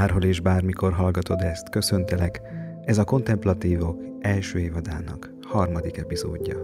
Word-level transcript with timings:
Bárhol 0.00 0.22
és 0.22 0.40
bármikor 0.40 0.92
hallgatod 0.92 1.40
ezt, 1.40 1.68
köszöntelek, 1.68 2.40
ez 2.84 2.98
a 2.98 3.04
Kontemplatívok 3.04 4.02
első 4.20 4.58
évadának 4.58 5.30
harmadik 5.42 5.96
epizódja. 5.96 6.62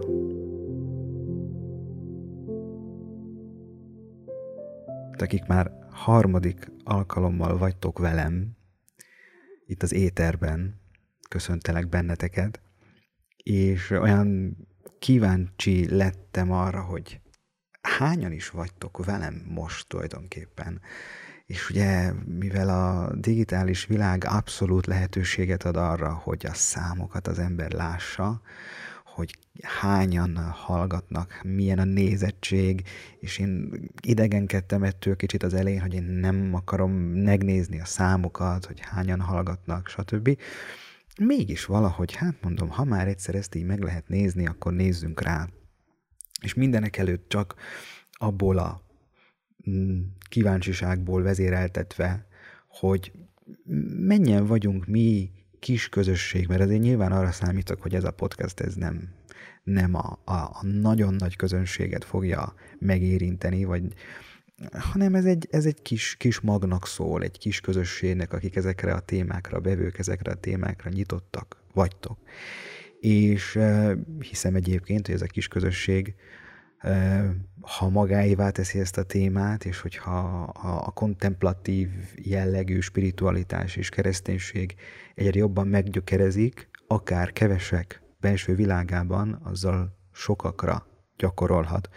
Akik 5.17 5.45
már 5.45 5.71
harmadik 5.89 6.71
alkalommal 6.83 7.57
vagytok 7.57 7.99
velem, 7.99 8.57
itt 9.65 9.83
az 9.83 9.93
éterben, 9.93 10.81
köszöntelek 11.29 11.89
benneteket, 11.89 12.61
és 13.43 13.89
olyan 13.89 14.57
kíváncsi 14.99 15.95
lettem 15.95 16.51
arra, 16.51 16.81
hogy 16.81 17.21
hányan 17.81 18.31
is 18.31 18.49
vagytok 18.49 19.05
velem 19.05 19.45
most 19.47 19.87
tulajdonképpen. 19.87 20.81
És 21.47 21.69
ugye, 21.69 22.11
mivel 22.39 22.69
a 22.69 23.15
digitális 23.15 23.85
világ 23.85 24.23
abszolút 24.25 24.85
lehetőséget 24.85 25.63
ad 25.63 25.75
arra, 25.77 26.13
hogy 26.13 26.45
a 26.45 26.53
számokat 26.53 27.27
az 27.27 27.39
ember 27.39 27.71
lássa, 27.71 28.41
hogy 29.03 29.37
hányan 29.61 30.37
hallgatnak, 30.37 31.41
milyen 31.43 31.79
a 31.79 31.83
nézettség, 31.83 32.83
és 33.19 33.37
én 33.37 33.69
idegenkedtem 34.01 34.83
ettől 34.83 35.15
kicsit 35.15 35.43
az 35.43 35.53
elején, 35.53 35.81
hogy 35.81 35.93
én 35.93 36.03
nem 36.03 36.53
akarom 36.53 36.91
megnézni 37.01 37.79
a 37.79 37.85
számokat, 37.85 38.65
hogy 38.65 38.79
hányan 38.79 39.21
hallgatnak, 39.21 39.87
stb. 39.87 40.37
Mégis 41.19 41.65
valahogy, 41.65 42.15
hát 42.15 42.35
mondom, 42.41 42.69
ha 42.69 42.83
már 42.83 43.07
egyszer 43.07 43.35
ezt 43.35 43.55
így 43.55 43.65
meg 43.65 43.81
lehet 43.81 44.07
nézni, 44.07 44.47
akkor 44.47 44.73
nézzünk 44.73 45.21
rá. 45.21 45.47
És 46.41 46.53
mindenek 46.53 46.97
előtt 46.97 47.29
csak 47.29 47.55
abból 48.11 48.57
a 48.57 48.86
kíváncsiságból 50.29 51.21
vezéreltetve, 51.21 52.27
hogy 52.67 53.11
mennyien 53.97 54.45
vagyunk 54.45 54.85
mi 54.85 55.31
kis 55.59 55.89
közösség, 55.89 56.47
mert 56.47 56.61
azért 56.61 56.81
nyilván 56.81 57.11
arra 57.11 57.31
számítok, 57.31 57.81
hogy 57.81 57.95
ez 57.95 58.03
a 58.03 58.11
podcast 58.11 58.59
ez 58.59 58.75
nem, 58.75 59.09
nem 59.63 59.95
a, 59.95 60.19
a, 60.25 60.31
a 60.31 60.59
nagyon 60.63 61.13
nagy 61.13 61.35
közönséget 61.35 62.03
fogja 62.03 62.53
megérinteni, 62.79 63.63
vagy 63.63 63.83
hanem 64.71 65.15
ez 65.15 65.25
egy, 65.25 65.47
ez 65.51 65.65
egy 65.65 65.81
kis, 65.81 66.15
kis 66.17 66.39
magnak 66.39 66.87
szól, 66.87 67.23
egy 67.23 67.37
kis 67.37 67.61
közösségnek, 67.61 68.33
akik 68.33 68.55
ezekre 68.55 68.93
a 68.93 68.99
témákra, 68.99 69.59
bevők 69.59 69.97
ezekre 69.97 70.31
a 70.31 70.35
témákra 70.35 70.89
nyitottak, 70.89 71.63
vagytok. 71.73 72.17
És 72.99 73.59
hiszem 74.19 74.55
egyébként, 74.55 75.05
hogy 75.05 75.15
ez 75.15 75.21
a 75.21 75.25
kis 75.25 75.47
közösség 75.47 76.15
ha 77.61 77.89
magáévá 77.89 78.49
teszi 78.49 78.79
ezt 78.79 78.97
a 78.97 79.03
témát, 79.03 79.65
és 79.65 79.79
hogyha 79.79 80.43
a, 80.43 80.91
kontemplatív 80.91 81.89
jellegű 82.15 82.79
spiritualitás 82.79 83.75
és 83.75 83.89
kereszténység 83.89 84.75
egyre 85.15 85.39
jobban 85.39 85.67
meggyökerezik, 85.67 86.69
akár 86.87 87.31
kevesek 87.31 88.01
belső 88.19 88.55
világában, 88.55 89.39
azzal 89.43 89.97
sokakra 90.11 90.87
gyakorolhat 91.17 91.89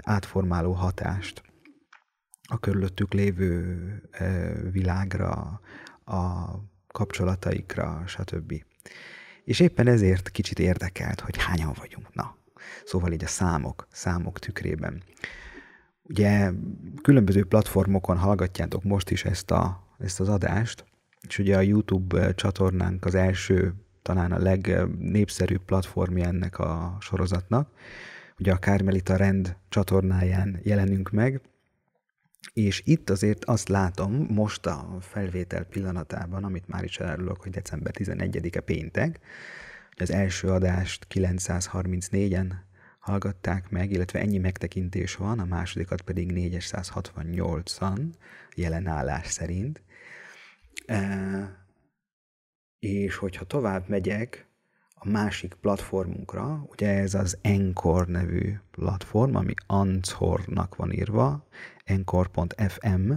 átformáló 0.00 0.72
hatást 0.72 1.42
a 2.48 2.58
körülöttük 2.58 3.12
lévő 3.12 4.10
világra, 4.70 5.60
a 6.04 6.50
kapcsolataikra, 6.86 8.02
stb. 8.06 8.64
És 9.44 9.60
éppen 9.60 9.86
ezért 9.86 10.30
kicsit 10.30 10.58
érdekelt, 10.58 11.20
hogy 11.20 11.36
hányan 11.36 11.72
vagyunk. 11.78 12.14
Na, 12.14 12.37
Szóval 12.84 13.12
így 13.12 13.24
a 13.24 13.28
számok, 13.28 13.86
számok 13.92 14.38
tükrében. 14.38 15.02
Ugye 16.02 16.50
különböző 17.02 17.44
platformokon 17.44 18.16
hallgatjátok 18.16 18.82
most 18.82 19.10
is 19.10 19.24
ezt, 19.24 19.50
a, 19.50 19.86
ezt 19.98 20.20
az 20.20 20.28
adást, 20.28 20.84
és 21.28 21.38
ugye 21.38 21.56
a 21.56 21.60
YouTube 21.60 22.34
csatornánk 22.34 23.04
az 23.04 23.14
első, 23.14 23.74
talán 24.02 24.32
a 24.32 24.38
legnépszerűbb 24.38 25.64
platformja 25.64 26.26
ennek 26.26 26.58
a 26.58 26.96
sorozatnak. 27.00 27.70
Ugye 28.38 28.52
a 28.52 28.56
Kármelita 28.56 29.16
Rend 29.16 29.56
csatornáján 29.68 30.60
jelenünk 30.62 31.10
meg, 31.10 31.40
és 32.52 32.82
itt 32.84 33.10
azért 33.10 33.44
azt 33.44 33.68
látom 33.68 34.26
most 34.30 34.66
a 34.66 34.96
felvétel 35.00 35.64
pillanatában, 35.64 36.44
amit 36.44 36.68
már 36.68 36.84
is 36.84 36.98
elárulok, 36.98 37.42
hogy 37.42 37.50
december 37.50 37.92
11-e 37.98 38.60
péntek, 38.60 39.20
hogy 39.90 40.02
az 40.02 40.10
első 40.10 40.48
adást 40.48 41.06
934-en 41.14 42.52
hallgatták 43.08 43.70
meg, 43.70 43.90
illetve 43.90 44.20
ennyi 44.20 44.38
megtekintés 44.38 45.16
van, 45.16 45.38
a 45.38 45.44
másodikat 45.44 46.00
pedig 46.00 46.30
468-an 46.34 48.00
jelenállás 48.54 49.26
szerint. 49.26 49.82
E, 50.86 51.66
és 52.78 53.16
hogyha 53.16 53.44
tovább 53.44 53.88
megyek 53.88 54.46
a 54.94 55.08
másik 55.08 55.54
platformunkra, 55.54 56.64
ugye 56.70 56.88
ez 56.88 57.14
az 57.14 57.38
Encore 57.42 58.04
nevű 58.08 58.54
platform, 58.70 59.34
ami 59.34 59.54
Anchornak 59.66 60.76
van 60.76 60.92
írva, 60.92 61.46
encore.fm 61.84 63.12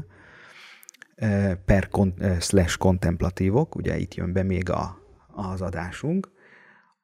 e, 1.15 1.55
per 1.55 1.89
e, 2.17 2.39
slash 2.39 2.77
kontemplatívok, 2.77 3.75
ugye 3.75 3.97
itt 3.97 4.15
jön 4.15 4.33
be 4.33 4.43
még 4.43 4.69
a, 4.69 4.99
az 5.27 5.61
adásunk, 5.61 6.31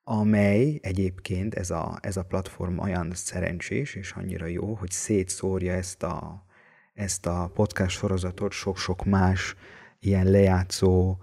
amely 0.09 0.79
egyébként 0.81 1.53
ez 1.53 1.69
a, 1.69 1.97
ez 2.01 2.17
a 2.17 2.23
platform 2.23 2.77
olyan 2.77 3.11
szerencsés 3.13 3.95
és 3.95 4.11
annyira 4.11 4.45
jó, 4.45 4.73
hogy 4.73 4.91
szétszórja 4.91 5.73
ezt 5.73 6.03
a, 6.03 6.45
ezt 6.93 7.25
a 7.25 7.51
podcast 7.53 7.97
sorozatot 7.97 8.51
sok-sok 8.51 9.05
más 9.05 9.55
ilyen 9.99 10.25
lejátszó 10.25 11.17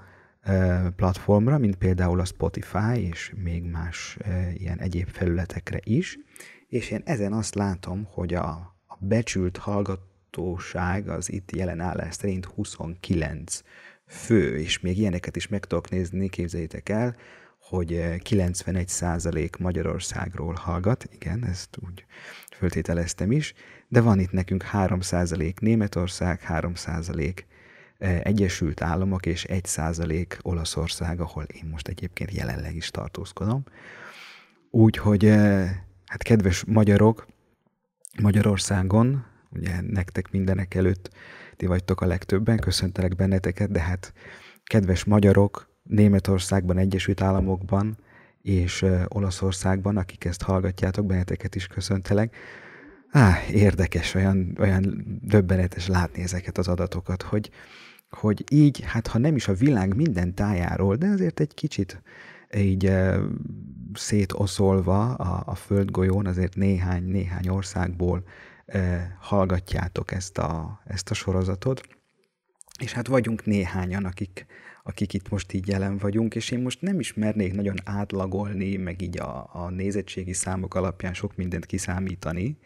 platformra, 0.96 1.58
mint 1.58 1.76
például 1.76 2.20
a 2.20 2.24
Spotify, 2.24 3.06
és 3.08 3.32
még 3.36 3.62
más 3.62 4.18
ilyen 4.54 4.78
egyéb 4.78 5.08
felületekre 5.08 5.80
is. 5.82 6.18
És 6.68 6.90
én 6.90 7.02
ezen 7.04 7.32
azt 7.32 7.54
látom, 7.54 8.06
hogy 8.10 8.34
a, 8.34 8.48
a 8.86 8.96
becsült 8.98 9.56
hallgatóság 9.56 11.08
az 11.08 11.32
itt 11.32 11.56
jelen 11.56 11.80
állás 11.80 12.14
szerint 12.14 12.44
29 12.44 13.60
fő, 14.06 14.58
és 14.58 14.80
még 14.80 14.98
ilyeneket 14.98 15.36
is 15.36 15.48
meg 15.48 15.64
tudok 15.64 15.90
nézni, 15.90 16.28
képzeljétek 16.28 16.88
el, 16.88 17.16
hogy 17.68 17.90
91% 18.24 19.36
eh, 19.36 19.48
Magyarországról 19.58 20.54
hallgat, 20.54 21.06
igen, 21.12 21.44
ezt 21.44 21.78
úgy 21.86 22.04
föltételeztem 22.56 23.32
is, 23.32 23.54
de 23.88 24.00
van 24.00 24.18
itt 24.18 24.32
nekünk 24.32 24.64
3% 24.72 25.60
Németország, 25.60 26.40
3% 26.48 27.44
eh, 27.98 28.20
Egyesült 28.20 28.82
Államok 28.82 29.26
és 29.26 29.46
1% 29.48 30.38
Olaszország, 30.42 31.20
ahol 31.20 31.44
én 31.44 31.68
most 31.70 31.88
egyébként 31.88 32.32
jelenleg 32.32 32.74
is 32.76 32.90
tartózkodom. 32.90 33.64
Úgyhogy, 34.70 35.24
eh, 35.24 35.70
hát 36.06 36.22
kedves 36.22 36.64
magyarok, 36.64 37.26
Magyarországon, 38.22 39.24
ugye 39.50 39.80
nektek 39.80 40.30
mindenek 40.30 40.74
előtt 40.74 41.10
ti 41.56 41.66
vagytok 41.66 42.00
a 42.00 42.06
legtöbben, 42.06 42.58
köszöntelek 42.58 43.16
benneteket, 43.16 43.70
de 43.70 43.80
hát 43.80 44.12
kedves 44.64 45.04
magyarok, 45.04 45.73
Németországban, 45.88 46.78
Egyesült 46.78 47.20
Államokban 47.20 47.96
és 48.42 48.84
Olaszországban, 49.08 49.96
akik 49.96 50.24
ezt 50.24 50.42
hallgatjátok, 50.42 51.06
benneteket 51.06 51.54
is 51.54 51.66
köszöntelek. 51.66 52.36
Á, 53.10 53.46
érdekes, 53.50 54.14
olyan, 54.14 54.56
olyan 54.58 55.04
döbbenetes 55.22 55.86
látni 55.86 56.22
ezeket 56.22 56.58
az 56.58 56.68
adatokat, 56.68 57.22
hogy, 57.22 57.50
hogy 58.10 58.44
így, 58.50 58.82
hát 58.84 59.06
ha 59.06 59.18
nem 59.18 59.36
is 59.36 59.48
a 59.48 59.54
világ 59.54 59.96
minden 59.96 60.34
tájáról, 60.34 60.96
de 60.96 61.06
azért 61.06 61.40
egy 61.40 61.54
kicsit 61.54 62.02
így 62.56 62.92
szétoszolva 63.94 65.14
a, 65.14 65.42
a 65.46 65.54
földgolyón, 65.54 66.26
azért 66.26 66.56
néhány, 66.56 67.04
néhány 67.04 67.48
országból 67.48 68.22
e, 68.66 69.16
hallgatjátok 69.20 70.12
ezt 70.12 70.38
a, 70.38 70.80
ezt 70.84 71.10
a 71.10 71.14
sorozatot. 71.14 71.82
És 72.80 72.92
hát 72.92 73.06
vagyunk 73.06 73.44
néhányan, 73.44 74.04
akik, 74.04 74.46
akik 74.86 75.12
itt 75.12 75.28
most 75.28 75.52
így 75.52 75.68
jelen 75.68 75.98
vagyunk, 75.98 76.34
és 76.34 76.50
én 76.50 76.62
most 76.62 76.80
nem 76.80 77.00
is 77.00 77.14
mernék 77.14 77.54
nagyon 77.54 77.76
átlagolni, 77.84 78.76
meg 78.76 79.02
így 79.02 79.18
a, 79.18 79.50
a 79.52 79.70
nézettségi 79.70 80.32
számok 80.32 80.74
alapján 80.74 81.14
sok 81.14 81.36
mindent 81.36 81.66
kiszámítani, 81.66 82.58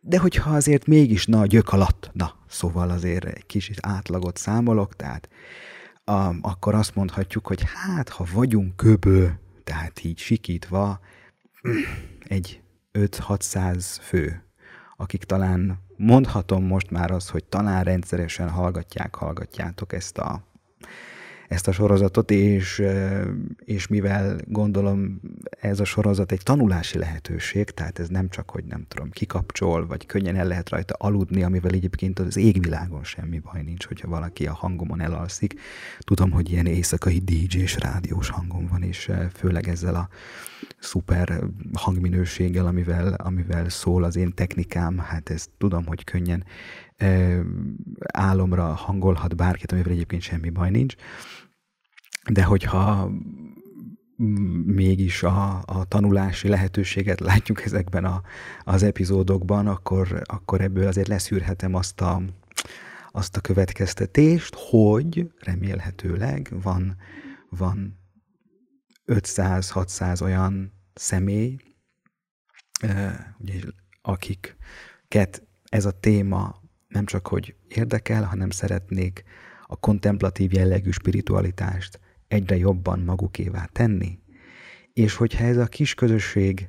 de 0.00 0.18
hogyha 0.18 0.50
azért 0.50 0.86
mégis, 0.86 1.26
na, 1.26 1.46
gyök 1.46 1.72
alatt, 1.72 2.10
na, 2.12 2.34
szóval 2.48 2.90
azért 2.90 3.24
egy 3.24 3.46
kicsit 3.46 3.78
átlagot 3.80 4.36
számolok, 4.36 4.96
tehát 4.96 5.28
a, 6.04 6.34
akkor 6.40 6.74
azt 6.74 6.94
mondhatjuk, 6.94 7.46
hogy 7.46 7.62
hát, 7.74 8.08
ha 8.08 8.26
vagyunk 8.32 8.76
köbő, 8.76 9.38
tehát 9.64 10.04
így 10.04 10.18
sikítva, 10.18 11.00
egy 12.28 12.62
5-600 12.92 13.96
fő, 14.00 14.42
akik 14.96 15.24
talán 15.24 15.78
mondhatom 15.96 16.64
most 16.64 16.90
már 16.90 17.10
az, 17.10 17.28
hogy 17.28 17.44
talán 17.44 17.84
rendszeresen 17.84 18.50
hallgatják, 18.50 19.14
hallgatjátok 19.14 19.92
ezt 19.92 20.18
a 20.18 20.47
ezt 21.48 21.68
a 21.68 21.72
sorozatot, 21.72 22.30
és, 22.30 22.82
és 23.64 23.86
mivel 23.86 24.36
gondolom 24.46 25.20
ez 25.60 25.80
a 25.80 25.84
sorozat 25.84 26.32
egy 26.32 26.42
tanulási 26.42 26.98
lehetőség, 26.98 27.70
tehát 27.70 27.98
ez 27.98 28.08
nem 28.08 28.28
csak, 28.28 28.50
hogy 28.50 28.64
nem 28.64 28.84
tudom, 28.88 29.10
kikapcsol, 29.10 29.86
vagy 29.86 30.06
könnyen 30.06 30.36
el 30.36 30.46
lehet 30.46 30.68
rajta 30.68 30.94
aludni, 30.98 31.42
amivel 31.42 31.72
egyébként 31.72 32.18
az 32.18 32.36
égvilágon 32.36 33.04
semmi 33.04 33.38
baj 33.38 33.62
nincs, 33.62 33.86
hogyha 33.86 34.08
valaki 34.08 34.46
a 34.46 34.54
hangomon 34.54 35.00
elalszik. 35.00 35.60
Tudom, 35.98 36.30
hogy 36.30 36.50
ilyen 36.50 36.66
éjszakai 36.66 37.18
DJ-s 37.18 37.78
rádiós 37.78 38.28
hangom 38.28 38.66
van, 38.70 38.82
és 38.82 39.10
főleg 39.34 39.68
ezzel 39.68 39.94
a 39.94 40.08
szuper 40.78 41.40
hangminőséggel, 41.72 42.66
amivel, 42.66 43.14
amivel 43.14 43.68
szól 43.68 44.04
az 44.04 44.16
én 44.16 44.34
technikám, 44.34 44.98
hát 44.98 45.30
ez 45.30 45.46
tudom, 45.58 45.86
hogy 45.86 46.04
könnyen 46.04 46.44
álomra 48.12 48.64
hangolhat 48.64 49.36
bárkit, 49.36 49.72
amivel 49.72 49.92
egyébként 49.92 50.22
semmi 50.22 50.50
baj 50.50 50.70
nincs. 50.70 50.94
De 52.30 52.44
hogyha 52.44 53.10
mégis 54.64 55.22
a, 55.22 55.62
a 55.64 55.84
tanulási 55.88 56.48
lehetőséget 56.48 57.20
látjuk 57.20 57.64
ezekben 57.64 58.04
a, 58.04 58.22
az 58.64 58.82
epizódokban, 58.82 59.66
akkor, 59.66 60.22
akkor 60.24 60.60
ebből 60.60 60.86
azért 60.86 61.08
leszűrhetem 61.08 61.74
azt 61.74 62.00
a, 62.00 62.22
azt 63.10 63.36
a 63.36 63.40
következtetést, 63.40 64.54
hogy 64.54 65.30
remélhetőleg 65.38 66.52
van, 66.62 66.96
van 67.48 67.98
500-600 69.06 70.22
olyan 70.22 70.72
személy, 70.94 71.56
ugye, 73.38 73.60
akiket 74.02 75.46
ez 75.64 75.84
a 75.84 76.00
téma 76.00 76.62
nem 76.88 77.04
csak 77.04 77.26
hogy 77.26 77.54
érdekel, 77.68 78.24
hanem 78.24 78.50
szeretnék 78.50 79.22
a 79.66 79.76
kontemplatív 79.76 80.52
jellegű 80.52 80.90
spiritualitást 80.90 82.00
egyre 82.28 82.56
jobban 82.56 82.98
magukévá 83.00 83.64
tenni. 83.72 84.18
És 84.92 85.14
hogyha 85.14 85.44
ez 85.44 85.56
a 85.56 85.66
kis 85.66 85.94
közösség 85.94 86.68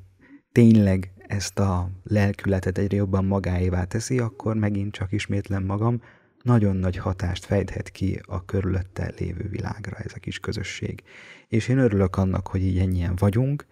tényleg 0.52 1.12
ezt 1.18 1.60
a 1.60 1.90
lelkületet 2.04 2.78
egyre 2.78 2.96
jobban 2.96 3.26
magáévá 3.26 3.84
teszi, 3.84 4.20
akkor 4.20 4.56
megint 4.56 4.94
csak 4.94 5.12
ismétlen 5.12 5.64
magam, 5.64 6.02
nagyon 6.44 6.76
nagy 6.76 6.98
hatást 6.98 7.46
fejthet 7.46 7.90
ki 7.90 8.22
a 8.26 8.46
körülötte 8.46 9.14
lévő 9.18 9.48
világra 9.50 9.98
ez 9.98 10.12
a 10.16 10.20
kis 10.20 10.40
közösség. 10.40 11.04
És 11.48 11.68
én 11.68 11.78
örülök 11.78 12.16
annak, 12.16 12.48
hogy 12.48 12.62
így 12.62 12.78
ennyien 12.78 13.16
vagyunk, 13.16 13.66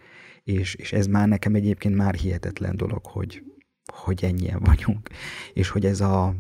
és, 0.44 0.76
és 0.76 0.94
ez 0.94 1.08
már 1.08 1.28
nekem 1.28 1.56
egyébként 1.56 1.96
már 1.96 2.16
hihetetlen 2.16 2.78
dolog, 2.78 3.06
hogy, 3.06 3.44
hogy 3.94 4.24
ennyien 4.24 4.60
vagyunk, 4.60 5.10
és 5.54 5.70
hogy 5.70 5.86
ez 5.86 6.02
a, 6.02 6.36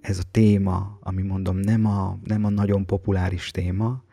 ez 0.00 0.18
a 0.18 0.28
téma, 0.30 0.98
ami 1.00 1.22
mondom 1.22 1.56
nem 1.56 1.86
a, 1.86 2.18
nem 2.24 2.44
a 2.44 2.48
nagyon 2.48 2.86
populáris 2.86 3.50
téma, 3.50 4.04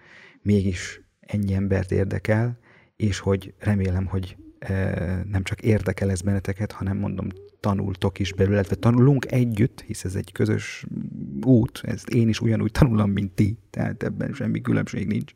mégis 0.42 1.02
ennyi 1.20 1.54
embert 1.54 1.92
érdekel, 1.92 2.60
és 2.96 3.20
hogy 3.20 3.54
remélem, 3.60 4.06
hogy 4.06 4.38
e, 4.60 5.24
nem 5.30 5.44
csak 5.44 5.62
érdekel 5.62 6.12
ez 6.12 6.22
benneteket, 6.22 6.72
hanem 6.72 6.98
mondom, 6.98 7.28
tanultok 7.60 8.20
is 8.20 8.34
belőle, 8.34 8.56
illetve 8.56 8.76
tanulunk 8.76 9.32
együtt, 9.32 9.82
hisz 9.82 10.04
ez 10.04 10.16
egy 10.16 10.32
közös 10.32 10.86
út, 11.46 11.82
ezt 11.84 12.10
én 12.10 12.30
is 12.30 12.40
ugyanúgy 12.40 12.72
tanulom, 12.72 13.12
mint 13.12 13.32
ti, 13.32 13.58
tehát 13.70 14.04
ebben 14.04 14.34
semmi 14.34 14.62
különbség 14.62 15.08
nincs. 15.08 15.34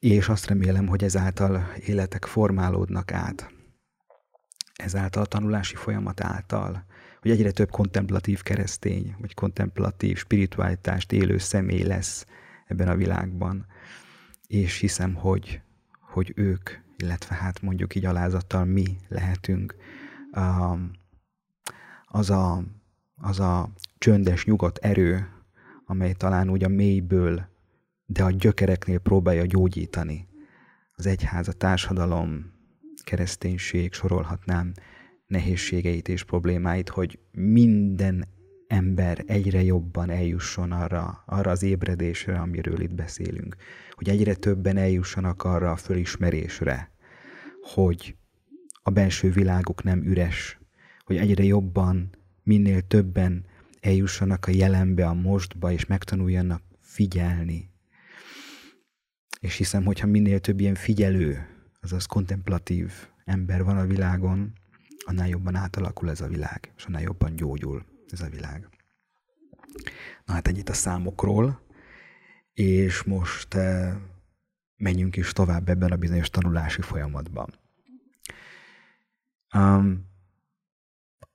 És 0.00 0.28
azt 0.28 0.46
remélem, 0.46 0.86
hogy 0.86 1.04
ezáltal 1.04 1.72
életek 1.86 2.24
formálódnak 2.24 3.12
át 3.12 3.55
ezáltal 4.76 5.22
a 5.22 5.26
tanulási 5.26 5.74
folyamat 5.74 6.20
által, 6.20 6.84
hogy 7.20 7.30
egyre 7.30 7.50
több 7.50 7.70
kontemplatív 7.70 8.42
keresztény, 8.42 9.16
vagy 9.18 9.34
kontemplatív 9.34 10.18
spiritualitást 10.18 11.12
élő 11.12 11.38
személy 11.38 11.82
lesz 11.82 12.26
ebben 12.66 12.88
a 12.88 12.96
világban. 12.96 13.66
És 14.46 14.78
hiszem, 14.78 15.14
hogy, 15.14 15.60
hogy 16.00 16.32
ők, 16.36 16.70
illetve 16.96 17.34
hát 17.34 17.62
mondjuk 17.62 17.94
így 17.94 18.04
alázattal 18.04 18.64
mi 18.64 18.96
lehetünk 19.08 19.74
um, 20.32 20.90
az 22.06 22.30
a, 22.30 22.62
az 23.16 23.40
a 23.40 23.70
csöndes, 23.98 24.44
nyugodt 24.44 24.78
erő, 24.78 25.28
amely 25.86 26.12
talán 26.12 26.50
úgy 26.50 26.64
a 26.64 26.68
mélyből, 26.68 27.48
de 28.06 28.24
a 28.24 28.30
gyökereknél 28.30 28.98
próbálja 28.98 29.46
gyógyítani 29.46 30.28
az 30.92 31.06
egyház, 31.06 31.48
a 31.48 31.52
társadalom, 31.52 32.55
kereszténység, 33.06 33.92
sorolhatnám 33.92 34.72
nehézségeit 35.26 36.08
és 36.08 36.24
problémáit, 36.24 36.88
hogy 36.88 37.18
minden 37.32 38.28
ember 38.66 39.24
egyre 39.26 39.62
jobban 39.62 40.10
eljusson 40.10 40.72
arra, 40.72 41.22
arra 41.26 41.50
az 41.50 41.62
ébredésre, 41.62 42.38
amiről 42.38 42.80
itt 42.80 42.94
beszélünk. 42.94 43.56
Hogy 43.90 44.08
egyre 44.08 44.34
többen 44.34 44.76
eljussanak 44.76 45.44
arra 45.44 45.70
a 45.70 45.76
fölismerésre, 45.76 46.90
hogy 47.60 48.16
a 48.82 48.90
belső 48.90 49.30
világuk 49.30 49.82
nem 49.82 50.02
üres, 50.04 50.58
hogy 51.04 51.16
egyre 51.16 51.44
jobban, 51.44 52.10
minél 52.42 52.80
többen 52.80 53.44
eljussanak 53.80 54.46
a 54.46 54.50
jelenbe, 54.50 55.06
a 55.06 55.14
mostba, 55.14 55.72
és 55.72 55.86
megtanuljanak 55.86 56.62
figyelni. 56.80 57.70
És 59.40 59.56
hiszem, 59.56 59.84
hogyha 59.84 60.06
minél 60.06 60.38
több 60.38 60.60
ilyen 60.60 60.74
figyelő, 60.74 61.55
azaz 61.86 62.06
kontemplatív 62.06 62.92
ember 63.24 63.64
van 63.64 63.76
a 63.78 63.86
világon, 63.86 64.52
annál 65.04 65.28
jobban 65.28 65.54
átalakul 65.54 66.10
ez 66.10 66.20
a 66.20 66.26
világ, 66.26 66.72
és 66.76 66.84
annál 66.84 67.02
jobban 67.02 67.36
gyógyul 67.36 67.84
ez 68.10 68.20
a 68.20 68.28
világ. 68.28 68.68
Na 70.24 70.32
hát 70.32 70.48
ennyit 70.48 70.68
a 70.68 70.72
számokról, 70.72 71.60
és 72.52 73.02
most 73.02 73.54
eh, 73.54 73.96
menjünk 74.76 75.16
is 75.16 75.32
tovább 75.32 75.68
ebben 75.68 75.92
a 75.92 75.96
bizonyos 75.96 76.30
tanulási 76.30 76.82
folyamatban. 76.82 77.54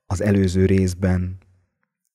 Az 0.06 0.22
előző 0.22 0.66
részben 0.66 1.38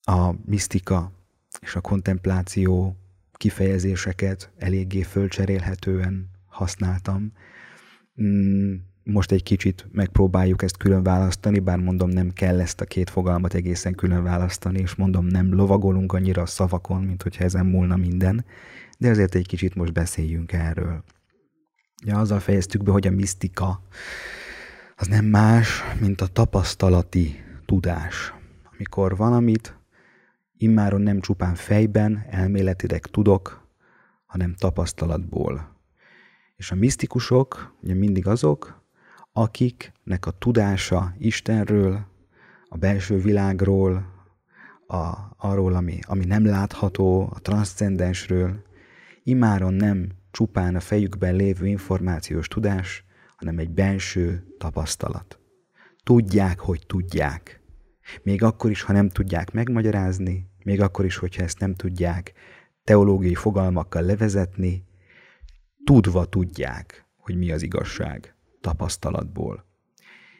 a 0.03 0.33
misztika 0.44 1.12
és 1.61 1.75
a 1.75 1.81
kontempláció 1.81 2.97
kifejezéseket 3.33 4.53
eléggé 4.59 5.03
fölcserélhetően 5.03 6.31
használtam, 6.47 7.33
most 9.05 9.33
egy 9.33 9.43
kicsit 9.43 9.87
megpróbáljuk 9.93 10.63
ezt 10.63 10.77
külön 10.77 11.03
választani, 11.03 11.59
bár 11.59 11.79
mondom, 11.79 12.11
nem 12.11 12.31
kell 12.31 12.61
ezt 12.61 12.81
a 12.81 12.85
két 12.85 13.11
fogalmat 13.11 13.55
egészen 13.55 13.95
külön 13.95 14.23
választani, 14.23 14.79
és 14.79 14.95
mondom, 14.95 15.27
nem 15.27 15.55
lovagolunk 15.55 16.13
annyira 16.13 16.43
a 16.43 16.47
szavakon, 16.47 17.03
mint 17.03 17.23
hogyha 17.23 17.45
ezen 17.45 17.67
múlna 17.67 17.97
minden, 17.97 18.45
de 18.99 19.11
azért 19.11 19.35
egy 19.35 19.47
kicsit 19.47 19.75
most 19.75 19.93
beszéljünk 19.93 20.53
erről. 20.53 21.05
Ja, 22.05 22.19
azzal 22.19 22.41
fejeztük 22.41 22.83
be, 22.83 22.91
hogy 22.91 23.07
a 23.07 23.11
misztika 23.11 23.83
az 24.97 25.07
nem 25.07 25.25
más, 25.25 25.83
mint 26.01 26.21
a 26.21 26.27
tapasztalati 26.27 27.45
tudás. 27.67 28.35
Amikor 28.73 29.17
valamit 29.17 29.79
immáron 30.57 31.00
nem 31.00 31.21
csupán 31.21 31.55
fejben, 31.55 32.26
elméletileg 32.31 33.07
tudok, 33.07 33.69
hanem 34.26 34.55
tapasztalatból 34.55 35.75
és 36.57 36.71
a 36.71 36.75
misztikusok 36.75 37.75
ugye 37.83 37.95
mindig 37.95 38.27
azok, 38.27 38.85
akiknek 39.33 40.27
a 40.27 40.31
tudása 40.31 41.15
Istenről, 41.19 42.07
a 42.69 42.77
belső 42.77 43.19
világról, 43.19 44.15
a, 44.87 45.15
arról, 45.37 45.75
ami, 45.75 45.99
ami 46.03 46.25
nem 46.25 46.47
látható, 46.47 47.33
a 47.35 47.41
transzcendensről, 47.41 48.63
imáron 49.23 49.75
nem 49.75 50.09
csupán 50.31 50.75
a 50.75 50.81
fejükben 50.81 51.35
lévő 51.35 51.67
információs 51.67 52.49
tudás, 52.49 53.05
hanem 53.37 53.59
egy 53.59 53.71
belső 53.71 54.45
tapasztalat. 54.59 55.39
Tudják, 56.03 56.59
hogy 56.59 56.83
tudják. 56.87 57.61
Még 58.23 58.43
akkor 58.43 58.71
is, 58.71 58.83
ha 58.83 58.93
nem 58.93 59.09
tudják 59.09 59.53
megmagyarázni, 59.53 60.51
még 60.65 60.81
akkor 60.81 61.05
is, 61.05 61.17
hogyha 61.17 61.43
ezt 61.43 61.59
nem 61.59 61.75
tudják 61.75 62.33
teológiai 62.85 63.35
fogalmakkal 63.35 64.03
levezetni, 64.03 64.86
tudva 65.87 66.25
tudják, 66.25 67.07
hogy 67.16 67.37
mi 67.37 67.50
az 67.50 67.62
igazság 67.62 68.35
tapasztalatból. 68.61 69.64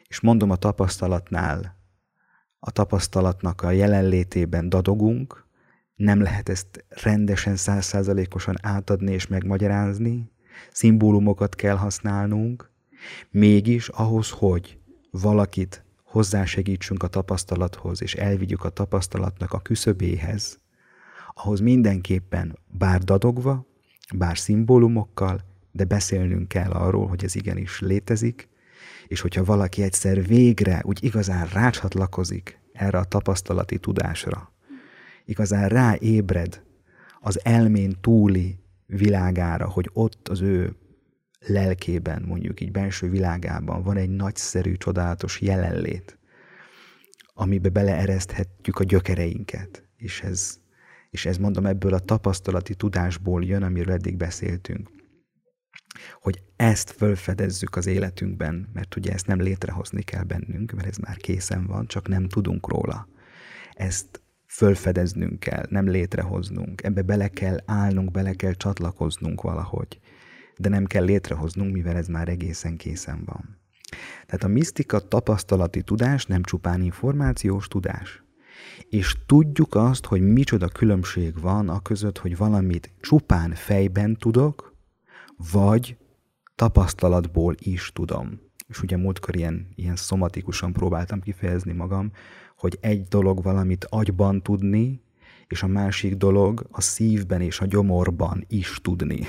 És 0.07 0.19
mondom 0.19 0.49
a 0.49 0.55
tapasztalatnál, 0.55 1.77
a 2.59 2.71
tapasztalatnak 2.71 3.61
a 3.61 3.71
jelenlétében 3.71 4.69
dadogunk, 4.69 5.45
nem 5.95 6.21
lehet 6.21 6.49
ezt 6.49 6.85
rendesen, 6.89 7.55
százszázalékosan 7.55 8.55
átadni 8.61 9.11
és 9.11 9.27
megmagyarázni, 9.27 10.31
szimbólumokat 10.71 11.55
kell 11.55 11.75
használnunk, 11.75 12.71
mégis 13.29 13.87
ahhoz, 13.87 14.29
hogy 14.29 14.79
valakit 15.11 15.83
hozzásegítsünk 16.03 17.03
a 17.03 17.07
tapasztalathoz, 17.07 18.01
és 18.01 18.15
elvigyük 18.15 18.63
a 18.63 18.69
tapasztalatnak 18.69 19.53
a 19.53 19.59
küszöbéhez, 19.59 20.59
ahhoz 21.33 21.59
mindenképpen 21.59 22.57
bár 22.67 23.03
dadogva, 23.03 23.65
bár 24.15 24.37
szimbólumokkal, 24.37 25.41
de 25.71 25.85
beszélnünk 25.85 26.47
kell 26.47 26.71
arról, 26.71 27.07
hogy 27.07 27.23
ez 27.23 27.35
igenis 27.35 27.79
létezik, 27.79 28.49
és 29.07 29.21
hogyha 29.21 29.43
valaki 29.43 29.81
egyszer 29.81 30.25
végre 30.25 30.81
úgy 30.83 31.03
igazán 31.03 31.47
rácsatlakozik 31.47 32.59
erre 32.73 32.97
a 32.97 33.03
tapasztalati 33.03 33.77
tudásra, 33.77 34.51
igazán 35.25 35.69
ráébred 35.69 36.63
az 37.19 37.45
elmén 37.45 37.97
túli 38.01 38.59
világára, 38.85 39.69
hogy 39.69 39.89
ott 39.93 40.27
az 40.27 40.41
ő 40.41 40.75
lelkében, 41.39 42.21
mondjuk 42.21 42.61
így 42.61 42.71
belső 42.71 43.09
világában 43.09 43.83
van 43.83 43.97
egy 43.97 44.09
nagyszerű, 44.09 44.73
csodálatos 44.73 45.41
jelenlét, 45.41 46.17
amibe 47.33 47.69
beleereszthetjük 47.69 48.79
a 48.79 48.83
gyökereinket. 48.83 49.83
És 49.97 50.21
ez, 50.21 50.59
és 51.09 51.25
ez 51.25 51.37
mondom 51.37 51.65
ebből 51.65 51.93
a 51.93 51.99
tapasztalati 51.99 52.75
tudásból 52.75 53.43
jön, 53.43 53.63
amiről 53.63 53.93
eddig 53.93 54.17
beszéltünk. 54.17 54.89
Hogy 56.21 56.41
ezt 56.55 56.91
fölfedezzük 56.91 57.75
az 57.75 57.85
életünkben, 57.85 58.69
mert 58.73 58.95
ugye 58.95 59.13
ezt 59.13 59.27
nem 59.27 59.41
létrehozni 59.41 60.01
kell 60.01 60.23
bennünk, 60.23 60.71
mert 60.71 60.87
ez 60.87 60.97
már 60.97 61.17
készen 61.17 61.65
van, 61.65 61.87
csak 61.87 62.07
nem 62.07 62.27
tudunk 62.27 62.69
róla. 62.69 63.07
Ezt 63.71 64.21
fölfedeznünk 64.47 65.39
kell, 65.39 65.65
nem 65.69 65.87
létrehoznunk. 65.87 66.83
Ebbe 66.83 67.01
bele 67.01 67.27
kell 67.27 67.57
állnunk, 67.65 68.11
bele 68.11 68.33
kell 68.33 68.53
csatlakoznunk 68.53 69.41
valahogy. 69.41 69.99
De 70.57 70.69
nem 70.69 70.85
kell 70.85 71.03
létrehoznunk, 71.03 71.73
mivel 71.73 71.95
ez 71.95 72.07
már 72.07 72.27
egészen 72.27 72.77
készen 72.77 73.23
van. 73.25 73.59
Tehát 74.25 74.43
a 74.43 74.47
misztika 74.47 74.99
tapasztalati 74.99 75.81
tudás 75.81 76.25
nem 76.25 76.43
csupán 76.43 76.81
információs 76.81 77.67
tudás. 77.67 78.23
És 78.89 79.15
tudjuk 79.25 79.75
azt, 79.75 80.05
hogy 80.05 80.21
micsoda 80.21 80.67
különbség 80.67 81.39
van 81.41 81.69
a 81.69 81.81
között, 81.81 82.17
hogy 82.17 82.37
valamit 82.37 82.93
csupán 83.01 83.51
fejben 83.51 84.15
tudok, 84.15 84.75
vagy 85.51 85.97
tapasztalatból 86.55 87.55
is 87.59 87.91
tudom. 87.93 88.39
És 88.67 88.81
ugye 88.81 88.97
múltkor 88.97 89.35
ilyen, 89.35 89.67
ilyen 89.75 89.95
szomatikusan 89.95 90.73
próbáltam 90.73 91.21
kifejezni 91.21 91.73
magam, 91.73 92.11
hogy 92.57 92.77
egy 92.81 93.03
dolog 93.03 93.43
valamit 93.43 93.85
agyban 93.89 94.41
tudni, 94.41 95.01
és 95.47 95.63
a 95.63 95.67
másik 95.67 96.15
dolog 96.15 96.67
a 96.71 96.81
szívben 96.81 97.41
és 97.41 97.59
a 97.59 97.65
gyomorban 97.65 98.45
is 98.47 98.79
tudni. 98.81 99.25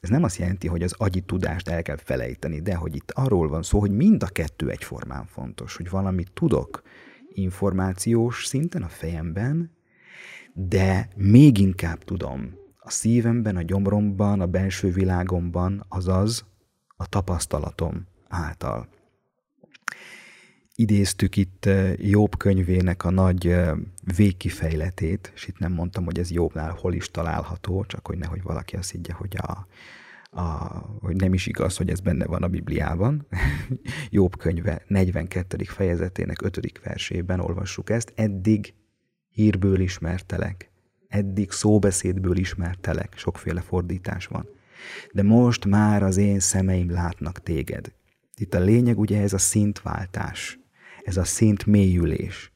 Ez 0.00 0.10
nem 0.10 0.22
azt 0.22 0.36
jelenti, 0.36 0.66
hogy 0.66 0.82
az 0.82 0.94
agyi 0.98 1.20
tudást 1.20 1.68
el 1.68 1.82
kell 1.82 1.96
felejteni, 1.96 2.60
de 2.60 2.74
hogy 2.74 2.94
itt 2.94 3.10
arról 3.10 3.48
van 3.48 3.62
szó, 3.62 3.78
hogy 3.80 3.90
mind 3.90 4.22
a 4.22 4.26
kettő 4.26 4.70
egyformán 4.70 5.26
fontos, 5.26 5.76
hogy 5.76 5.90
valamit 5.90 6.30
tudok 6.32 6.82
információs 7.34 8.46
szinten 8.46 8.82
a 8.82 8.88
fejemben, 8.88 9.70
de 10.52 11.08
még 11.16 11.58
inkább 11.58 12.04
tudom 12.04 12.54
a 12.78 12.90
szívemben, 12.90 13.56
a 13.56 13.62
gyomromban, 13.62 14.40
a 14.40 14.46
belső 14.46 14.90
világomban, 14.90 15.84
azaz 15.88 16.44
a 16.96 17.08
tapasztalatom 17.08 18.06
által. 18.28 18.88
Idéztük 20.74 21.36
itt 21.36 21.68
Jobb 21.96 22.36
könyvének 22.36 23.04
a 23.04 23.10
nagy 23.10 23.56
végkifejletét, 24.16 25.32
és 25.34 25.46
itt 25.46 25.58
nem 25.58 25.72
mondtam, 25.72 26.04
hogy 26.04 26.18
ez 26.18 26.30
Jobbnál 26.30 26.72
hol 26.72 26.94
is 26.94 27.10
található, 27.10 27.84
csak 27.84 28.06
hogy 28.06 28.18
nehogy 28.18 28.42
valaki 28.42 28.76
azt 28.76 28.90
higgye, 28.90 29.12
hogy, 29.12 29.36
a, 29.36 29.66
a, 30.34 30.42
hogy 31.00 31.16
nem 31.16 31.34
is 31.34 31.46
igaz, 31.46 31.76
hogy 31.76 31.90
ez 31.90 32.00
benne 32.00 32.26
van 32.26 32.42
a 32.42 32.48
Bibliában. 32.48 33.26
Jobb 34.10 34.36
könyve 34.38 34.82
42. 34.86 35.64
fejezetének 35.64 36.42
5. 36.42 36.80
versében 36.84 37.40
olvassuk 37.40 37.90
ezt. 37.90 38.12
Eddig 38.16 38.74
hírből 39.28 39.80
ismertelek, 39.80 40.70
eddig 41.08 41.50
szóbeszédből 41.50 42.36
ismertelek, 42.36 43.14
sokféle 43.16 43.60
fordítás 43.60 44.26
van. 44.26 44.48
De 45.12 45.22
most 45.22 45.64
már 45.64 46.02
az 46.02 46.16
én 46.16 46.40
szemeim 46.40 46.90
látnak 46.90 47.42
téged. 47.42 47.92
Itt 48.36 48.54
a 48.54 48.60
lényeg 48.60 48.98
ugye 48.98 49.20
ez 49.20 49.32
a 49.32 49.38
szintváltás 49.38 50.58
ez 51.04 51.16
a 51.16 51.24
szint 51.24 51.66
mélyülés, 51.66 52.52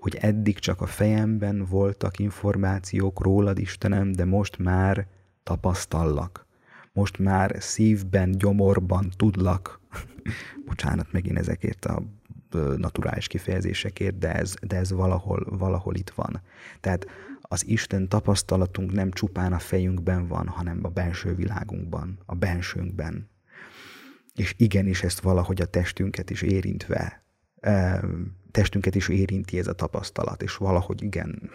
hogy 0.00 0.16
eddig 0.20 0.58
csak 0.58 0.80
a 0.80 0.86
fejemben 0.86 1.64
voltak 1.64 2.18
információk 2.18 3.22
rólad, 3.22 3.58
Istenem, 3.58 4.12
de 4.12 4.24
most 4.24 4.58
már 4.58 5.06
tapasztallak. 5.42 6.46
Most 6.92 7.18
már 7.18 7.56
szívben, 7.58 8.30
gyomorban 8.30 9.10
tudlak. 9.16 9.80
Bocsánat 10.66 11.12
megint 11.12 11.38
ezekért 11.38 11.84
a 11.84 12.02
naturális 12.76 13.26
kifejezésekért, 13.26 14.18
de 14.18 14.34
ez, 14.34 14.54
de 14.66 14.76
ez 14.76 14.92
valahol, 14.92 15.46
valahol 15.50 15.94
itt 15.94 16.10
van. 16.10 16.40
Tehát 16.80 17.06
az 17.40 17.66
Isten 17.66 18.08
tapasztalatunk 18.08 18.92
nem 18.92 19.10
csupán 19.10 19.52
a 19.52 19.58
fejünkben 19.58 20.26
van, 20.26 20.48
hanem 20.48 20.78
a 20.82 20.88
belső 20.88 21.34
világunkban, 21.34 22.18
a 22.26 22.34
bensőnkben. 22.34 23.30
És 24.34 24.54
igenis 24.56 25.02
ezt 25.02 25.20
valahogy 25.20 25.60
a 25.60 25.66
testünket 25.66 26.30
is 26.30 26.42
érintve 26.42 27.22
testünket 28.50 28.94
is 28.94 29.08
érinti 29.08 29.58
ez 29.58 29.66
a 29.66 29.72
tapasztalat, 29.72 30.42
és 30.42 30.56
valahogy 30.56 31.02
igen, 31.02 31.50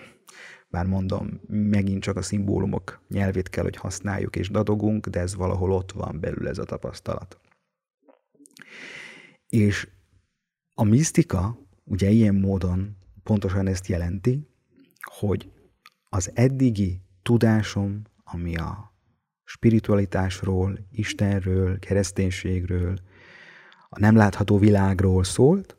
bár 0.67 0.85
mondom, 0.85 1.41
megint 1.47 2.01
csak 2.01 2.17
a 2.17 2.21
szimbólumok 2.21 3.01
nyelvét 3.09 3.49
kell, 3.49 3.63
hogy 3.63 3.75
használjuk 3.75 4.35
és 4.35 4.49
dadogunk, 4.49 5.07
de 5.07 5.19
ez 5.19 5.35
valahol 5.35 5.71
ott 5.71 5.91
van 5.91 6.19
belül 6.19 6.47
ez 6.47 6.57
a 6.57 6.63
tapasztalat. 6.63 7.39
És 9.49 9.87
a 10.73 10.83
misztika 10.83 11.57
ugye 11.83 12.09
ilyen 12.09 12.35
módon 12.35 12.97
pontosan 13.23 13.67
ezt 13.67 13.87
jelenti, 13.87 14.47
hogy 15.01 15.51
az 16.09 16.31
eddigi 16.33 17.01
tudásom, 17.21 18.01
ami 18.23 18.55
a 18.55 18.95
spiritualitásról, 19.43 20.79
Istenről, 20.91 21.79
kereszténységről, 21.79 22.97
a 23.89 23.99
nem 23.99 24.15
látható 24.15 24.57
világról 24.57 25.23
szólt, 25.23 25.76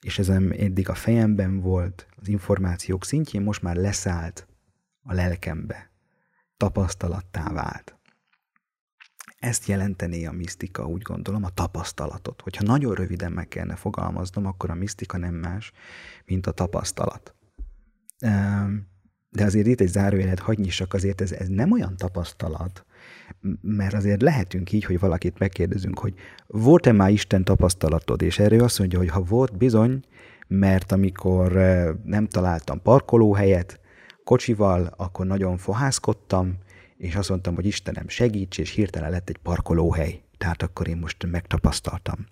és 0.00 0.18
ez 0.18 0.28
eddig 0.28 0.88
a 0.88 0.94
fejemben 0.94 1.60
volt, 1.60 2.06
az 2.16 2.28
információk 2.28 3.04
szintjén 3.04 3.42
most 3.42 3.62
már 3.62 3.76
leszállt 3.76 4.46
a 5.02 5.12
lelkembe, 5.12 5.90
tapasztalattá 6.56 7.52
vált. 7.52 7.98
Ezt 9.38 9.66
jelentené 9.66 10.24
a 10.24 10.32
misztika, 10.32 10.86
úgy 10.86 11.02
gondolom, 11.02 11.44
a 11.44 11.50
tapasztalatot. 11.50 12.40
Hogyha 12.40 12.64
nagyon 12.64 12.94
röviden 12.94 13.32
meg 13.32 13.48
kellene 13.48 13.76
fogalmaznom, 13.76 14.46
akkor 14.46 14.70
a 14.70 14.74
misztika 14.74 15.18
nem 15.18 15.34
más, 15.34 15.72
mint 16.24 16.46
a 16.46 16.50
tapasztalat. 16.50 17.34
De 19.30 19.44
azért 19.44 19.66
itt 19.66 19.80
egy 19.80 19.88
zárójelet 19.88 20.38
hagyj 20.38 20.62
nyissak, 20.62 20.94
azért 20.94 21.20
ez, 21.20 21.32
ez 21.32 21.48
nem 21.48 21.72
olyan 21.72 21.96
tapasztalat, 21.96 22.84
mert 23.60 23.94
azért 23.94 24.22
lehetünk 24.22 24.72
így, 24.72 24.84
hogy 24.84 24.98
valakit 24.98 25.38
megkérdezünk, 25.38 25.98
hogy 25.98 26.14
volt-e 26.46 26.92
már 26.92 27.10
Isten 27.10 27.44
tapasztalatod, 27.44 28.22
és 28.22 28.38
erről 28.38 28.62
azt 28.62 28.78
mondja, 28.78 28.98
hogy 28.98 29.08
ha 29.08 29.20
volt, 29.20 29.56
bizony, 29.56 30.00
mert 30.48 30.92
amikor 30.92 31.52
nem 32.04 32.26
találtam 32.26 32.82
parkolóhelyet 32.82 33.80
kocsival, 34.24 34.92
akkor 34.96 35.26
nagyon 35.26 35.56
fohászkodtam, 35.56 36.58
és 36.96 37.14
azt 37.14 37.28
mondtam, 37.28 37.54
hogy 37.54 37.66
Istenem 37.66 38.08
segíts, 38.08 38.58
és 38.58 38.70
hirtelen 38.70 39.10
lett 39.10 39.28
egy 39.28 39.38
parkolóhely. 39.42 40.20
Tehát 40.38 40.62
akkor 40.62 40.88
én 40.88 40.96
most 40.96 41.26
megtapasztaltam. 41.30 42.26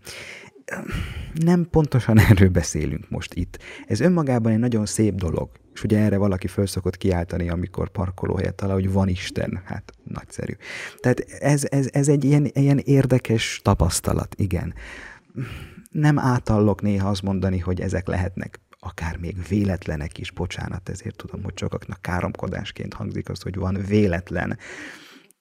Nem 1.34 1.68
pontosan 1.70 2.18
erről 2.30 2.48
beszélünk 2.48 3.08
most 3.08 3.34
itt. 3.34 3.58
Ez 3.86 4.00
önmagában 4.00 4.52
egy 4.52 4.58
nagyon 4.58 4.86
szép 4.86 5.14
dolog. 5.14 5.50
És 5.76 5.82
ugye 5.82 5.98
erre 5.98 6.16
valaki 6.16 6.46
föl 6.46 6.66
szokott 6.66 6.96
kiáltani, 6.96 7.48
amikor 7.48 7.88
parkolóhelyet 7.88 8.54
talál, 8.54 8.74
hogy 8.74 8.92
van 8.92 9.08
Isten. 9.08 9.60
Hát 9.64 9.92
nagyszerű. 10.04 10.52
Tehát 11.00 11.20
ez, 11.20 11.64
ez, 11.68 11.88
ez 11.92 12.08
egy 12.08 12.24
ilyen, 12.24 12.50
ilyen 12.52 12.78
érdekes 12.78 13.60
tapasztalat, 13.64 14.34
igen. 14.38 14.74
Nem 15.90 16.18
átallok 16.18 16.82
néha 16.82 17.08
azt 17.08 17.22
mondani, 17.22 17.58
hogy 17.58 17.80
ezek 17.80 18.06
lehetnek 18.06 18.60
akár 18.78 19.16
még 19.16 19.36
véletlenek 19.48 20.18
is, 20.18 20.30
bocsánat, 20.30 20.88
ezért 20.88 21.16
tudom, 21.16 21.42
hogy 21.42 21.58
sokaknak 21.58 22.02
káromkodásként 22.02 22.94
hangzik 22.94 23.28
az, 23.28 23.42
hogy 23.42 23.54
van 23.54 23.78
véletlen. 23.88 24.58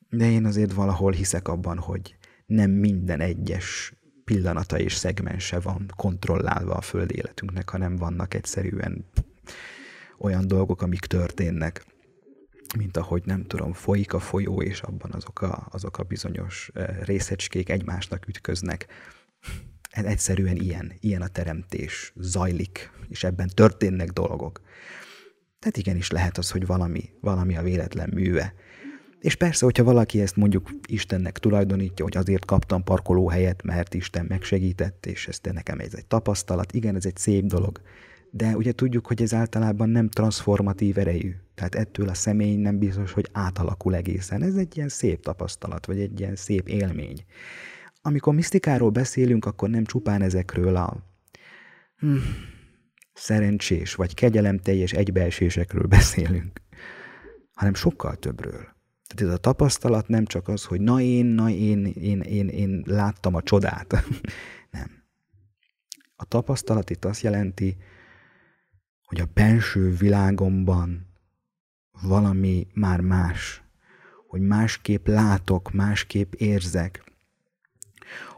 De 0.10 0.30
én 0.30 0.46
azért 0.46 0.74
valahol 0.74 1.12
hiszek 1.12 1.48
abban, 1.48 1.78
hogy 1.78 2.16
nem 2.46 2.72
minden 2.72 3.20
egyes 3.20 3.94
pillanata 4.24 4.80
és 4.80 4.94
szegmense 4.94 5.60
van 5.60 5.86
kontrollálva 5.96 6.74
a 6.74 6.82
föld 6.82 7.12
életünknek, 7.12 7.70
hanem 7.70 7.96
vannak 7.96 8.34
egyszerűen 8.34 9.06
olyan 10.18 10.48
dolgok, 10.48 10.82
amik 10.82 11.06
történnek, 11.06 11.86
mint 12.78 12.98
ahogy 12.98 13.22
nem 13.26 13.44
tudom, 13.44 13.74
folyik 13.74 14.14
a 14.14 14.20
folyó, 14.20 14.62
és 14.62 14.82
abban 14.82 15.12
azok 15.12 15.42
a, 15.42 15.68
azok 15.72 15.98
a 15.98 16.04
bizonyos 16.04 16.72
részecskék 17.04 17.70
egymásnak 17.70 18.28
ütköznek. 18.28 18.88
Egyszerűen 19.92 20.56
ilyen, 20.56 20.94
ilyen 21.00 21.22
a 21.22 21.28
teremtés, 21.28 22.14
zajlik, 22.16 22.92
és 23.10 23.24
ebben 23.24 23.50
történnek 23.54 24.10
dolgok. 24.10 24.62
Tehát 25.60 25.78
igenis 25.78 26.12
lehet 26.12 26.38
az, 26.38 26.52
hogy 26.52 26.66
valami, 26.66 27.10
valami 27.22 27.58
a 27.58 27.62
véletlen 27.62 28.10
műve. 28.14 28.54
És 29.20 29.36
persze, 29.36 29.66
hogyha 29.66 29.84
valaki 29.84 30.22
ezt 30.22 30.36
mondjuk 30.36 30.70
Istennek 30.88 31.40
tulajdonítja, 31.40 32.06
hogy 32.06 32.18
azért 32.18 32.46
kaptam 32.46 32.84
parkolóhelyet, 32.84 33.64
mert 33.64 33.94
Isten 33.94 34.26
megsegített, 34.26 35.06
és 35.06 35.28
ez 35.28 35.40
nekem 35.54 35.80
ez 35.80 35.94
egy 35.94 36.06
tapasztalat, 36.06 36.72
igen, 36.72 36.96
ez 36.96 37.06
egy 37.06 37.18
szép 37.18 37.46
dolog, 37.46 37.82
de 38.38 38.56
ugye 38.56 38.72
tudjuk, 38.72 39.08
hogy 39.08 39.22
ez 39.22 39.34
általában 39.34 39.90
nem 39.90 40.10
transformatív 40.10 40.98
erejű. 40.98 41.34
Tehát 41.54 41.76
ettől 41.76 42.10
a 42.10 42.14
személy 42.14 42.56
nem 42.56 42.78
biztos, 42.78 43.12
hogy 43.12 43.30
átalakul 43.32 43.96
egészen. 43.96 44.42
Ez 44.42 44.56
egy 44.56 44.78
ilyen 44.78 44.90
szép 44.90 45.22
tapasztalat, 45.22 45.86
vagy 45.86 46.00
egy 46.00 46.20
ilyen 46.20 46.36
szép 46.36 46.68
élmény. 46.68 47.26
Amikor 48.02 48.34
misztikáról 48.34 48.90
beszélünk, 48.90 49.46
akkor 49.46 49.70
nem 49.70 49.84
csupán 49.84 50.22
ezekről 50.22 50.76
a 50.76 50.98
hm, 51.98 52.16
szerencsés 53.14 53.96
vagy 53.96 54.14
kegyelemteljes 54.14 54.92
egybeesésekről 54.92 55.88
beszélünk, 55.88 56.62
hanem 57.54 57.74
sokkal 57.74 58.16
többről. 58.16 58.76
Tehát 59.08 59.22
ez 59.22 59.30
a 59.30 59.38
tapasztalat 59.38 60.08
nem 60.08 60.26
csak 60.26 60.48
az, 60.48 60.64
hogy 60.64 60.82
na 60.82 61.02
én, 61.02 61.26
na 61.26 61.50
én, 61.50 61.86
én, 61.86 62.20
én, 62.20 62.48
én 62.48 62.84
láttam 62.86 63.36
a 63.36 63.42
csodát. 63.42 63.94
nem. 64.72 65.04
A 66.16 66.26
tapasztalat 66.26 66.90
itt 66.90 67.06
azt 67.06 67.22
jelenti, 67.22 67.78
hogy 69.06 69.22
a 69.22 69.30
benső 69.34 69.92
világomban 69.92 71.08
valami 72.02 72.68
már 72.74 73.02
más, 73.02 73.64
hogy 74.28 74.42
másképp 74.42 75.08
látok, 75.08 75.72
másképp 75.72 76.34
érzek, 76.34 77.04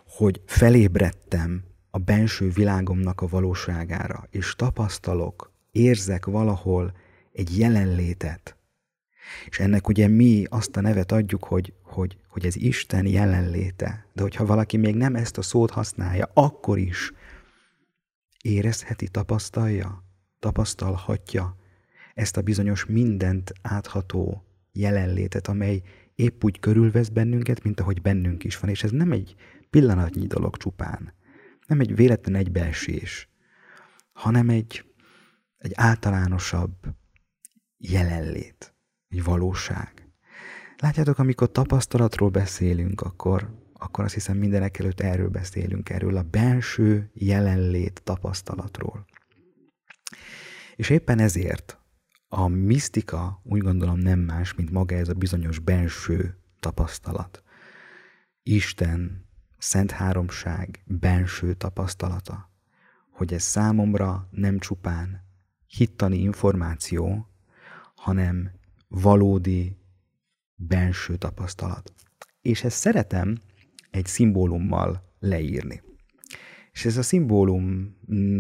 hogy 0.08 0.42
felébredtem 0.46 1.64
a 1.90 1.98
benső 1.98 2.50
világomnak 2.50 3.22
a 3.22 3.28
valóságára, 3.28 4.28
és 4.30 4.56
tapasztalok, 4.56 5.52
érzek 5.72 6.26
valahol 6.26 6.94
egy 7.32 7.58
jelenlétet. 7.58 8.56
És 9.46 9.60
ennek 9.60 9.88
ugye 9.88 10.08
mi 10.08 10.44
azt 10.50 10.78
a 10.78 10.82
nevet 10.82 11.12
adjuk, 11.12 11.44
hogy, 11.44 11.74
hogy, 11.84 12.18
hogy 12.28 12.46
ez 12.46 12.56
Isten 12.56 13.06
jelenléte. 13.06 14.06
De 14.14 14.22
hogyha 14.22 14.46
valaki 14.46 14.78
még 14.78 14.96
nem 14.96 15.16
ezt 15.16 15.38
a 15.38 15.42
szót 15.42 15.72
használja, 15.72 16.30
akkor 16.34 16.78
is 16.78 17.12
érezheti, 18.42 19.08
tapasztalja, 19.08 20.04
tapasztalhatja 20.40 21.58
ezt 22.14 22.38
a 22.38 22.42
bizonyos 22.42 22.86
mindent 22.86 23.54
átható 23.62 24.46
jelenlétet, 24.72 25.48
amely 25.48 25.82
épp 26.16 26.44
úgy 26.44 26.60
körülvesz 26.60 27.10
bennünket, 27.10 27.64
mint 27.64 27.80
ahogy 27.80 28.02
bennünk 28.02 28.44
is 28.44 28.60
van. 28.60 28.70
És 28.70 28.84
ez 28.84 28.92
nem 28.92 29.12
egy 29.12 29.36
pillanatnyi 29.70 30.28
dolog 30.28 30.58
csupán, 30.58 31.14
nem 31.68 31.80
egy 31.80 31.96
véletlen 31.96 32.36
egybeesés, 32.36 33.30
hanem 34.12 34.50
egy, 34.50 34.86
egy 35.58 35.72
általánosabb 35.76 36.74
jelenlét, 37.78 38.74
egy 39.08 39.24
valóság. 39.24 40.10
Látjátok, 40.78 41.20
amikor 41.20 41.52
tapasztalatról 41.52 42.30
beszélünk, 42.30 43.02
akkor, 43.02 43.50
akkor 43.74 44.04
azt 44.04 44.14
hiszem 44.14 44.38
mindenek 44.38 44.80
előtt 44.80 45.00
erről 45.00 45.30
beszélünk, 45.30 45.90
erről 45.90 46.18
a 46.18 46.24
belső 46.24 47.10
jelenlét 47.14 48.02
tapasztalatról. 48.04 49.06
És 50.78 50.90
éppen 50.90 51.20
ezért 51.20 51.80
a 52.28 52.48
misztika 52.48 53.42
úgy 53.44 53.62
gondolom 53.62 54.00
nem 54.00 54.20
más, 54.20 54.54
mint 54.54 54.72
maga 54.72 54.96
ez 54.96 55.10
a 55.10 55.14
bizonyos 55.14 55.60
belső 55.60 56.38
tapasztalat. 56.60 57.44
Isten, 58.44 59.26
Szent 59.58 59.92
Háromság 59.92 60.84
benső 60.86 61.54
tapasztalata, 61.54 62.52
hogy 63.12 63.34
ez 63.34 63.44
számomra 63.44 64.28
nem 64.32 64.60
csupán 64.60 65.24
hittani 65.68 66.18
információ, 66.18 67.28
hanem 67.96 68.52
valódi 68.88 69.78
benső 70.56 71.16
tapasztalat. 71.16 71.94
És 72.42 72.64
ezt 72.64 72.78
szeretem 72.78 73.42
egy 73.92 74.06
szimbólummal 74.06 75.14
leírni. 75.20 75.82
És 76.78 76.86
ez 76.86 76.98
a 76.98 77.02
szimbólum 77.02 77.96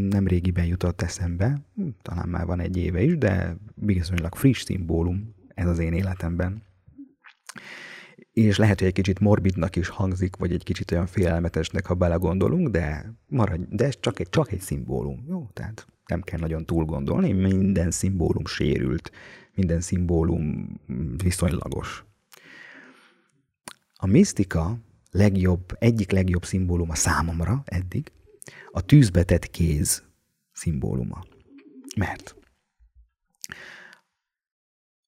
nem 0.10 0.27
régiben 0.27 0.65
jutott 0.65 1.01
eszembe, 1.01 1.62
talán 2.01 2.29
már 2.29 2.46
van 2.46 2.60
egy 2.60 2.77
éve 2.77 3.01
is, 3.01 3.17
de 3.17 3.58
bizonylag 3.75 4.36
friss 4.36 4.62
szimbólum 4.62 5.36
ez 5.48 5.67
az 5.67 5.79
én 5.79 5.94
életemben. 5.94 6.63
És 8.34 8.58
lehet, 8.58 8.79
hogy 8.79 8.88
egy 8.88 8.94
kicsit 8.94 9.20
morbidnak 9.20 9.75
is 9.75 9.88
hangzik, 9.88 10.36
vagy 10.36 10.51
egy 10.51 10.63
kicsit 10.63 10.91
olyan 10.91 11.06
félelmetesnek, 11.06 11.86
ha 11.86 11.94
belegondolunk, 11.94 12.70
de 12.70 13.13
maradj, 13.27 13.63
de 13.70 13.86
ez 13.86 14.00
csak 14.00 14.20
egy, 14.20 14.29
csak 14.29 14.51
egy 14.51 14.62
szimbólum. 14.62 15.25
Jó, 15.27 15.50
tehát 15.53 15.88
nem 16.06 16.22
kell 16.22 16.39
nagyon 16.39 16.65
túl 16.65 16.86
gondolni, 16.86 17.32
minden 17.32 17.91
szimbólum 17.91 18.46
sérült, 18.46 19.12
minden 19.56 19.82
szimbólum 19.82 20.70
viszonylagos. 21.24 22.06
A 23.96 24.06
misztika 24.06 24.77
legjobb, 25.12 25.75
egyik 25.79 26.12
legjobb 26.12 26.46
szimbóluma 26.46 26.96
számomra 26.96 27.62
eddig, 27.65 28.12
a 28.72 28.82
tűzbetett 28.82 29.50
kéz 29.50 30.04
szimbóluma. 30.51 31.24
Mert 31.96 32.36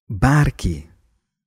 bárki 0.05 0.89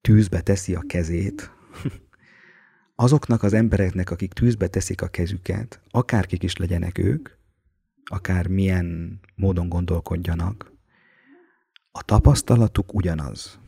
tűzbe 0.00 0.40
teszi 0.40 0.74
a 0.74 0.80
kezét, 0.80 1.50
azoknak 2.94 3.42
az 3.42 3.52
embereknek, 3.52 4.10
akik 4.10 4.32
tűzbe 4.32 4.68
teszik 4.68 5.02
a 5.02 5.08
kezüket, 5.08 5.80
akárkik 5.90 6.42
is 6.42 6.56
legyenek 6.56 6.98
ők, 6.98 7.28
akár 8.04 8.46
milyen 8.46 9.20
módon 9.34 9.68
gondolkodjanak, 9.68 10.72
a 11.90 12.02
tapasztalatuk 12.02 12.94
ugyanaz. 12.94 13.60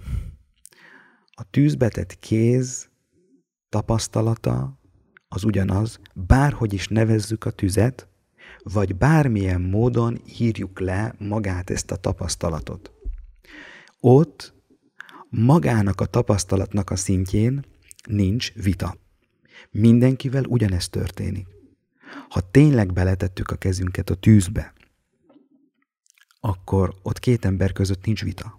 A 1.31 1.51
tűzbetett 1.51 2.19
kéz 2.19 2.89
tapasztalata 3.69 4.79
az 5.29 5.45
ugyanaz, 5.45 6.01
bárhogy 6.15 6.73
is 6.73 6.89
nevezzük 6.89 7.45
a 7.45 7.51
tüzet, 7.51 8.09
vagy 8.65 8.97
bármilyen 8.97 9.61
módon 9.61 10.21
írjuk 10.39 10.81
le 10.81 11.15
magát 11.19 11.71
ezt 11.71 11.91
a 11.91 11.97
tapasztalatot. 11.97 12.93
Ott 14.01 14.55
magának 15.29 16.01
a 16.01 16.07
tapasztalatnak 16.07 16.91
a 16.91 16.97
szintjén 16.97 17.65
nincs 18.09 18.53
vita. 18.53 18.97
Mindenkivel 19.71 20.45
ugyanezt 20.45 20.91
történik. 20.91 21.47
Ha 22.29 22.51
tényleg 22.51 22.93
beletettük 22.93 23.51
a 23.51 23.57
kezünket 23.57 24.11
a 24.11 24.15
tűzbe, 24.15 24.73
akkor 26.41 26.95
ott 27.03 27.19
két 27.19 27.45
ember 27.45 27.73
között 27.73 28.05
nincs 28.05 28.23
vita. 28.23 28.59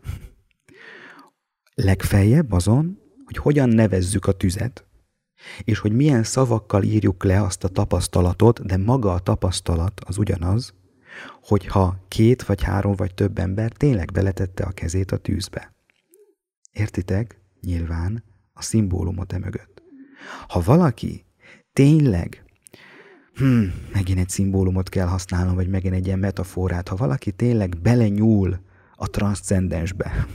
Legfeljebb 1.73 2.51
azon, 2.51 2.99
hogy 3.25 3.37
hogyan 3.37 3.69
nevezzük 3.69 4.25
a 4.25 4.31
tüzet, 4.31 4.85
és 5.63 5.79
hogy 5.79 5.91
milyen 5.91 6.23
szavakkal 6.23 6.83
írjuk 6.83 7.23
le 7.23 7.41
azt 7.41 7.63
a 7.63 7.67
tapasztalatot, 7.67 8.65
de 8.65 8.77
maga 8.77 9.13
a 9.13 9.19
tapasztalat 9.19 10.01
az 10.05 10.17
ugyanaz, 10.17 10.73
hogyha 11.41 11.97
két 12.07 12.43
vagy 12.43 12.63
három 12.63 12.95
vagy 12.95 13.13
több 13.13 13.39
ember 13.39 13.71
tényleg 13.71 14.11
beletette 14.11 14.63
a 14.63 14.71
kezét 14.71 15.11
a 15.11 15.17
tűzbe. 15.17 15.73
Értitek? 16.71 17.39
Nyilván 17.61 18.23
a 18.53 18.61
szimbólumot 18.61 19.33
emögött. 19.33 19.81
Ha 20.47 20.61
valaki 20.61 21.25
tényleg 21.73 22.43
hmm, 23.35 23.73
megint 23.93 24.19
egy 24.19 24.29
szimbólumot 24.29 24.89
kell 24.89 25.07
használnom, 25.07 25.55
vagy 25.55 25.67
megint 25.67 25.93
egy 25.93 26.05
ilyen 26.05 26.19
metaforát, 26.19 26.87
ha 26.87 26.95
valaki 26.95 27.31
tényleg 27.31 27.77
belenyúl 27.81 28.59
a 28.95 29.09
transzcendensbe, 29.09 30.27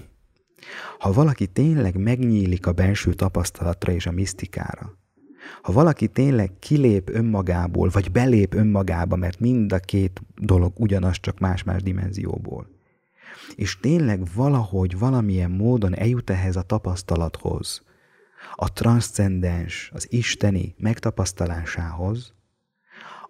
ha 0.98 1.12
valaki 1.12 1.46
tényleg 1.46 1.96
megnyílik 1.96 2.66
a 2.66 2.72
belső 2.72 3.12
tapasztalatra 3.12 3.92
és 3.92 4.06
a 4.06 4.10
misztikára, 4.10 4.98
ha 5.62 5.72
valaki 5.72 6.08
tényleg 6.08 6.52
kilép 6.58 7.08
önmagából, 7.08 7.88
vagy 7.92 8.12
belép 8.12 8.54
önmagába, 8.54 9.16
mert 9.16 9.40
mind 9.40 9.72
a 9.72 9.78
két 9.78 10.22
dolog 10.36 10.72
ugyanaz, 10.76 11.16
csak 11.20 11.38
más-más 11.38 11.82
dimenzióból, 11.82 12.68
és 13.54 13.80
tényleg 13.80 14.22
valahogy, 14.34 14.98
valamilyen 14.98 15.50
módon 15.50 15.96
eljut 15.96 16.30
ehhez 16.30 16.56
a 16.56 16.62
tapasztalathoz, 16.62 17.82
a 18.54 18.72
transzcendens, 18.72 19.90
az 19.94 20.06
isteni 20.12 20.74
megtapasztalásához, 20.78 22.34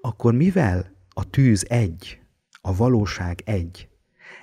akkor 0.01 0.35
mivel 0.35 0.93
a 1.09 1.31
tűz 1.31 1.67
egy, 1.69 2.21
a 2.61 2.77
valóság 2.77 3.43
egy, 3.45 3.89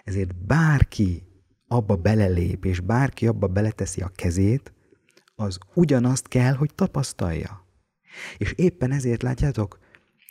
ezért 0.03 0.35
bárki 0.35 1.27
abba 1.67 1.95
belelép, 1.95 2.65
és 2.65 2.79
bárki 2.79 3.27
abba 3.27 3.47
beleteszi 3.47 4.01
a 4.01 4.11
kezét, 4.15 4.73
az 5.35 5.57
ugyanazt 5.73 6.27
kell, 6.27 6.53
hogy 6.53 6.75
tapasztalja. 6.75 7.66
És 8.37 8.51
éppen 8.51 8.91
ezért 8.91 9.21
látjátok, 9.21 9.79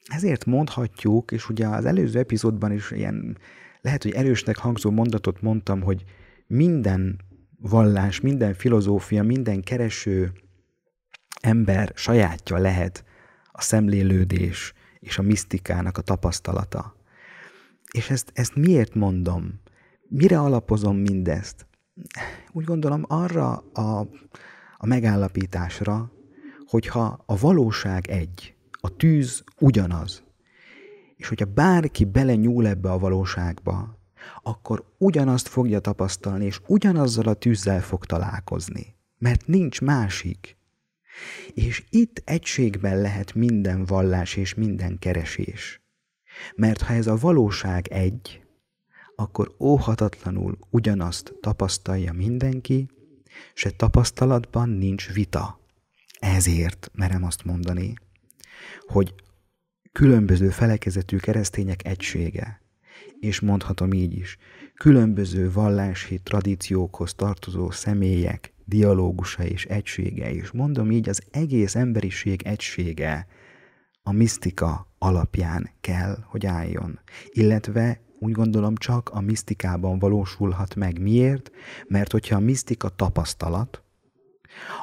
ezért 0.05 0.45
mondhatjuk, 0.45 1.31
és 1.31 1.49
ugye 1.49 1.67
az 1.67 1.85
előző 1.85 2.19
epizódban 2.19 2.73
is 2.73 2.91
ilyen 2.91 3.39
lehet, 3.81 4.03
hogy 4.03 4.13
erősnek 4.13 4.57
hangzó 4.57 4.91
mondatot 4.91 5.41
mondtam, 5.41 5.83
hogy 5.83 6.05
minden 6.47 7.21
vallás, 7.59 8.21
minden 8.21 8.55
filozófia, 8.55 9.23
minden 9.23 9.63
kereső 9.63 10.33
ember 11.41 11.93
sajátja 11.95 12.59
lehet 12.59 13.05
a 13.53 13.61
szemlélődés 13.61 14.73
és 14.99 15.19
a 15.19 15.23
misztikának 15.23 15.99
a 15.99 16.03
tapasztalata. 16.03 16.97
És 17.93 18.11
ezt, 18.11 18.31
ezt 18.35 18.57
miért 18.57 18.95
mondom? 18.95 19.61
Mire 20.09 20.39
alapozom 20.41 20.97
mindezt? 20.97 21.67
Úgy 22.53 22.65
gondolom 22.65 23.05
arra 23.09 23.57
a, 23.73 24.09
a 24.77 24.87
megállapításra, 24.87 26.13
hogyha 26.67 27.23
a 27.27 27.37
valóság 27.37 28.09
egy, 28.09 28.55
a 28.71 28.97
tűz 28.97 29.45
ugyanaz, 29.59 30.23
és 31.17 31.29
hogyha 31.29 31.45
bárki 31.45 32.05
belenyúl 32.05 32.67
ebbe 32.67 32.91
a 32.91 32.99
valóságba, 32.99 33.99
akkor 34.43 34.95
ugyanazt 34.99 35.49
fogja 35.49 35.81
tapasztalni, 35.81 36.45
és 36.45 36.61
ugyanazzal 36.67 37.27
a 37.27 37.35
tűzzel 37.35 37.81
fog 37.83 38.05
találkozni. 38.05 38.95
Mert 39.19 39.47
nincs 39.47 39.81
másik. 39.81 40.57
És 41.55 41.85
itt 41.91 42.23
egységben 42.25 43.01
lehet 43.01 43.35
minden 43.35 43.85
vallás 43.85 44.37
és 44.37 44.55
minden 44.55 44.99
keresés. 44.99 45.81
Mert 46.57 46.83
ha 46.83 46.93
ez 46.93 47.07
a 47.07 47.17
valóság 47.17 47.89
egy, 47.89 48.41
akkor 49.17 49.55
óhatatlanul 49.61 50.59
ugyanazt 50.71 51.35
tapasztalja 51.41 52.13
mindenki, 52.13 52.91
se 53.55 53.71
tapasztalatban 53.71 54.69
nincs 54.69 55.13
vita. 55.13 55.66
Ezért 56.19 56.91
merem 56.95 57.25
azt 57.25 57.45
mondani, 57.45 57.95
hogy 58.87 59.15
különböző 59.93 60.49
felekezetű 60.49 61.17
keresztények 61.17 61.87
egysége, 61.87 62.61
és 63.21 63.41
mondhatom 63.41 63.93
így 63.93 64.17
is, 64.17 64.39
különböző 64.75 65.53
vallási 65.53 66.19
tradíciókhoz 66.19 67.15
tartozó 67.15 67.71
személyek 67.71 68.55
dialógusa 68.65 69.45
és 69.45 69.65
egysége, 69.65 70.33
és 70.33 70.51
mondom 70.51 70.91
így, 70.91 71.09
az 71.09 71.23
egész 71.31 71.75
emberiség 71.75 72.43
egysége 72.43 73.27
a 74.03 74.13
misztika 74.13 74.95
alapján 74.99 75.71
kell, 75.81 76.19
hogy 76.27 76.47
álljon. 76.47 77.01
Illetve 77.29 78.01
úgy 78.19 78.33
gondolom 78.33 78.77
csak 78.77 79.09
a 79.09 79.21
misztikában 79.21 79.99
valósulhat 79.99 80.75
meg. 80.75 81.01
Miért? 81.01 81.51
Mert 81.89 82.13
hogyha 82.13 82.37
a 82.37 82.41
misztika 82.41 82.89
tapasztalat, 82.89 83.83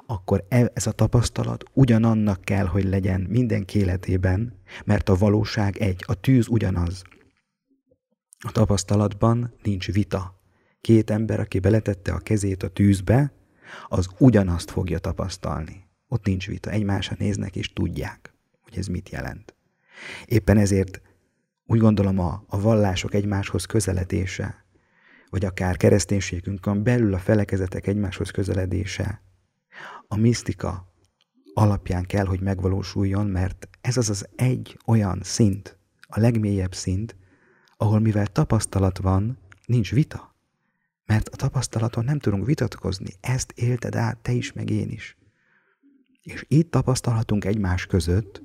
akkor 0.06 0.46
e, 0.50 0.72
ez 0.74 0.88
a 0.88 0.92
tapasztalat 0.92 1.64
ugyanannak 1.74 2.42
kell, 2.42 2.66
hogy 2.66 2.84
legyen 2.84 3.22
mindenki 3.22 3.80
életében, 3.80 4.62
mert 4.86 5.10
a 5.10 5.16
valóság 5.16 5.78
egy, 5.78 6.04
a 6.08 6.14
tűz 6.14 6.48
ugyanaz. 6.48 7.04
A 8.40 8.52
tapasztalatban 8.52 9.54
nincs 9.64 9.92
vita. 9.92 10.42
Két 10.82 11.10
ember, 11.10 11.40
aki 11.40 11.60
beletette 11.60 12.14
a 12.14 12.18
kezét 12.18 12.64
a 12.64 12.68
tűzbe, 12.68 13.34
az 13.88 14.08
ugyanazt 14.18 14.72
fogja 14.72 15.00
tapasztalni. 15.00 15.88
Ott 16.08 16.26
nincs 16.26 16.48
vita, 16.48 16.70
egymásra 16.70 17.16
néznek 17.20 17.56
és 17.56 17.74
tudják, 17.74 18.34
hogy 18.62 18.78
ez 18.78 18.88
mit 18.88 19.10
jelent. 19.10 19.56
Éppen 20.26 20.58
ezért 20.58 21.02
úgy 21.66 21.80
gondolom 21.80 22.20
a, 22.20 22.44
a 22.48 22.62
vallások 22.62 23.14
egymáshoz 23.14 23.66
közeledése, 23.66 24.66
vagy 25.30 25.46
akár 25.46 25.78
kereszténységünkön 25.78 26.84
belül 26.84 27.14
a 27.14 27.20
felekezetek 27.20 27.88
egymáshoz 27.88 28.30
közeledése, 28.30 29.22
a 30.14 30.16
misztika 30.16 30.94
alapján 31.54 32.06
kell, 32.06 32.26
hogy 32.26 32.42
megvalósuljon, 32.42 33.28
mert 33.28 33.70
ez 33.82 33.98
az 33.98 34.10
az 34.10 34.28
egy 34.36 34.80
olyan 34.86 35.20
szint, 35.24 35.78
a 36.02 36.20
legmélyebb 36.20 36.74
szint, 36.76 37.16
ahol 37.78 38.00
mivel 38.00 38.28
tapasztalat 38.28 38.98
van, 38.98 39.38
nincs 39.66 39.92
vita. 39.92 40.36
Mert 41.06 41.28
a 41.30 41.36
tapasztalaton 41.36 42.04
nem 42.04 42.20
tudunk 42.20 42.46
vitatkozni. 42.46 43.14
Ezt 43.20 43.52
élted 43.52 43.96
át 43.96 44.18
te 44.18 44.32
is, 44.32 44.54
meg 44.54 44.70
én 44.70 44.90
is. 44.90 45.18
És 46.22 46.46
itt 46.48 46.72
tapasztalhatunk 46.72 47.46
egymás 47.46 47.86
között 47.86 48.42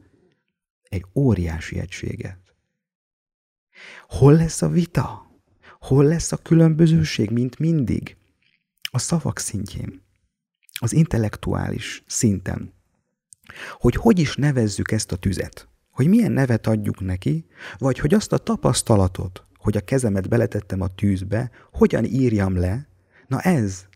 egy 0.83 1.05
óriási 1.15 1.79
egységet. 1.79 2.55
Hol 4.07 4.33
lesz 4.33 4.63
a 4.63 4.69
vita? 4.69 5.31
Hol 5.81 6.05
lesz 6.05 6.33
a 6.33 6.37
különbözőség, 6.37 7.31
mint 7.31 7.59
mindig? 7.59 8.17
A 8.91 8.99
szavak 8.99 9.39
szintjén, 9.39 10.07
az 10.79 10.93
intellektuális 10.93 12.03
szinten. 12.07 12.73
Hogy 13.73 13.95
hogy 13.95 14.19
is 14.19 14.37
nevezzük 14.37 14.91
ezt 14.91 15.13
a 15.13 15.17
tüzet? 15.17 15.69
Hogy 15.91 16.09
milyen 16.09 16.33
nevet 16.33 16.67
adjuk 16.67 17.01
neki, 17.01 17.47
vagy 17.79 17.99
hogy 17.99 18.15
azt 18.15 18.33
a 18.33 18.39
tapasztalatot, 18.39 19.47
hogy 19.57 19.77
a 19.77 19.81
kezemet 19.81 20.29
beletettem 20.29 20.81
a 20.81 20.95
tűzbe, 20.95 21.51
hogyan 21.73 22.05
írjam 22.05 22.57
le, 22.57 22.89
na 23.27 23.41
ez 23.41 23.87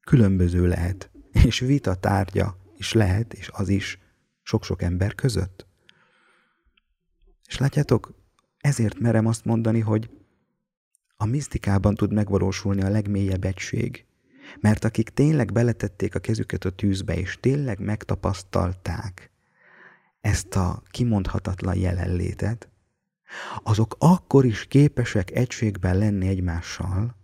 különböző 0.00 0.66
lehet, 0.66 1.10
és 1.44 1.58
vita 1.58 1.94
tárgya 1.94 2.56
is 2.76 2.92
lehet, 2.92 3.32
és 3.32 3.50
az 3.52 3.68
is 3.68 3.98
sok-sok 4.42 4.82
ember 4.82 5.14
között. 5.14 5.66
És 7.46 7.58
látjátok, 7.58 8.14
ezért 8.58 8.98
merem 8.98 9.26
azt 9.26 9.44
mondani, 9.44 9.80
hogy 9.80 10.10
a 11.16 11.24
misztikában 11.24 11.94
tud 11.94 12.12
megvalósulni 12.12 12.82
a 12.82 12.88
legmélyebb 12.88 13.44
egység. 13.44 14.04
Mert 14.60 14.84
akik 14.84 15.08
tényleg 15.08 15.52
beletették 15.52 16.14
a 16.14 16.18
kezüket 16.18 16.64
a 16.64 16.70
tűzbe, 16.70 17.16
és 17.16 17.38
tényleg 17.40 17.78
megtapasztalták 17.78 19.30
ezt 20.20 20.56
a 20.56 20.82
kimondhatatlan 20.90 21.76
jelenlétet, 21.76 22.68
azok 23.62 23.96
akkor 23.98 24.44
is 24.44 24.64
képesek 24.64 25.30
egységben 25.30 25.98
lenni 25.98 26.28
egymással, 26.28 27.16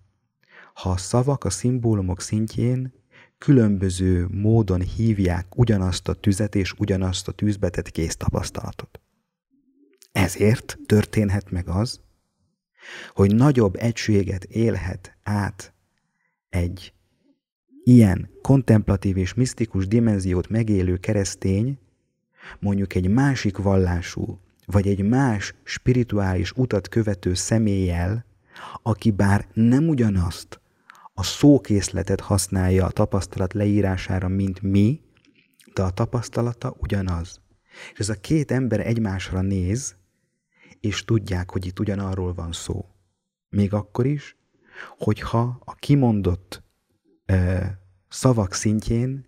ha 0.75 0.91
a 0.91 0.97
szavak 0.97 1.45
a 1.45 1.51
szimbólumok 1.51 2.21
szintjén 2.21 2.93
különböző 3.39 4.27
módon 4.31 4.81
hívják 4.81 5.59
ugyanazt 5.59 6.09
a 6.09 6.15
tüzet 6.15 6.55
és 6.55 6.73
ugyanazt 6.73 7.29
a 7.29 7.33
tűzbetett 7.33 7.91
kész 7.91 8.17
tapasztalatot. 8.17 9.01
Ezért 10.13 10.79
történhet 10.87 11.51
meg 11.51 11.69
az, 11.69 12.01
hogy 13.15 13.35
nagyobb 13.35 13.77
egységet 13.77 14.45
élhet 14.45 15.17
át 15.23 15.73
egy 16.49 16.93
ilyen 17.91 18.31
kontemplatív 18.43 19.17
és 19.17 19.35
misztikus 19.35 19.87
dimenziót 19.87 20.49
megélő 20.49 20.97
keresztény, 20.97 21.79
mondjuk 22.59 22.95
egy 22.95 23.09
másik 23.09 23.57
vallású, 23.57 24.39
vagy 24.67 24.89
egy 24.89 25.03
más 25.03 25.55
spirituális 25.63 26.53
utat 26.53 26.89
követő 26.89 27.35
személlyel, 27.35 28.25
aki 28.83 29.11
bár 29.11 29.47
nem 29.53 29.89
ugyanazt 29.89 30.61
a 31.15 31.23
szókészletet 31.23 32.21
használja 32.21 32.87
a 32.87 32.91
tapasztalat 32.91 33.53
leírására, 33.53 34.29
mint 34.29 34.63
mi, 34.63 35.01
de 35.75 35.83
a 35.83 35.91
tapasztalata 35.91 36.77
ugyanaz. 36.79 37.41
És 37.93 37.99
ez 37.99 38.09
a 38.09 38.21
két 38.21 38.51
ember 38.51 38.87
egymásra 38.87 39.41
néz, 39.41 39.97
és 40.81 41.05
tudják, 41.05 41.51
hogy 41.51 41.67
itt 41.67 41.79
ugyanarról 41.79 42.35
van 42.35 42.53
szó. 42.53 42.85
Még 43.49 43.73
akkor 43.73 44.07
is, 44.07 44.37
hogyha 44.99 45.61
a 45.65 45.75
kimondott 45.75 46.63
szavak 48.11 48.53
szintjén 48.53 49.27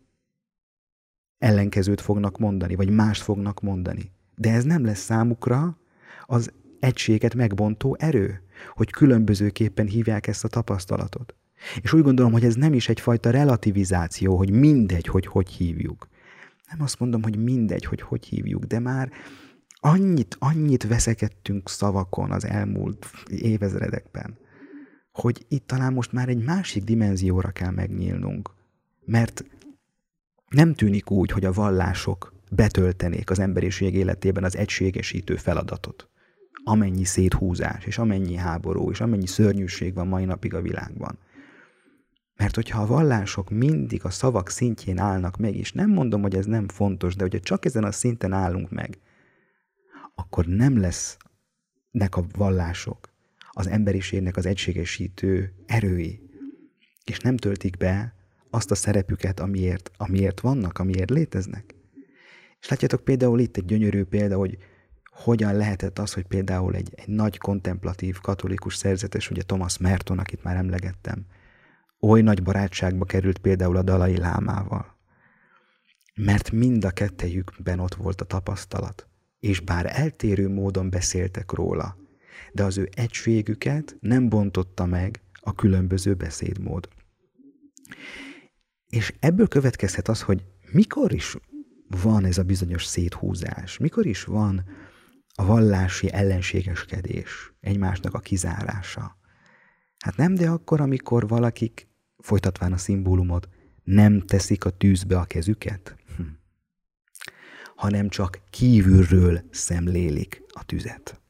ellenkezőt 1.38 2.00
fognak 2.00 2.38
mondani, 2.38 2.74
vagy 2.74 2.90
mást 2.90 3.22
fognak 3.22 3.60
mondani. 3.60 4.12
De 4.34 4.52
ez 4.52 4.64
nem 4.64 4.84
lesz 4.84 5.00
számukra 5.00 5.78
az 6.26 6.52
egységet 6.80 7.34
megbontó 7.34 7.96
erő, 7.98 8.42
hogy 8.74 8.90
különbözőképpen 8.90 9.86
hívják 9.86 10.26
ezt 10.26 10.44
a 10.44 10.48
tapasztalatot. 10.48 11.34
És 11.82 11.92
úgy 11.92 12.02
gondolom, 12.02 12.32
hogy 12.32 12.44
ez 12.44 12.54
nem 12.54 12.74
is 12.74 12.88
egyfajta 12.88 13.30
relativizáció, 13.30 14.36
hogy 14.36 14.50
mindegy, 14.50 15.06
hogy 15.06 15.26
hogy 15.26 15.48
hívjuk. 15.48 16.08
Nem 16.70 16.82
azt 16.82 16.98
mondom, 16.98 17.22
hogy 17.22 17.36
mindegy, 17.36 17.84
hogy 17.84 18.00
hogy 18.00 18.24
hívjuk, 18.24 18.64
de 18.64 18.78
már 18.78 19.10
annyit, 19.80 20.36
annyit 20.38 20.86
veszekedtünk 20.86 21.68
szavakon 21.68 22.30
az 22.30 22.44
elmúlt 22.44 23.06
évezredekben, 23.28 24.38
hogy 25.12 25.44
itt 25.48 25.66
talán 25.66 25.92
most 25.92 26.12
már 26.12 26.28
egy 26.28 26.44
másik 26.44 26.84
dimenzióra 26.84 27.50
kell 27.50 27.70
megnyílnunk. 27.70 28.50
Mert 29.04 29.44
nem 30.48 30.74
tűnik 30.74 31.10
úgy, 31.10 31.30
hogy 31.30 31.44
a 31.44 31.52
vallások 31.52 32.32
betöltenék 32.50 33.30
az 33.30 33.38
emberiség 33.38 33.94
életében 33.94 34.44
az 34.44 34.56
egységesítő 34.56 35.36
feladatot. 35.36 36.08
Amennyi 36.64 37.04
széthúzás, 37.04 37.84
és 37.84 37.98
amennyi 37.98 38.34
háború, 38.34 38.90
és 38.90 39.00
amennyi 39.00 39.26
szörnyűség 39.26 39.94
van 39.94 40.06
mai 40.06 40.24
napig 40.24 40.54
a 40.54 40.60
világban. 40.60 41.18
Mert 42.36 42.54
hogyha 42.54 42.82
a 42.82 42.86
vallások 42.86 43.50
mindig 43.50 44.04
a 44.04 44.10
szavak 44.10 44.48
szintjén 44.48 44.98
állnak 44.98 45.36
meg, 45.36 45.56
és 45.56 45.72
nem 45.72 45.90
mondom, 45.90 46.22
hogy 46.22 46.34
ez 46.34 46.46
nem 46.46 46.68
fontos, 46.68 47.16
de 47.16 47.22
hogyha 47.22 47.40
csak 47.40 47.64
ezen 47.64 47.84
a 47.84 47.92
szinten 47.92 48.32
állunk 48.32 48.70
meg, 48.70 48.98
akkor 50.14 50.46
nem 50.46 50.80
lesznek 50.80 52.16
a 52.16 52.24
vallások 52.36 53.10
az 53.50 53.66
emberiségnek 53.66 54.36
az 54.36 54.46
egységesítő 54.46 55.54
erői, 55.66 56.20
és 57.04 57.18
nem 57.18 57.36
töltik 57.36 57.76
be 57.76 58.14
azt 58.54 58.70
a 58.70 58.74
szerepüket, 58.74 59.40
amiért, 59.40 59.90
amiért 59.96 60.40
vannak, 60.40 60.78
amiért 60.78 61.10
léteznek. 61.10 61.74
És 62.60 62.68
látjátok 62.68 63.04
például 63.04 63.40
itt 63.40 63.56
egy 63.56 63.64
gyönyörű 63.64 64.04
példa, 64.04 64.36
hogy 64.36 64.58
hogyan 65.04 65.56
lehetett 65.56 65.98
az, 65.98 66.12
hogy 66.12 66.26
például 66.26 66.74
egy, 66.74 66.92
egy 66.94 67.08
nagy 67.08 67.38
kontemplatív 67.38 68.20
katolikus 68.20 68.76
szerzetes, 68.76 69.30
ugye 69.30 69.42
Thomas 69.42 69.78
Merton, 69.78 70.18
akit 70.18 70.42
már 70.42 70.56
emlegettem, 70.56 71.26
oly 72.00 72.20
nagy 72.20 72.42
barátságba 72.42 73.04
került 73.04 73.38
például 73.38 73.76
a 73.76 73.82
Dalai 73.82 74.16
Lámával. 74.16 74.96
Mert 76.14 76.50
mind 76.50 76.84
a 76.84 76.90
kettejükben 76.90 77.78
ott 77.78 77.94
volt 77.94 78.20
a 78.20 78.24
tapasztalat 78.24 79.06
és 79.42 79.60
bár 79.60 80.00
eltérő 80.00 80.48
módon 80.48 80.90
beszéltek 80.90 81.52
róla, 81.52 81.96
de 82.52 82.64
az 82.64 82.78
ő 82.78 82.88
egységüket 82.94 83.96
nem 84.00 84.28
bontotta 84.28 84.86
meg 84.86 85.20
a 85.40 85.54
különböző 85.54 86.14
beszédmód. 86.14 86.88
És 88.92 89.14
ebből 89.20 89.48
következhet 89.48 90.08
az, 90.08 90.22
hogy 90.22 90.44
mikor 90.72 91.12
is 91.12 91.36
van 92.02 92.24
ez 92.24 92.38
a 92.38 92.42
bizonyos 92.42 92.84
széthúzás, 92.84 93.78
mikor 93.78 94.06
is 94.06 94.24
van 94.24 94.64
a 95.34 95.44
vallási 95.44 96.12
ellenségeskedés, 96.12 97.52
egymásnak 97.60 98.14
a 98.14 98.18
kizárása. 98.18 99.16
Hát 99.98 100.16
nem, 100.16 100.34
de 100.34 100.48
akkor, 100.48 100.80
amikor 100.80 101.28
valakik, 101.28 101.88
folytatván 102.18 102.72
a 102.72 102.76
szimbólumot, 102.76 103.48
nem 103.84 104.20
teszik 104.20 104.64
a 104.64 104.70
tűzbe 104.70 105.18
a 105.18 105.24
kezüket. 105.24 105.96
Hm 106.16 106.22
hanem 107.82 108.08
csak 108.08 108.40
kívülről 108.50 109.40
szemlélik 109.50 110.42
a 110.48 110.64
tüzet. 110.64 111.20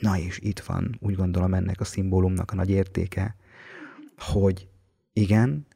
Na 0.00 0.18
és 0.18 0.38
itt 0.42 0.60
van, 0.60 0.96
úgy 1.00 1.14
gondolom 1.14 1.54
ennek 1.54 1.80
a 1.80 1.84
szimbólumnak 1.84 2.50
a 2.50 2.54
nagy 2.54 2.70
értéke, 2.70 3.36
hogy 4.16 4.68
igen, 5.12 5.66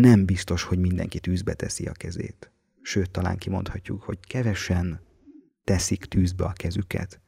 nem 0.00 0.24
biztos, 0.24 0.62
hogy 0.62 0.78
mindenki 0.78 1.20
tűzbe 1.20 1.54
teszi 1.54 1.86
a 1.86 1.92
kezét. 1.92 2.52
Sőt, 2.82 3.10
talán 3.10 3.36
kimondhatjuk, 3.36 4.02
hogy 4.02 4.18
kevesen 4.20 5.00
teszik 5.64 6.04
tűzbe 6.04 6.44
a 6.44 6.52
kezüket. 6.52 7.20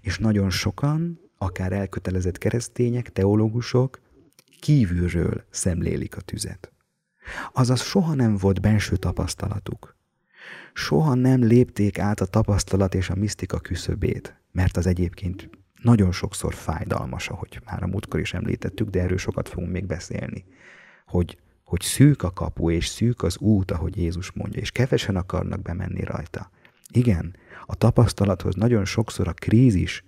És 0.00 0.18
nagyon 0.18 0.50
sokan, 0.50 1.20
akár 1.36 1.72
elkötelezett 1.72 2.38
keresztények, 2.38 3.12
teológusok 3.12 4.00
kívülről 4.60 5.44
szemlélik 5.50 6.16
a 6.16 6.20
tüzet. 6.20 6.72
Azaz 7.52 7.82
soha 7.82 8.14
nem 8.14 8.36
volt 8.36 8.60
belső 8.60 8.96
tapasztalatuk. 8.96 9.96
Soha 10.72 11.14
nem 11.14 11.44
lépték 11.44 11.98
át 11.98 12.20
a 12.20 12.26
tapasztalat 12.26 12.94
és 12.94 13.10
a 13.10 13.14
misztika 13.14 13.58
küszöbét, 13.58 14.40
mert 14.52 14.76
az 14.76 14.86
egyébként 14.86 15.50
nagyon 15.82 16.12
sokszor 16.12 16.54
fájdalmas, 16.54 17.28
ahogy 17.28 17.60
már 17.64 17.82
a 17.82 17.86
múltkor 17.86 18.20
is 18.20 18.34
említettük, 18.34 18.88
de 18.88 19.00
erről 19.00 19.18
sokat 19.18 19.48
fogunk 19.48 19.72
még 19.72 19.86
beszélni, 19.86 20.44
hogy, 21.06 21.38
hogy 21.68 21.80
szűk 21.80 22.22
a 22.22 22.30
kapu 22.30 22.70
és 22.70 22.86
szűk 22.86 23.22
az 23.22 23.38
út, 23.38 23.70
ahogy 23.70 23.96
Jézus 23.96 24.32
mondja, 24.32 24.60
és 24.60 24.70
kevesen 24.70 25.16
akarnak 25.16 25.62
bemenni 25.62 26.04
rajta. 26.04 26.50
Igen, 26.90 27.36
a 27.66 27.74
tapasztalathoz 27.74 28.54
nagyon 28.54 28.84
sokszor 28.84 29.28
a 29.28 29.32
krízis 29.32 30.04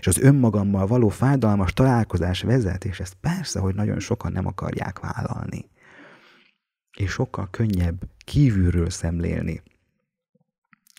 és 0.00 0.06
az 0.06 0.18
önmagammal 0.18 0.86
való 0.86 1.08
fájdalmas 1.08 1.72
találkozás 1.72 2.42
vezet, 2.42 2.84
és 2.84 3.00
ezt 3.00 3.16
persze, 3.20 3.60
hogy 3.60 3.74
nagyon 3.74 4.00
sokan 4.00 4.32
nem 4.32 4.46
akarják 4.46 4.98
vállalni. 4.98 5.70
És 6.96 7.10
sokkal 7.10 7.48
könnyebb 7.50 8.02
kívülről 8.24 8.90
szemlélni 8.90 9.62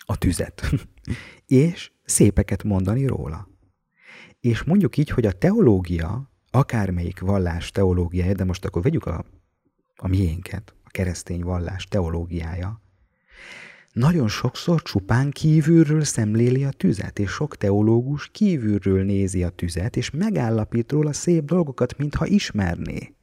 a 0.05 0.17
tüzet, 0.17 0.71
és 1.45 1.91
szépeket 2.05 2.63
mondani 2.63 3.05
róla. 3.05 3.47
És 4.39 4.63
mondjuk 4.63 4.97
így, 4.97 5.09
hogy 5.09 5.25
a 5.25 5.31
teológia, 5.31 6.31
akármelyik 6.51 7.19
vallás 7.19 7.71
teológiája, 7.71 8.33
de 8.33 8.43
most 8.43 8.65
akkor 8.65 8.81
vegyük 8.81 9.05
a, 9.05 9.25
a 9.95 10.07
miénket, 10.07 10.73
a 10.83 10.89
keresztény 10.89 11.41
vallás 11.41 11.83
teológiája, 11.83 12.83
nagyon 13.95 14.27
sokszor 14.27 14.81
csupán 14.81 15.31
kívülről 15.31 16.03
szemléli 16.03 16.63
a 16.63 16.71
tüzet, 16.71 17.19
és 17.19 17.29
sok 17.29 17.57
teológus 17.57 18.29
kívülről 18.31 19.03
nézi 19.03 19.43
a 19.43 19.49
tüzet, 19.49 19.95
és 19.95 20.09
megállapít 20.09 20.91
róla 20.91 21.13
szép 21.13 21.43
dolgokat, 21.43 21.97
mintha 21.97 22.25
ismerné. 22.25 23.15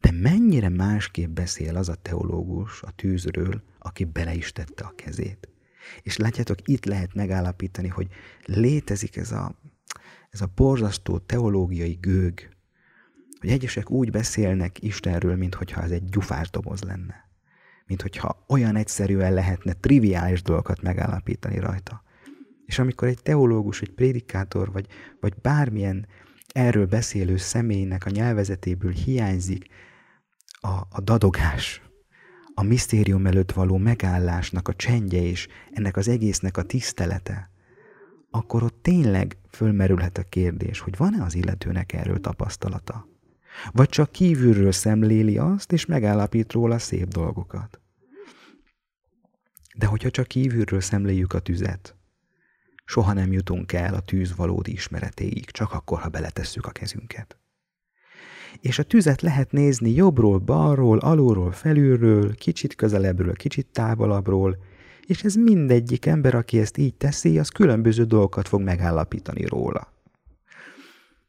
De 0.00 0.10
mennyire 0.10 0.68
másképp 0.68 1.30
beszél 1.30 1.76
az 1.76 1.88
a 1.88 1.94
teológus 1.94 2.82
a 2.82 2.90
tűzről, 2.90 3.62
aki 3.78 4.04
bele 4.04 4.34
is 4.34 4.52
tette 4.52 4.84
a 4.84 4.92
kezét. 4.96 5.48
És 6.02 6.16
látjátok, 6.16 6.58
itt 6.64 6.84
lehet 6.84 7.14
megállapítani, 7.14 7.88
hogy 7.88 8.08
létezik 8.44 9.16
ez 9.16 9.32
a, 9.32 9.54
ez 10.30 10.40
a 10.40 10.52
borzasztó 10.54 11.18
teológiai 11.18 11.98
gőg, 12.00 12.55
hogy 13.46 13.54
egyesek 13.54 13.90
úgy 13.90 14.10
beszélnek 14.10 14.82
Istenről, 14.82 15.36
mintha 15.36 15.82
ez 15.82 15.90
egy 15.90 16.04
gyufás 16.04 16.50
lenne 16.80 17.26
mint 17.86 18.02
hogyha 18.02 18.44
olyan 18.48 18.76
egyszerűen 18.76 19.32
lehetne 19.32 19.72
triviális 19.72 20.42
dolgokat 20.42 20.82
megállapítani 20.82 21.58
rajta. 21.58 22.02
És 22.64 22.78
amikor 22.78 23.08
egy 23.08 23.22
teológus, 23.22 23.80
egy 23.80 23.90
prédikátor, 23.90 24.72
vagy, 24.72 24.86
vagy 25.20 25.34
bármilyen 25.42 26.06
erről 26.52 26.86
beszélő 26.86 27.36
személynek 27.36 28.06
a 28.06 28.10
nyelvezetéből 28.10 28.92
hiányzik 28.92 29.66
a, 30.60 30.68
a 30.90 31.00
dadogás, 31.02 31.82
a 32.54 32.62
misztérium 32.62 33.26
előtt 33.26 33.52
való 33.52 33.76
megállásnak 33.76 34.68
a 34.68 34.74
csendje 34.74 35.22
és 35.22 35.48
ennek 35.72 35.96
az 35.96 36.08
egésznek 36.08 36.56
a 36.56 36.62
tisztelete, 36.62 37.50
akkor 38.30 38.62
ott 38.62 38.82
tényleg 38.82 39.36
fölmerülhet 39.50 40.18
a 40.18 40.22
kérdés, 40.22 40.80
hogy 40.80 40.96
van-e 40.96 41.24
az 41.24 41.34
illetőnek 41.34 41.92
erről 41.92 42.20
tapasztalata. 42.20 43.15
Vagy 43.72 43.88
csak 43.88 44.12
kívülről 44.12 44.72
szemléli 44.72 45.38
azt, 45.38 45.72
és 45.72 45.86
megállapít 45.86 46.52
róla 46.52 46.78
szép 46.78 47.08
dolgokat. 47.08 47.80
De 49.78 49.86
hogyha 49.86 50.10
csak 50.10 50.26
kívülről 50.26 50.80
szemléljük 50.80 51.32
a 51.32 51.38
tüzet, 51.38 51.96
soha 52.84 53.12
nem 53.12 53.32
jutunk 53.32 53.72
el 53.72 53.94
a 53.94 54.00
tűz 54.00 54.36
valódi 54.36 54.72
ismeretéig, 54.72 55.44
csak 55.44 55.72
akkor, 55.72 56.00
ha 56.00 56.08
beletesszük 56.08 56.66
a 56.66 56.70
kezünket. 56.70 57.38
És 58.60 58.78
a 58.78 58.82
tüzet 58.82 59.22
lehet 59.22 59.52
nézni 59.52 59.90
jobbról, 59.90 60.38
balról, 60.38 60.98
alulról, 60.98 61.52
felülről, 61.52 62.34
kicsit 62.34 62.74
közelebbről, 62.74 63.34
kicsit 63.34 63.66
távolabbról, 63.66 64.56
és 65.06 65.24
ez 65.24 65.34
mindegyik 65.34 66.06
ember, 66.06 66.34
aki 66.34 66.58
ezt 66.58 66.76
így 66.76 66.94
teszi, 66.94 67.38
az 67.38 67.48
különböző 67.48 68.04
dolgokat 68.04 68.48
fog 68.48 68.60
megállapítani 68.60 69.44
róla. 69.44 69.92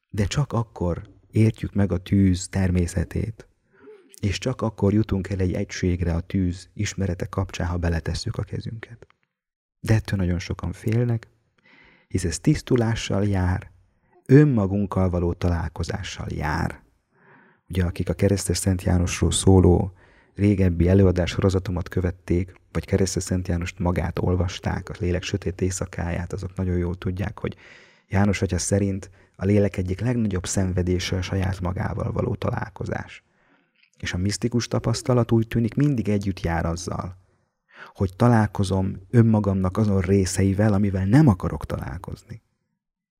De 0.09 0.25
csak 0.25 0.53
akkor 0.53 1.01
értjük 1.37 1.73
meg 1.73 1.91
a 1.91 1.97
tűz 1.97 2.47
természetét, 2.47 3.47
és 4.21 4.37
csak 4.37 4.61
akkor 4.61 4.93
jutunk 4.93 5.29
el 5.29 5.39
egy 5.39 5.53
egységre 5.53 6.13
a 6.13 6.19
tűz 6.19 6.69
ismerete 6.73 7.25
kapcsán, 7.25 7.67
ha 7.67 7.77
beletesszük 7.77 8.37
a 8.37 8.43
kezünket. 8.43 9.07
De 9.79 9.93
ettől 9.93 10.19
nagyon 10.19 10.39
sokan 10.39 10.71
félnek, 10.71 11.27
hisz 12.07 12.23
ez 12.23 12.39
tisztulással 12.39 13.27
jár, 13.27 13.71
önmagunkkal 14.25 15.09
való 15.09 15.33
találkozással 15.33 16.27
jár. 16.29 16.81
Ugye 17.69 17.83
akik 17.83 18.09
a 18.09 18.13
keresztes 18.13 18.57
Szent 18.57 18.83
Jánosról 18.83 19.31
szóló 19.31 19.93
régebbi 20.35 20.87
előadás 20.87 21.29
sorozatomat 21.29 21.89
követték, 21.89 22.53
vagy 22.71 22.85
keresztes 22.85 23.23
Szent 23.23 23.47
Jánost 23.47 23.79
magát 23.79 24.19
olvasták, 24.19 24.89
a 24.89 24.93
lélek 24.99 25.23
sötét 25.23 25.61
éjszakáját, 25.61 26.33
azok 26.33 26.55
nagyon 26.55 26.77
jól 26.77 26.95
tudják, 26.95 27.39
hogy 27.39 27.55
János 28.07 28.41
atya 28.41 28.57
szerint 28.57 29.09
a 29.35 29.45
lélek 29.45 29.77
egyik 29.77 29.99
legnagyobb 29.99 30.45
szenvedése 30.45 31.17
a 31.17 31.21
saját 31.21 31.61
magával 31.61 32.11
való 32.11 32.35
találkozás. 32.35 33.23
És 33.97 34.13
a 34.13 34.17
misztikus 34.17 34.67
tapasztalat 34.67 35.31
úgy 35.31 35.47
tűnik 35.47 35.75
mindig 35.75 36.09
együtt 36.09 36.39
jár 36.39 36.65
azzal, 36.65 37.17
hogy 37.93 38.15
találkozom 38.15 39.01
önmagamnak 39.09 39.77
azon 39.77 40.01
részeivel, 40.01 40.73
amivel 40.73 41.05
nem 41.05 41.27
akarok 41.27 41.65
találkozni. 41.65 42.41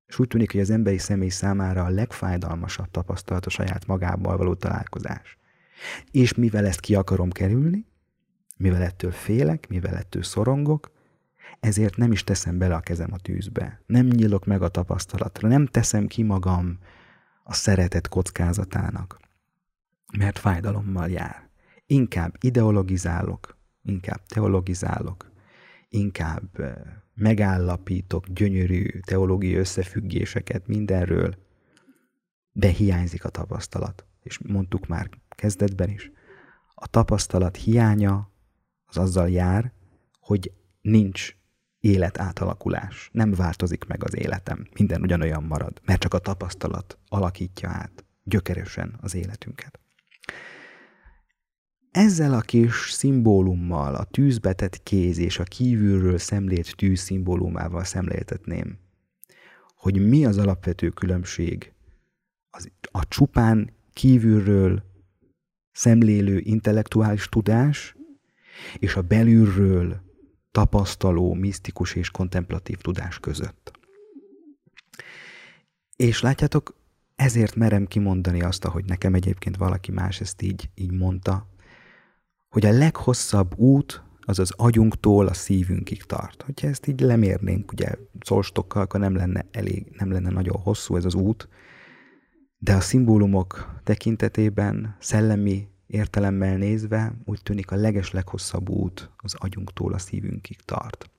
És 0.08 0.20
úgy 0.20 0.28
tűnik, 0.28 0.52
hogy 0.52 0.62
az 0.62 0.70
emberi 0.70 0.98
személy 0.98 1.30
számára 1.30 1.84
a 1.84 1.90
legfájdalmasabb 1.90 2.92
tapasztalat 2.92 3.46
a 3.46 3.50
saját 3.50 3.86
magával 3.86 4.38
való 4.38 4.54
találkozás. 4.54 5.38
És 6.12 6.34
mivel 6.34 6.66
ezt 6.66 6.80
ki 6.80 6.96
akarom 6.96 7.30
kerülni, 7.30 7.86
mivel 8.58 8.82
ettől 8.82 9.12
félek, 9.12 9.68
mivel 9.68 9.96
ettől 9.96 10.24
szorongok, 10.24 10.92
ezért 11.60 11.98
nem 11.98 12.12
is 12.12 12.24
teszem 12.24 12.58
bele 12.58 12.76
a 12.76 12.80
kezem 12.80 13.14
a 13.14 13.18
tűzbe. 13.18 13.82
Nem 13.86 14.06
nyílok 14.06 14.46
meg 14.46 14.62
a 14.62 14.70
tapasztalatra, 14.70 15.48
nem 15.48 15.66
teszem 15.66 16.08
ki 16.08 16.24
magam 16.24 16.78
a 17.44 17.54
szeretet 17.54 18.08
kockázatának, 18.08 19.20
mert 20.18 20.40
fájdalommal 20.40 21.10
jár. 21.10 21.50
Inkább 21.86 22.36
ideologizálok, 22.40 23.58
inkább 23.84 24.26
teologizálok, 24.26 25.32
inkább 25.90 26.76
megállapítok 27.14 28.28
gyönyörű 28.28 29.00
teológiai 29.00 29.56
összefüggéseket 29.56 30.68
mindenről, 30.68 31.36
de 32.52 32.68
hiányzik 32.68 33.26
a 33.26 33.30
tapasztalat. 33.30 34.06
És 34.24 34.40
mondtuk 34.40 34.88
már 34.88 35.10
kezdetben 35.30 35.90
is, 35.90 36.12
a 36.74 36.88
tapasztalat 36.88 37.56
hiánya 37.56 38.32
az 38.86 38.98
azzal 38.98 39.30
jár, 39.30 39.72
hogy 40.20 40.52
nincs 40.82 41.37
élet 41.80 42.20
átalakulás. 42.20 43.10
Nem 43.12 43.32
változik 43.32 43.86
meg 43.86 44.04
az 44.04 44.16
életem. 44.16 44.68
Minden 44.78 45.02
ugyanolyan 45.02 45.44
marad, 45.44 45.82
mert 45.86 46.00
csak 46.00 46.14
a 46.14 46.20
tapasztalat 46.20 46.98
alakítja 47.08 47.70
át 47.70 48.06
gyökeresen 48.24 48.98
az 49.02 49.16
életünket. 49.16 49.80
Ezzel 51.92 52.34
a 52.34 52.42
kis 52.42 52.92
szimbólummal, 52.92 53.96
a 53.96 54.04
tűzbetett 54.04 54.84
kéz 54.84 55.18
és 55.18 55.40
a 55.40 55.44
kívülről 55.44 56.18
szemlélt 56.18 56.76
tűz 56.76 57.00
szimbólumával 57.00 57.84
szemléltetném, 57.84 58.78
hogy 59.76 60.08
mi 60.08 60.26
az 60.26 60.38
alapvető 60.38 60.90
különbség 60.90 61.74
az, 62.50 62.72
a 62.92 63.08
csupán 63.08 63.74
kívülről 63.94 64.84
szemlélő 65.72 66.40
intellektuális 66.40 67.30
tudás 67.30 67.96
és 68.80 68.96
a 68.96 69.02
belülről 69.02 70.07
tapasztaló, 70.58 71.34
misztikus 71.34 71.96
és 71.96 72.10
kontemplatív 72.10 72.78
tudás 72.78 73.20
között. 73.20 73.72
És 75.96 76.22
látjátok, 76.22 76.76
ezért 77.16 77.56
merem 77.56 77.86
kimondani 77.86 78.42
azt, 78.42 78.66
ahogy 78.66 78.86
nekem 78.86 79.14
egyébként 79.14 79.58
valaki 79.58 79.92
más 79.92 80.22
ezt 80.22 80.42
így, 80.42 80.70
így 80.76 80.92
mondta, 80.92 81.48
hogy 82.50 82.66
a 82.66 82.72
leghosszabb 82.72 83.58
út 83.58 84.04
az 84.20 84.40
az 84.40 84.52
agyunktól 84.56 85.28
a 85.28 85.34
szívünkig 85.34 86.04
tart. 86.04 86.42
Hogyha 86.42 86.68
ezt 86.68 86.88
így 86.88 87.00
lemérnénk, 87.00 87.72
ugye 87.72 87.96
szolstokkal, 88.20 88.82
akkor 88.82 89.00
nem 89.00 89.16
lenne 89.16 89.46
elég, 89.52 89.96
nem 89.98 90.12
lenne 90.12 90.30
nagyon 90.30 90.60
hosszú 90.62 90.96
ez 90.96 91.06
az 91.06 91.16
út, 91.16 91.50
de 92.58 92.74
a 92.74 92.82
szimbólumok 92.82 93.80
tekintetében, 93.84 94.96
szellemi 95.00 95.68
értelemmel 95.88 96.58
nézve 96.58 97.14
úgy 97.26 97.42
tűnik 97.44 97.72
a 97.72 97.76
leges 97.76 98.12
leghosszabb 98.12 98.70
út 98.70 99.10
az 99.18 99.36
agyunktól 99.38 99.94
a 99.94 99.98
szívünkig 99.98 100.62
tart. 100.62 101.10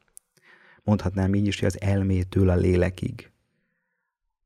Mondhatnám 0.82 1.34
így 1.34 1.46
is, 1.46 1.58
hogy 1.58 1.68
az 1.68 1.80
elmétől 1.80 2.48
a 2.48 2.54
lélekig, 2.54 3.30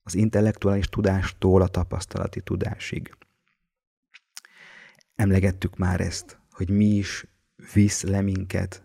az 0.02 0.14
intellektuális 0.14 0.88
tudástól 0.88 1.62
a 1.62 1.68
tapasztalati 1.68 2.40
tudásig. 2.40 3.16
emlegettük 5.14 5.76
már 5.76 6.00
ezt, 6.00 6.38
hogy 6.50 6.70
mi 6.70 6.84
is 6.84 7.26
visz 7.72 8.02
le 8.02 8.20
minket 8.20 8.84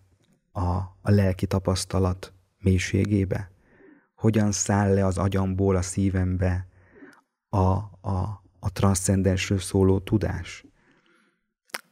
a, 0.52 0.68
a 1.02 1.12
lelki 1.12 1.46
tapasztalat 1.46 2.34
mélységébe. 2.60 3.52
Hogyan 4.16 4.52
száll 4.52 4.94
le 4.94 5.06
az 5.06 5.18
agyamból 5.18 5.76
a 5.76 5.82
szívembe 5.82 6.68
a, 7.50 7.58
a, 7.58 8.44
a 8.60 8.72
transzcendensről 8.72 9.60
szóló 9.60 10.00
tudás. 10.00 10.66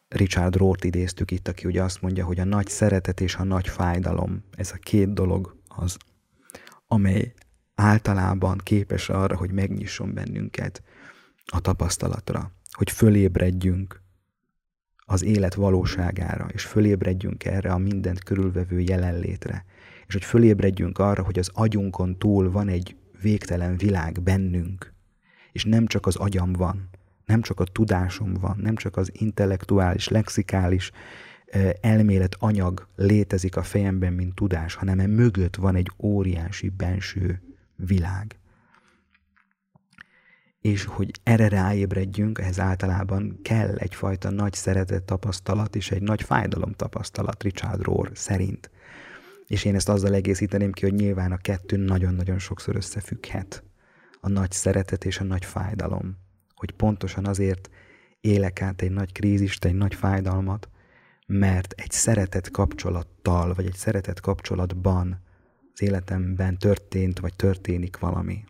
Richard 0.07 0.55
Roth 0.55 0.85
idéztük 0.85 1.31
itt, 1.31 1.47
aki 1.47 1.65
ugye 1.67 1.83
azt 1.83 2.01
mondja, 2.01 2.25
hogy 2.25 2.39
a 2.39 2.43
nagy 2.43 2.67
szeretet 2.67 3.21
és 3.21 3.35
a 3.35 3.43
nagy 3.43 3.67
fájdalom, 3.67 4.43
ez 4.51 4.71
a 4.71 4.77
két 4.77 5.13
dolog 5.13 5.55
az, 5.67 5.97
amely 6.87 7.33
általában 7.75 8.57
képes 8.57 9.09
arra, 9.09 9.37
hogy 9.37 9.51
megnyisson 9.51 10.13
bennünket 10.13 10.83
a 11.45 11.59
tapasztalatra, 11.59 12.51
hogy 12.71 12.91
fölébredjünk 12.91 14.03
az 15.05 15.23
élet 15.23 15.53
valóságára, 15.53 16.47
és 16.53 16.63
fölébredjünk 16.63 17.45
erre 17.45 17.71
a 17.71 17.77
mindent 17.77 18.23
körülvevő 18.23 18.79
jelenlétre, 18.79 19.65
és 20.07 20.13
hogy 20.13 20.23
fölébredjünk 20.23 20.99
arra, 20.99 21.23
hogy 21.23 21.39
az 21.39 21.49
agyunkon 21.53 22.17
túl 22.17 22.51
van 22.51 22.67
egy 22.67 22.95
végtelen 23.21 23.77
világ 23.77 24.21
bennünk, 24.21 24.93
és 25.51 25.63
nem 25.63 25.87
csak 25.87 26.05
az 26.05 26.15
agyam 26.15 26.53
van, 26.53 26.89
nem 27.25 27.41
csak 27.41 27.59
a 27.59 27.63
tudásom 27.63 28.33
van, 28.33 28.57
nem 28.61 28.75
csak 28.75 28.97
az 28.97 29.09
intellektuális, 29.13 30.07
lexikális 30.07 30.91
elmélet 31.81 32.35
anyag 32.39 32.87
létezik 32.95 33.55
a 33.55 33.63
fejemben, 33.63 34.13
mint 34.13 34.35
tudás, 34.35 34.75
hanem 34.75 34.99
e 34.99 35.07
mögött 35.07 35.55
van 35.55 35.75
egy 35.75 35.91
óriási 35.97 36.69
benső 36.69 37.41
világ. 37.75 38.39
És 40.61 40.85
hogy 40.85 41.11
erre 41.23 41.47
ráébredjünk, 41.47 42.39
ehhez 42.39 42.59
általában 42.59 43.39
kell 43.43 43.75
egyfajta 43.75 44.29
nagy 44.29 44.53
szeretet 44.53 45.03
tapasztalat 45.03 45.75
és 45.75 45.91
egy 45.91 46.01
nagy 46.01 46.21
fájdalom 46.21 46.71
tapasztalat 46.71 47.43
Richard 47.43 47.81
Rohr 47.81 48.11
szerint. 48.13 48.69
És 49.47 49.65
én 49.65 49.75
ezt 49.75 49.89
azzal 49.89 50.13
egészíteném 50.13 50.71
ki, 50.71 50.81
hogy 50.81 50.93
nyilván 50.93 51.31
a 51.31 51.37
kettő 51.37 51.77
nagyon-nagyon 51.77 52.39
sokszor 52.39 52.75
összefügghet. 52.75 53.63
A 54.21 54.29
nagy 54.29 54.51
szeretet 54.51 55.05
és 55.05 55.19
a 55.19 55.23
nagy 55.23 55.45
fájdalom. 55.45 56.24
Hogy 56.65 56.75
pontosan 56.75 57.25
azért 57.25 57.69
élek 58.21 58.61
át 58.61 58.81
egy 58.81 58.91
nagy 58.91 59.11
krízist, 59.11 59.65
egy 59.65 59.73
nagy 59.73 59.95
fájdalmat, 59.95 60.69
mert 61.27 61.73
egy 61.77 61.91
szeretet 61.91 62.51
kapcsolattal, 62.51 63.53
vagy 63.53 63.65
egy 63.65 63.75
szeretet 63.75 64.19
kapcsolatban 64.19 65.21
az 65.73 65.81
életemben 65.81 66.57
történt, 66.57 67.19
vagy 67.19 67.35
történik 67.35 67.99
valami. 67.99 68.43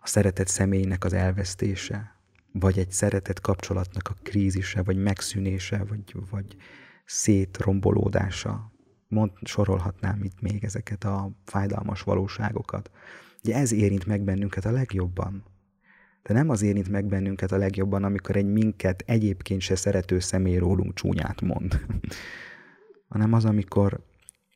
A 0.00 0.06
szeretett 0.06 0.48
személynek 0.48 1.04
az 1.04 1.12
elvesztése, 1.12 2.16
vagy 2.52 2.78
egy 2.78 2.90
szeretett 2.90 3.40
kapcsolatnak 3.40 4.08
a 4.08 4.16
krízise, 4.22 4.82
vagy 4.82 4.96
megszűnése, 4.96 5.84
vagy, 5.84 6.14
vagy 6.30 6.56
szétrombolódása. 7.04 8.72
Mond, 9.08 9.30
sorolhatnám 9.42 10.22
itt 10.22 10.40
még 10.40 10.64
ezeket 10.64 11.04
a 11.04 11.30
fájdalmas 11.44 12.02
valóságokat. 12.02 12.90
Ugye 13.44 13.54
ez 13.54 13.72
érint 13.72 14.06
meg 14.06 14.22
bennünket 14.22 14.64
a 14.64 14.70
legjobban. 14.70 15.50
De 16.22 16.34
nem 16.34 16.48
az 16.48 16.62
érint 16.62 16.88
meg 16.88 17.06
bennünket 17.06 17.52
a 17.52 17.56
legjobban, 17.56 18.04
amikor 18.04 18.36
egy 18.36 18.52
minket 18.52 19.02
egyébként 19.06 19.60
se 19.60 19.74
szerető 19.74 20.18
személy 20.18 20.56
rólunk 20.56 20.94
csúnyát 20.94 21.40
mond, 21.40 21.80
hanem 23.12 23.32
az, 23.32 23.44
amikor 23.44 24.00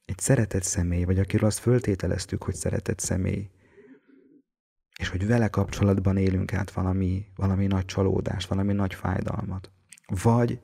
egy 0.05 0.19
szeretett 0.19 0.63
személy, 0.63 1.05
vagy 1.05 1.19
akiről 1.19 1.47
azt 1.47 1.59
föltételeztük, 1.59 2.43
hogy 2.43 2.55
szeretett 2.55 2.99
személy, 2.99 3.51
és 4.99 5.09
hogy 5.09 5.27
vele 5.27 5.49
kapcsolatban 5.49 6.17
élünk 6.17 6.53
át 6.53 6.71
valami, 6.71 7.27
valami 7.37 7.67
nagy 7.67 7.85
csalódást, 7.85 8.49
valami 8.49 8.73
nagy 8.73 8.95
fájdalmat. 8.95 9.71
Vagy 10.23 10.61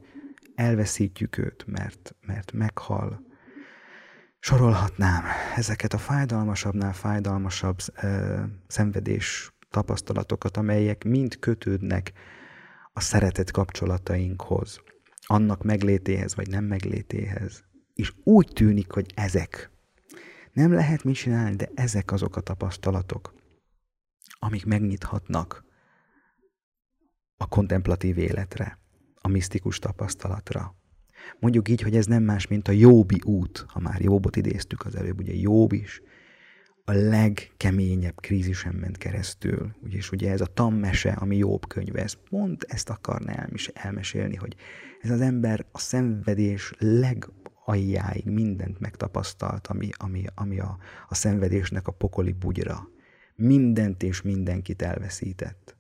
elveszítjük 0.55 1.39
őt, 1.39 1.65
mert, 1.67 2.15
mert 2.27 2.53
meghal. 2.53 3.27
Sorolhatnám 4.39 5.25
ezeket 5.57 5.93
a 5.93 5.99
fájdalmasabbnál 5.99 6.93
fájdalmasabb 6.93 7.77
ö, 8.03 8.41
szenvedés 8.67 9.52
tapasztalatokat, 9.73 10.57
amelyek 10.57 11.05
mind 11.05 11.39
kötődnek 11.39 12.13
a 12.93 13.01
szeretet 13.01 13.51
kapcsolatainkhoz, 13.51 14.81
annak 15.27 15.63
meglétéhez 15.63 16.35
vagy 16.35 16.49
nem 16.49 16.65
meglétéhez. 16.65 17.65
És 17.95 18.13
úgy 18.25 18.51
tűnik, 18.55 18.91
hogy 18.91 19.13
ezek. 19.15 19.71
Nem 20.53 20.73
lehet 20.73 21.05
mit 21.05 21.15
csinálni, 21.15 21.57
de 21.57 21.71
ezek 21.75 22.13
azok 22.13 22.37
a 22.37 22.41
tapasztalatok, 22.41 23.35
amik 24.39 24.65
megnyithatnak 24.65 25.65
a 27.37 27.47
kontemplatív 27.47 28.19
életre, 28.19 28.79
a 29.15 29.29
misztikus 29.29 29.79
tapasztalatra. 29.79 30.75
Mondjuk 31.41 31.69
így, 31.69 31.83
hogy 31.83 31.97
ez 31.97 32.07
nem 32.07 32.23
más, 32.23 32.47
mint 32.47 32.69
a 32.69 32.73
Jóbi 32.73 33.21
út, 33.25 33.65
ha 33.69 33.81
már 33.81 34.01
Jóbot 34.01 34.37
idéztük 34.37 34.85
az 34.85 34.97
előbb, 34.97 35.19
ugye 35.19 35.35
Jobb 35.35 35.73
is 35.73 36.03
a 36.93 36.95
legkeményebb 36.95 38.21
krízisen 38.21 38.75
ment 38.75 38.99
keresztül. 38.99 39.75
Úgyis 39.85 40.11
ugye 40.11 40.31
ez 40.31 40.41
a 40.41 40.47
tammese, 40.47 41.13
ami 41.13 41.37
Jobb 41.37 41.67
könyve, 41.67 42.03
ez 42.03 42.17
pont 42.31 42.63
ezt 42.63 42.91
akarná 42.91 43.49
elmesélni, 43.73 44.35
hogy 44.37 44.57
ez 45.01 45.11
az 45.11 45.21
ember 45.21 45.67
a 45.73 45.79
szenvedés 45.79 46.73
legaljáig 46.79 48.25
mindent 48.25 48.81
megtapasztalt, 48.81 49.67
ami, 49.67 49.89
ami, 49.97 50.25
ami 50.35 50.59
a, 50.59 50.79
a 51.09 51.15
szenvedésnek 51.15 51.87
a 51.87 51.93
pokoli 51.93 52.33
bugyra. 52.33 52.89
Mindent 53.35 54.03
és 54.03 54.23
mindenkit 54.23 54.83
elveszített. 54.83 55.77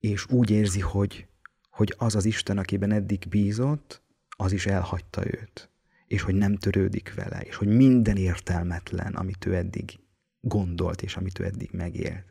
És 0.00 0.26
úgy 0.28 0.50
érzi, 0.50 0.80
hogy, 0.80 1.26
hogy 1.70 1.94
az 1.98 2.14
az 2.14 2.24
Isten, 2.24 2.58
akiben 2.58 2.92
eddig 2.92 3.24
bízott, 3.28 4.02
az 4.28 4.52
is 4.52 4.66
elhagyta 4.66 5.26
őt 5.26 5.73
és 6.06 6.22
hogy 6.22 6.34
nem 6.34 6.56
törődik 6.56 7.14
vele, 7.14 7.40
és 7.40 7.56
hogy 7.56 7.68
minden 7.68 8.16
értelmetlen, 8.16 9.14
amit 9.14 9.46
ő 9.46 9.54
eddig 9.54 9.98
gondolt, 10.40 11.02
és 11.02 11.16
amit 11.16 11.38
ő 11.38 11.44
eddig 11.44 11.70
megélt. 11.72 12.24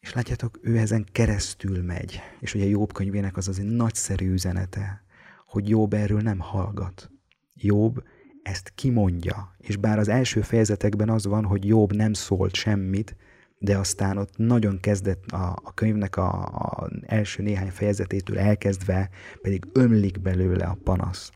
És 0.00 0.12
látjátok, 0.12 0.58
ő 0.62 0.78
ezen 0.78 1.06
keresztül 1.12 1.82
megy, 1.82 2.20
és 2.40 2.54
ugye 2.54 2.64
Jobb 2.64 2.92
könyvének 2.92 3.36
az 3.36 3.48
az 3.48 3.58
egy 3.58 3.64
nagyszerű 3.64 4.32
üzenete, 4.32 5.04
hogy 5.46 5.68
Jobb 5.68 5.92
erről 5.92 6.20
nem 6.20 6.38
hallgat. 6.38 7.10
Jobb 7.54 8.04
ezt 8.42 8.72
kimondja, 8.74 9.54
és 9.58 9.76
bár 9.76 9.98
az 9.98 10.08
első 10.08 10.40
fejezetekben 10.40 11.08
az 11.08 11.26
van, 11.26 11.44
hogy 11.44 11.66
Jobb 11.66 11.92
nem 11.92 12.12
szólt 12.12 12.54
semmit, 12.54 13.16
de 13.58 13.78
aztán 13.78 14.16
ott 14.16 14.36
nagyon 14.36 14.80
kezdett 14.80 15.30
a, 15.30 15.58
a 15.62 15.74
könyvnek 15.74 16.16
a, 16.16 16.44
a 16.44 16.90
első 17.06 17.42
néhány 17.42 17.70
fejezetétől 17.70 18.38
elkezdve, 18.38 19.10
pedig 19.42 19.66
ömlik 19.72 20.20
belőle 20.20 20.64
a 20.64 20.78
panasz 20.84 21.32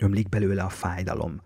ömlik 0.00 0.28
belőle 0.28 0.62
a 0.62 0.68
fájdalom. 0.68 1.42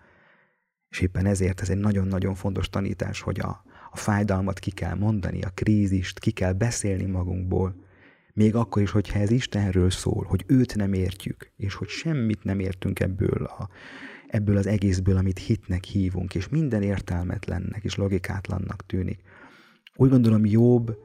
És 0.88 1.01
éppen 1.01 1.27
ezért 1.27 1.61
ez 1.61 1.71
egy 1.71 1.79
nagyon-nagyon 1.79 2.35
fontos 2.35 2.69
tanítás, 2.69 3.21
hogy 3.21 3.40
a, 3.40 3.64
a 3.90 3.97
fájdalmat 3.97 4.59
ki 4.59 4.71
kell 4.71 4.95
mondani, 4.95 5.43
a 5.43 5.51
krízist 5.55 6.19
ki 6.19 6.31
kell 6.31 6.53
beszélni 6.53 7.05
magunkból, 7.05 7.85
még 8.35 8.55
akkor 8.55 8.83
is, 8.83 8.90
hogyha 8.90 9.19
ez 9.19 9.31
Istenről 9.31 9.90
szól, 9.90 10.25
hogy 10.25 10.45
őt 10.47 10.77
nem 10.77 10.93
értjük, 10.93 11.53
és 11.57 11.75
hogy 11.75 11.88
semmit 11.88 12.45
nem 12.45 12.59
értünk 12.59 13.01
ebből, 13.01 13.45
a, 13.45 13.69
ebből 14.27 14.57
az 14.57 14.67
egészből, 14.67 15.17
amit 15.17 15.38
hitnek 15.38 15.85
hívunk, 15.85 16.35
és 16.35 16.49
minden 16.49 16.83
értelmetlennek 16.83 17.85
és 17.85 17.95
logikátlannak 17.95 18.87
tűnik. 18.87 19.21
Úgy 19.97 20.11
gondolom, 20.11 20.47
jobb 20.47 20.99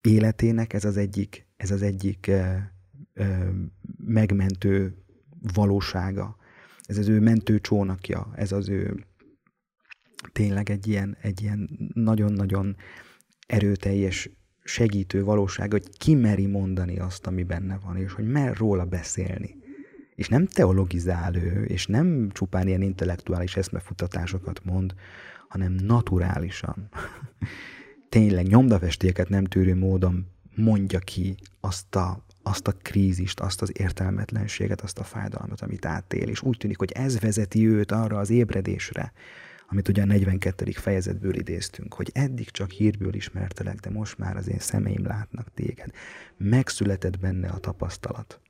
életének 0.00 0.72
ez 0.72 0.84
az 0.84 0.96
egyik, 0.96 1.46
ez 1.56 1.70
az 1.70 1.82
egyik 1.82 2.26
ö, 2.26 2.54
ö, 3.14 3.24
megmentő 4.06 4.96
valósága, 5.54 6.36
ez 6.92 6.98
az 6.98 7.08
ő 7.08 7.20
mentő 7.20 7.60
csónakja, 7.60 8.32
ez 8.34 8.52
az 8.52 8.68
ő 8.68 9.04
tényleg 10.32 10.70
egy 10.70 10.86
ilyen, 10.86 11.16
egy 11.20 11.42
ilyen 11.42 11.90
nagyon-nagyon 11.94 12.76
erőteljes 13.46 14.30
segítő 14.64 15.24
valóság, 15.24 15.70
hogy 15.70 15.98
ki 15.98 16.14
meri 16.14 16.46
mondani 16.46 16.98
azt, 16.98 17.26
ami 17.26 17.42
benne 17.42 17.78
van, 17.84 17.96
és 17.96 18.12
hogy 18.12 18.26
mer 18.26 18.56
róla 18.56 18.84
beszélni. 18.84 19.56
És 20.14 20.28
nem 20.28 20.46
teologizál 20.46 21.36
ő, 21.36 21.64
és 21.64 21.86
nem 21.86 22.30
csupán 22.32 22.68
ilyen 22.68 22.82
intellektuális 22.82 23.56
eszmefutatásokat 23.56 24.64
mond, 24.64 24.94
hanem 25.48 25.72
naturálisan. 25.72 26.88
Tényleg 28.08 28.46
nyomdafestéket 28.46 29.28
nem 29.28 29.44
tűrő 29.44 29.74
módon 29.74 30.26
mondja 30.54 30.98
ki 30.98 31.34
azt 31.60 31.94
a, 31.94 32.24
azt 32.42 32.66
a 32.66 32.72
krízist, 32.82 33.40
azt 33.40 33.62
az 33.62 33.72
értelmetlenséget, 33.78 34.80
azt 34.80 34.98
a 34.98 35.04
fájdalmat, 35.04 35.60
amit 35.60 35.86
átél. 35.86 36.28
És 36.28 36.42
úgy 36.42 36.56
tűnik, 36.56 36.78
hogy 36.78 36.92
ez 36.92 37.20
vezeti 37.20 37.66
őt 37.66 37.92
arra 37.92 38.18
az 38.18 38.30
ébredésre, 38.30 39.12
amit 39.68 39.88
ugye 39.88 40.02
a 40.02 40.06
42. 40.06 40.70
fejezetből 40.70 41.34
idéztünk, 41.34 41.94
hogy 41.94 42.10
eddig 42.14 42.50
csak 42.50 42.70
hírből 42.70 43.14
ismertelek, 43.14 43.80
de 43.80 43.90
most 43.90 44.18
már 44.18 44.36
az 44.36 44.48
én 44.48 44.58
szemeim 44.58 45.06
látnak 45.06 45.54
téged. 45.54 45.90
Megszületett 46.36 47.18
benne 47.18 47.48
a 47.48 47.58
tapasztalat. 47.58 48.40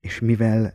És 0.00 0.18
mivel 0.20 0.74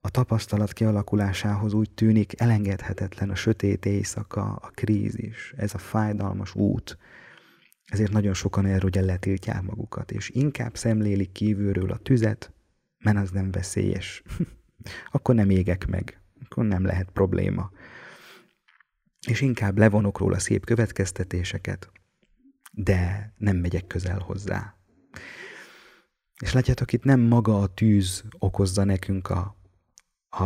a 0.00 0.10
tapasztalat 0.10 0.72
kialakulásához 0.72 1.72
úgy 1.72 1.90
tűnik 1.90 2.40
elengedhetetlen 2.40 3.30
a 3.30 3.34
sötét 3.34 3.86
éjszaka, 3.86 4.42
a 4.42 4.70
krízis, 4.74 5.54
ez 5.56 5.74
a 5.74 5.78
fájdalmas 5.78 6.54
út, 6.54 6.98
Ezért 7.88 8.12
nagyon 8.12 8.34
sokan 8.34 8.66
erről 8.66 8.88
ugye 8.88 9.00
letiltják 9.00 9.62
magukat, 9.62 10.10
és 10.10 10.28
inkább 10.30 10.76
szemlélik 10.76 11.32
kívülről 11.32 11.90
a 11.90 11.96
tüzet, 11.96 12.52
mert 12.98 13.16
az 13.16 13.30
nem 13.30 13.50
veszélyes. 13.50 14.22
akkor 15.12 15.34
nem 15.34 15.50
égek 15.50 15.86
meg, 15.86 16.20
akkor 16.44 16.64
nem 16.64 16.84
lehet 16.84 17.10
probléma. 17.10 17.70
És 19.26 19.40
inkább 19.40 19.78
levonok 19.78 20.18
róla 20.18 20.38
szép 20.38 20.64
következtetéseket, 20.64 21.90
de 22.72 23.32
nem 23.36 23.56
megyek 23.56 23.86
közel 23.86 24.18
hozzá. 24.18 24.76
És 26.40 26.52
látjátok, 26.52 26.92
itt 26.92 27.04
nem 27.04 27.20
maga 27.20 27.60
a 27.60 27.66
tűz 27.66 28.24
okozza 28.38 28.84
nekünk 28.84 29.30
a, 29.30 29.56
a, 30.28 30.44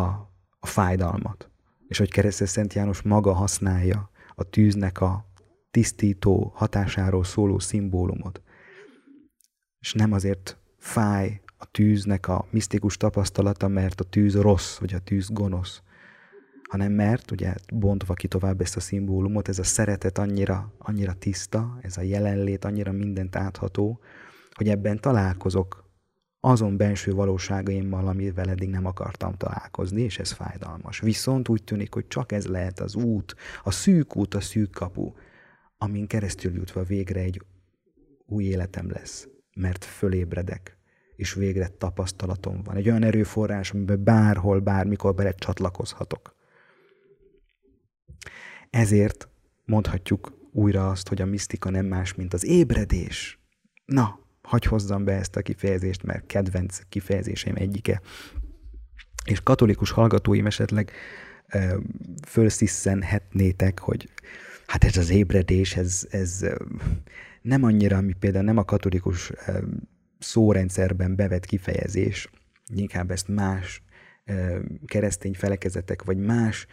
a 0.59 0.67
fájdalmat. 0.67 1.51
És 1.89 1.99
hogy 1.99 2.11
keresztes 2.11 2.49
Szent 2.49 2.75
János 2.75 3.03
maga 3.03 3.33
használja 3.33 4.11
a 4.35 4.43
tűznek 4.45 5.01
a 5.01 5.32
tisztító 5.73 6.53
hatásáról 6.55 7.25
szóló 7.25 7.59
szimbólumot. 7.59 8.43
És 9.79 9.93
nem 9.93 10.13
azért 10.13 10.59
fáj 10.79 11.41
a 11.57 11.67
tűznek 11.67 12.29
a 12.29 12.47
misztikus 12.51 12.97
tapasztalata, 12.97 13.69
mert 13.69 14.01
a 14.01 14.05
tűz 14.05 14.35
rossz, 14.35 14.79
vagy 14.79 14.95
a 14.95 14.99
tűz 14.99 15.29
gonosz, 15.29 15.83
hanem 16.69 16.93
mert, 16.93 17.31
ugye 17.31 17.55
bontva 17.73 18.15
ki 18.15 18.29
tovább 18.29 18.61
ezt 18.61 18.77
a 18.77 18.81
szimbólumot, 18.81 19.49
ez 19.49 19.59
a 19.59 19.65
szeretet 19.65 20.19
annyira, 20.19 20.73
annyira 20.79 21.13
tiszta, 21.13 21.79
ez 21.81 21.97
a 21.97 22.03
jelenlét 22.03 22.65
annyira 22.65 22.93
mindent 22.93 23.37
átható, 23.37 24.01
hogy 24.53 24.69
ebben 24.69 25.01
találkozok 25.01 25.91
azon 26.41 26.77
benső 26.77 27.13
valóságaimmal, 27.13 28.09
amivel 28.09 28.49
eddig 28.49 28.69
nem 28.69 28.87
akartam 28.87 29.37
találkozni, 29.37 30.03
és 30.03 30.19
ez 30.19 30.31
fájdalmas. 30.31 31.01
Viszont 31.01 31.49
úgy 31.49 31.65
tűnik, 31.65 31.95
hogy 31.95 32.07
csak 32.07 32.33
ez 32.33 32.47
lehet 32.47 32.81
az 32.81 32.95
út, 32.95 33.35
a 33.63 33.71
szűk 33.71 34.17
út, 34.17 34.35
a 34.35 34.41
szűk 34.41 34.71
kapu, 34.71 35.13
amin 35.83 36.07
keresztül 36.07 36.55
jutva 36.55 36.83
végre 36.83 37.21
egy 37.21 37.43
új 38.27 38.45
életem 38.45 38.91
lesz, 38.91 39.29
mert 39.55 39.85
fölébredek, 39.85 40.77
és 41.17 41.35
végre 41.35 41.69
tapasztalatom 41.69 42.63
van. 42.63 42.77
Egy 42.77 42.89
olyan 42.89 43.03
erőforrás, 43.03 43.71
amiben 43.71 44.05
bárhol, 44.05 44.61
bármikor 44.61 45.15
bele 45.15 45.33
csatlakozhatok. 45.33 46.37
Ezért 48.71 49.29
mondhatjuk 49.65 50.39
újra 50.53 50.91
azt, 50.91 51.09
hogy 51.09 51.23
a 51.23 51.27
misztika 51.27 51.71
nem 51.71 51.87
más, 51.87 52.15
mint 52.15 52.35
az 52.35 52.45
ébredés. 52.45 53.39
Na, 53.85 54.19
hagy 54.43 54.65
hozzam 54.65 55.05
be 55.05 55.13
ezt 55.13 55.37
a 55.37 55.43
kifejezést, 55.43 56.03
mert 56.03 56.27
kedvenc 56.27 56.79
kifejezéseim 56.89 57.57
egyike. 57.57 58.01
És 59.25 59.41
katolikus 59.43 59.91
hallgatóim 59.91 60.47
esetleg 60.47 60.91
ö, 61.49 61.79
fölsziszenhetnétek, 62.27 63.79
hogy 63.79 64.09
hát 64.73 64.85
ez 64.85 64.97
az 64.97 65.11
ébredés, 65.11 65.77
ez, 65.77 66.07
ez 66.11 66.47
nem 67.43 67.63
annyira, 67.63 67.97
ami 67.97 68.13
például 68.13 68.45
nem 68.45 68.57
a 68.57 68.65
katolikus 68.65 69.33
szórendszerben 70.19 71.17
bevett 71.17 71.45
kifejezés, 71.45 72.31
inkább 72.75 73.11
ezt 73.11 73.29
más 73.29 73.83
keresztény 74.87 75.35
felekezetek, 75.35 76.05
vagy 76.05 76.17
más 76.17 76.67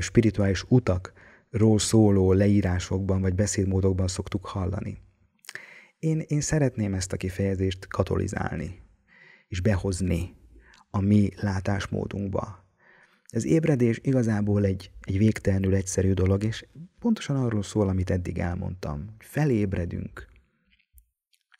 spirituális 0.00 0.64
utakról 0.68 1.78
szóló 1.78 2.32
leírásokban, 2.32 3.20
vagy 3.20 3.34
beszédmódokban 3.34 4.08
szoktuk 4.08 4.46
hallani. 4.46 4.98
Én, 5.98 6.24
én 6.26 6.40
szeretném 6.40 6.94
ezt 6.94 7.12
a 7.12 7.16
kifejezést 7.16 7.86
katolizálni, 7.86 8.82
és 9.48 9.60
behozni 9.60 10.36
a 10.90 11.00
mi 11.00 11.28
látásmódunkba. 11.36 12.66
Ez 13.32 13.44
ébredés 13.44 14.00
igazából 14.02 14.64
egy, 14.64 14.90
egy 15.00 15.18
végtelenül 15.18 15.74
egyszerű 15.74 16.12
dolog, 16.12 16.44
és 16.44 16.66
pontosan 16.98 17.36
arról 17.36 17.62
szól, 17.62 17.88
amit 17.88 18.10
eddig 18.10 18.38
elmondtam. 18.38 19.14
Felébredünk 19.18 20.28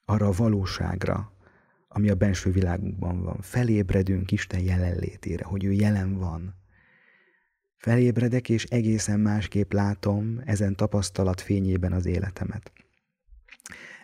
arra 0.05 0.27
a 0.27 0.33
valóságra, 0.33 1.33
ami 1.89 2.11
a 2.11 2.15
benső 2.15 2.51
világunkban 2.51 3.23
van. 3.23 3.39
Felébredünk 3.41 4.31
Isten 4.31 4.61
jelenlétére, 4.61 5.45
hogy 5.45 5.65
ő 5.65 5.73
jelen 5.73 6.19
van. 6.19 6.55
Felébredek, 7.77 8.49
és 8.49 8.65
egészen 8.65 9.21
másképp 9.21 9.73
látom 9.73 10.41
ezen 10.45 10.77
tapasztalat 10.77 11.41
fényében 11.41 11.93
az 11.93 12.07
életemet. 12.07 12.73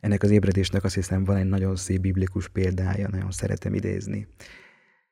Ennek 0.00 0.22
az 0.22 0.30
ébredésnek 0.30 0.84
azt 0.84 0.94
hiszem 0.94 1.24
van 1.24 1.36
egy 1.36 1.48
nagyon 1.48 1.76
szép 1.76 2.00
biblikus 2.00 2.48
példája, 2.48 3.08
nagyon 3.08 3.30
szeretem 3.30 3.74
idézni. 3.74 4.28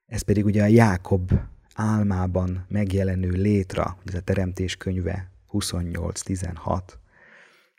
Ez 0.06 0.22
pedig 0.22 0.44
ugye 0.44 0.62
a 0.62 0.66
Jákob 0.66 1.32
álmában 1.76 2.66
megjelenő 2.68 3.30
létra, 3.30 3.98
ez 4.04 4.14
a 4.14 4.20
Teremtés 4.20 4.76
könyve 4.76 5.30
28-16. 5.52 6.82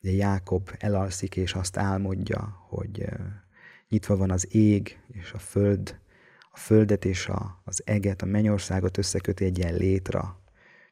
Ugye 0.03 0.11
Jákob 0.11 0.69
elalszik, 0.77 1.35
és 1.35 1.53
azt 1.53 1.77
álmodja, 1.77 2.65
hogy 2.69 3.05
nyitva 3.89 4.17
van 4.17 4.31
az 4.31 4.55
ég 4.55 4.99
és 5.07 5.31
a 5.31 5.37
föld, 5.37 5.99
a 6.51 6.57
földet 6.57 7.05
és 7.05 7.27
a, 7.27 7.61
az 7.63 7.81
eget, 7.85 8.21
a 8.21 8.25
mennyországot 8.25 8.97
összeköti 8.97 9.45
egy 9.45 9.57
ilyen 9.57 9.75
létra. 9.75 10.41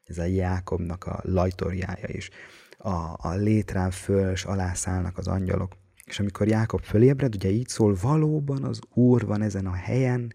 Ez 0.04 0.18
a 0.18 0.24
Jákobnak 0.24 1.04
a 1.04 1.20
lajtorjája, 1.22 2.06
és 2.06 2.30
a, 2.78 3.28
a 3.28 3.34
létrán 3.34 3.90
föl 3.90 4.30
és 4.30 4.44
alá 4.44 4.74
szállnak 4.74 5.18
az 5.18 5.26
angyalok. 5.28 5.76
És 6.04 6.20
amikor 6.20 6.48
Jákob 6.48 6.80
fölébred, 6.80 7.34
ugye 7.34 7.50
így 7.50 7.68
szól, 7.68 7.96
valóban 8.00 8.64
az 8.64 8.80
Úr 8.94 9.26
van 9.26 9.42
ezen 9.42 9.66
a 9.66 9.74
helyen, 9.74 10.34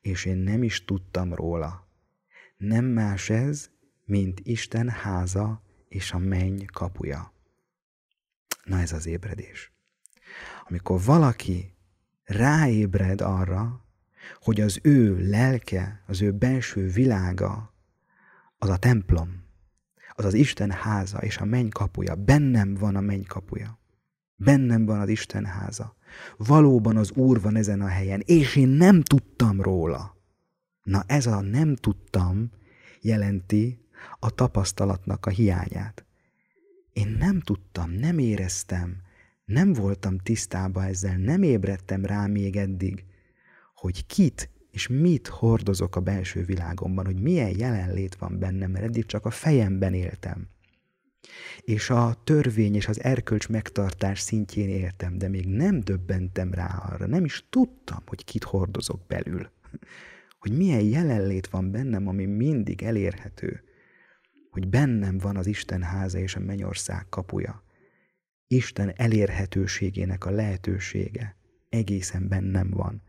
és 0.00 0.24
én 0.24 0.36
nem 0.36 0.62
is 0.62 0.84
tudtam 0.84 1.34
róla. 1.34 1.87
Nem 2.58 2.84
más 2.84 3.30
ez, 3.30 3.70
mint 4.04 4.40
Isten 4.42 4.88
háza 4.88 5.62
és 5.88 6.12
a 6.12 6.18
menny 6.18 6.64
kapuja. 6.72 7.32
Na 8.64 8.80
ez 8.80 8.92
az 8.92 9.06
ébredés. 9.06 9.72
Amikor 10.68 11.02
valaki 11.04 11.74
ráébred 12.24 13.20
arra, 13.20 13.84
hogy 14.34 14.60
az 14.60 14.78
ő 14.82 15.28
lelke, 15.28 16.02
az 16.06 16.22
ő 16.22 16.32
belső 16.32 16.88
világa, 16.88 17.74
az 18.58 18.68
a 18.68 18.76
templom, 18.76 19.44
az 20.14 20.24
az 20.24 20.34
Isten 20.34 20.70
háza 20.70 21.18
és 21.18 21.38
a 21.38 21.44
menny 21.44 21.68
kapuja, 21.68 22.14
bennem 22.14 22.74
van 22.74 22.96
a 22.96 23.00
menny 23.00 23.24
kapuja. 23.26 23.78
Bennem 24.36 24.84
van 24.84 25.00
az 25.00 25.08
Isten 25.08 25.44
háza. 25.44 25.96
Valóban 26.36 26.96
az 26.96 27.10
Úr 27.10 27.40
van 27.40 27.56
ezen 27.56 27.80
a 27.80 27.88
helyen, 27.88 28.22
és 28.24 28.56
én 28.56 28.68
nem 28.68 29.02
tudtam 29.02 29.60
róla. 29.60 30.17
Na 30.88 31.04
ez 31.06 31.26
a 31.26 31.40
nem 31.40 31.74
tudtam 31.74 32.50
jelenti 33.00 33.78
a 34.18 34.30
tapasztalatnak 34.30 35.26
a 35.26 35.30
hiányát. 35.30 36.04
Én 36.92 37.16
nem 37.18 37.40
tudtam, 37.40 37.90
nem 37.90 38.18
éreztem, 38.18 38.96
nem 39.44 39.72
voltam 39.72 40.18
tisztában 40.18 40.84
ezzel, 40.84 41.16
nem 41.16 41.42
ébredtem 41.42 42.04
rá 42.04 42.26
még 42.26 42.56
eddig, 42.56 43.04
hogy 43.74 44.06
kit 44.06 44.50
és 44.70 44.86
mit 44.86 45.26
hordozok 45.26 45.96
a 45.96 46.00
belső 46.00 46.42
világomban, 46.42 47.04
hogy 47.04 47.20
milyen 47.20 47.58
jelenlét 47.58 48.14
van 48.14 48.38
bennem, 48.38 48.70
mert 48.70 48.84
eddig 48.84 49.06
csak 49.06 49.24
a 49.24 49.30
fejemben 49.30 49.94
éltem 49.94 50.48
és 51.60 51.90
a 51.90 52.16
törvény 52.24 52.74
és 52.74 52.88
az 52.88 53.02
erkölcs 53.02 53.48
megtartás 53.48 54.20
szintjén 54.20 54.68
éltem, 54.68 55.18
de 55.18 55.28
még 55.28 55.46
nem 55.46 55.80
döbbentem 55.80 56.52
rá 56.52 56.66
arra, 56.66 57.06
nem 57.06 57.24
is 57.24 57.44
tudtam, 57.50 58.02
hogy 58.06 58.24
kit 58.24 58.44
hordozok 58.44 59.06
belül, 59.06 59.50
hogy 60.38 60.56
milyen 60.56 60.80
jelenlét 60.80 61.46
van 61.46 61.70
bennem, 61.70 62.08
ami 62.08 62.24
mindig 62.24 62.82
elérhető, 62.82 63.62
hogy 64.50 64.68
bennem 64.68 65.18
van 65.18 65.36
az 65.36 65.46
Isten 65.46 65.82
háza 65.82 66.18
és 66.18 66.34
a 66.34 66.40
mennyország 66.40 67.08
kapuja. 67.08 67.62
Isten 68.46 68.92
elérhetőségének 68.96 70.24
a 70.24 70.30
lehetősége 70.30 71.36
egészen 71.68 72.28
bennem 72.28 72.70
van. 72.70 73.02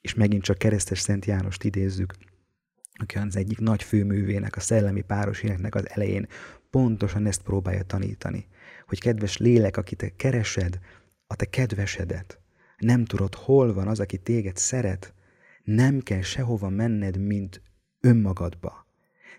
És 0.00 0.14
megint 0.14 0.42
csak 0.42 0.58
keresztes 0.58 1.00
Szent 1.00 1.24
Jánost 1.24 1.64
idézzük, 1.64 2.14
aki 2.92 3.18
az 3.18 3.36
egyik 3.36 3.58
nagy 3.58 3.82
főművének, 3.82 4.56
a 4.56 4.60
szellemi 4.60 5.02
páros 5.02 5.42
életnek 5.42 5.74
az 5.74 5.88
elején 5.88 6.26
pontosan 6.70 7.26
ezt 7.26 7.42
próbálja 7.42 7.82
tanítani, 7.82 8.46
hogy 8.86 9.00
kedves 9.00 9.36
lélek, 9.36 9.76
aki 9.76 9.94
te 9.94 10.12
keresed, 10.16 10.78
a 11.26 11.36
te 11.36 11.44
kedvesedet, 11.44 12.40
nem 12.78 13.04
tudod, 13.04 13.34
hol 13.34 13.72
van 13.72 13.88
az, 13.88 14.00
aki 14.00 14.18
téged 14.18 14.56
szeret, 14.56 15.14
nem 15.66 16.00
kell 16.00 16.22
sehova 16.22 16.68
menned, 16.68 17.18
mint 17.18 17.62
önmagadba. 18.00 18.86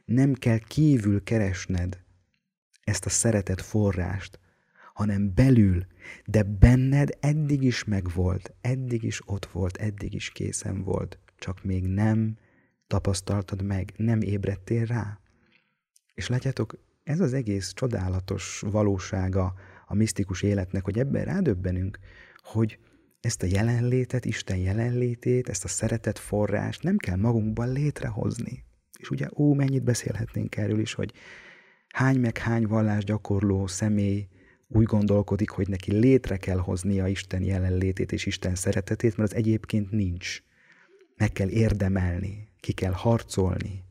Nem 0.06 0.34
kell 0.34 0.58
kívül 0.58 1.24
keresned 1.24 2.00
ezt 2.84 3.06
a 3.06 3.10
szeretet 3.10 3.62
forrást, 3.62 4.40
hanem 4.94 5.34
belül, 5.34 5.86
de 6.26 6.44
benned 6.44 7.18
eddig 7.20 7.64
is 7.64 7.84
megvolt, 7.84 8.54
eddig 8.62 9.04
is 9.04 9.22
ott 9.26 9.46
volt, 9.46 9.78
eddig 9.78 10.14
is 10.14 10.30
készen 10.30 10.84
volt, 10.84 11.20
csak 11.38 11.64
még 11.64 11.88
nem 11.88 12.38
tapasztaltad 12.88 13.62
meg, 13.62 13.94
nem 13.98 14.22
ébredtél 14.22 14.86
rá. 14.86 15.20
És 16.14 16.28
látjátok, 16.28 16.78
ez 17.04 17.20
az 17.20 17.34
egész 17.34 17.74
csodálatos 17.74 18.60
valósága 18.60 19.54
a 19.86 19.94
misztikus 19.94 20.42
életnek, 20.42 20.84
hogy 20.84 21.00
ebben 21.00 21.26
rádöbbenünk, 21.26 22.00
hogy 22.44 22.80
ezt 23.28 23.44
a 23.44 23.48
jelenlétet, 23.50 24.26
Isten 24.26 24.58
jelenlétét, 24.58 25.50
ezt 25.50 25.64
a 25.64 25.68
szeretet 25.68 26.20
forrást 26.20 26.84
nem 26.84 26.98
kell 26.98 27.16
magunkban 27.16 27.72
létrehozni. 27.72 28.64
És 29.00 29.10
ugye, 29.10 29.28
ó, 29.36 29.54
mennyit 29.54 29.84
beszélhetnénk 29.84 30.58
erről 30.58 30.80
is, 30.80 30.94
hogy 30.94 31.14
hány 31.88 32.20
meg 32.20 32.38
hány 32.38 32.66
vallás 32.68 33.04
gyakorló 33.04 33.68
személy 33.68 34.28
úgy 34.68 34.84
gondolkodik, 34.84 35.50
hogy 35.50 35.68
neki 35.68 35.94
létre 35.94 36.38
kell 36.38 36.58
hoznia 36.58 37.08
Isten 37.08 37.42
jelenlétét 37.44 38.12
és 38.12 38.26
Isten 38.26 38.56
szeretetét, 38.56 39.18
mert 39.18 39.32
az 39.32 39.38
egyébként 39.38 39.92
nincs. 39.92 40.42
Meg 41.16 41.32
kell 41.32 41.50
érdemelni, 41.50 42.48
ki 42.60 42.72
kell 42.74 42.94
harcolni, 42.94 43.84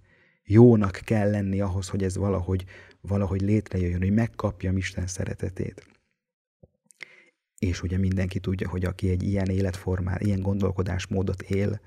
jónak 0.44 1.00
kell 1.04 1.30
lenni 1.30 1.60
ahhoz, 1.60 1.88
hogy 1.88 2.02
ez 2.02 2.16
valahogy, 2.16 2.64
valahogy 3.00 3.40
létrejöjjön, 3.40 4.00
hogy 4.00 4.14
megkapjam 4.14 4.76
Isten 4.76 5.06
szeretetét. 5.06 5.95
És 7.66 7.82
ugye 7.82 7.98
mindenki 7.98 8.38
tudja, 8.38 8.68
hogy 8.68 8.84
aki 8.84 9.10
egy 9.10 9.22
ilyen 9.22 9.48
életformál, 9.48 10.20
ilyen 10.20 10.42
gondolkodásmódot 10.42 11.42
él, 11.42 11.80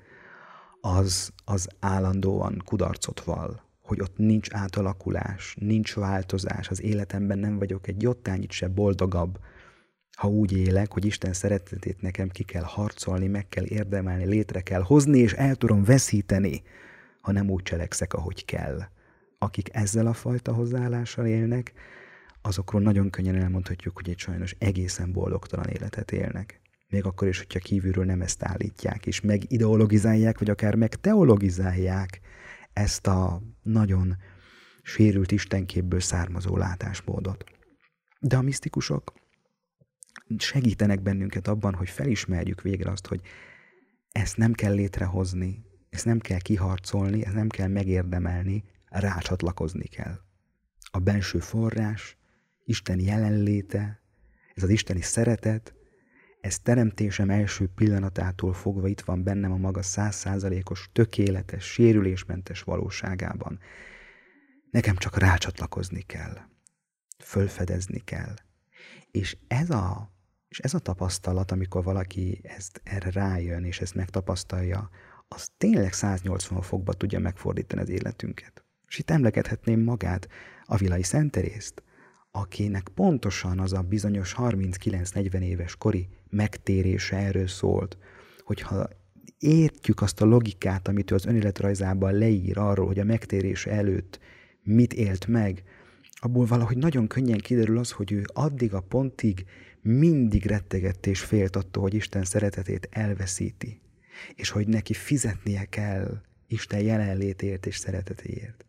az, 0.80 1.32
az 1.44 1.68
állandóan 1.78 2.62
kudarcot 2.64 3.20
val, 3.20 3.62
hogy 3.82 4.00
ott 4.00 4.16
nincs 4.16 4.48
átalakulás, 4.52 5.56
nincs 5.60 5.94
változás, 5.94 6.68
az 6.68 6.82
életemben 6.82 7.38
nem 7.38 7.58
vagyok 7.58 7.88
egy 7.88 8.02
jottányit 8.02 8.50
se 8.50 8.68
boldogabb, 8.68 9.38
ha 10.16 10.28
úgy 10.28 10.52
élek, 10.52 10.92
hogy 10.92 11.04
Isten 11.04 11.32
szeretetét 11.32 12.02
nekem 12.02 12.28
ki 12.28 12.42
kell 12.42 12.62
harcolni, 12.62 13.26
meg 13.26 13.48
kell 13.48 13.64
érdemelni, 13.64 14.26
létre 14.26 14.60
kell 14.60 14.82
hozni, 14.82 15.18
és 15.18 15.32
el 15.32 15.56
tudom 15.56 15.84
veszíteni, 15.84 16.62
ha 17.20 17.32
nem 17.32 17.50
úgy 17.50 17.62
cselekszek, 17.62 18.14
ahogy 18.14 18.44
kell. 18.44 18.80
Akik 19.38 19.74
ezzel 19.74 20.06
a 20.06 20.12
fajta 20.12 20.52
hozzáállással 20.52 21.26
élnek, 21.26 21.72
azokról 22.42 22.80
nagyon 22.80 23.10
könnyen 23.10 23.34
elmondhatjuk, 23.34 23.96
hogy 23.96 24.08
egy 24.08 24.18
sajnos 24.18 24.54
egészen 24.58 25.12
boldogtalan 25.12 25.66
életet 25.66 26.12
élnek. 26.12 26.60
Még 26.88 27.04
akkor 27.04 27.28
is, 27.28 27.38
hogyha 27.38 27.58
kívülről 27.58 28.04
nem 28.04 28.20
ezt 28.20 28.42
állítják, 28.42 29.06
és 29.06 29.20
megideologizálják, 29.20 30.38
vagy 30.38 30.50
akár 30.50 30.74
megteologizálják 30.74 32.20
ezt 32.72 33.06
a 33.06 33.42
nagyon 33.62 34.16
sérült 34.82 35.32
istenképből 35.32 36.00
származó 36.00 36.56
látásmódot. 36.56 37.44
De 38.20 38.36
a 38.36 38.42
misztikusok 38.42 39.12
segítenek 40.38 41.02
bennünket 41.02 41.48
abban, 41.48 41.74
hogy 41.74 41.90
felismerjük 41.90 42.62
végre 42.62 42.90
azt, 42.90 43.06
hogy 43.06 43.20
ezt 44.12 44.36
nem 44.36 44.52
kell 44.52 44.72
létrehozni, 44.72 45.64
ezt 45.90 46.04
nem 46.04 46.18
kell 46.18 46.38
kiharcolni, 46.38 47.24
ezt 47.24 47.34
nem 47.34 47.48
kell 47.48 47.68
megérdemelni, 47.68 48.64
rácsatlakozni 48.88 49.86
kell. 49.86 50.20
A 50.90 50.98
benső 50.98 51.38
forrás, 51.38 52.16
Isten 52.64 53.00
jelenléte, 53.00 54.00
ez 54.54 54.62
az 54.62 54.68
isteni 54.68 55.00
szeretet, 55.00 55.74
ez 56.40 56.58
teremtésem 56.58 57.30
első 57.30 57.66
pillanatától 57.74 58.52
fogva 58.52 58.88
itt 58.88 59.00
van 59.00 59.22
bennem 59.22 59.52
a 59.52 59.56
maga 59.56 59.82
százszázalékos, 59.82 60.88
tökéletes, 60.92 61.64
sérülésmentes 61.64 62.62
valóságában. 62.62 63.58
Nekem 64.70 64.96
csak 64.96 65.18
rácsatlakozni 65.18 66.00
kell. 66.00 66.38
Fölfedezni 67.18 67.98
kell. 67.98 68.34
És 69.10 69.36
ez 69.48 69.70
a, 69.70 70.12
és 70.48 70.58
ez 70.58 70.74
a 70.74 70.78
tapasztalat, 70.78 71.50
amikor 71.50 71.84
valaki 71.84 72.40
ezt 72.42 72.80
erre 72.84 73.10
rájön, 73.10 73.64
és 73.64 73.80
ezt 73.80 73.94
megtapasztalja, 73.94 74.90
az 75.28 75.48
tényleg 75.58 75.92
180 75.92 76.62
fokba 76.62 76.92
tudja 76.92 77.18
megfordítani 77.18 77.80
az 77.80 77.88
életünket. 77.88 78.64
És 78.88 78.98
itt 78.98 79.10
emlegethetném 79.10 79.80
magát, 79.80 80.28
a 80.64 80.76
Vilai 80.76 81.02
Szenterészt, 81.02 81.82
akinek 82.30 82.88
pontosan 82.94 83.58
az 83.58 83.72
a 83.72 83.82
bizonyos 83.82 84.34
39-40 84.38 85.40
éves 85.40 85.76
kori 85.76 86.08
megtérése 86.30 87.16
erről 87.16 87.46
szólt, 87.46 87.98
hogyha 88.38 88.88
értjük 89.38 90.00
azt 90.00 90.20
a 90.20 90.24
logikát, 90.24 90.88
amit 90.88 91.10
ő 91.10 91.14
az 91.14 91.26
önéletrajzában 91.26 92.12
leír 92.12 92.58
arról, 92.58 92.86
hogy 92.86 92.98
a 92.98 93.04
megtérése 93.04 93.70
előtt 93.70 94.18
mit 94.62 94.92
élt 94.92 95.26
meg, 95.26 95.62
abból 96.12 96.46
valahogy 96.46 96.76
nagyon 96.76 97.06
könnyen 97.06 97.38
kiderül 97.38 97.78
az, 97.78 97.90
hogy 97.90 98.12
ő 98.12 98.24
addig 98.32 98.74
a 98.74 98.80
pontig 98.80 99.44
mindig 99.82 100.46
rettegett 100.46 101.06
és 101.06 101.20
félt 101.20 101.56
attól, 101.56 101.82
hogy 101.82 101.94
Isten 101.94 102.24
szeretetét 102.24 102.88
elveszíti, 102.90 103.80
és 104.34 104.50
hogy 104.50 104.68
neki 104.68 104.92
fizetnie 104.92 105.64
kell 105.64 106.20
Isten 106.46 106.80
jelenlétért 106.80 107.66
és 107.66 107.76
szeretetéért. 107.76 108.64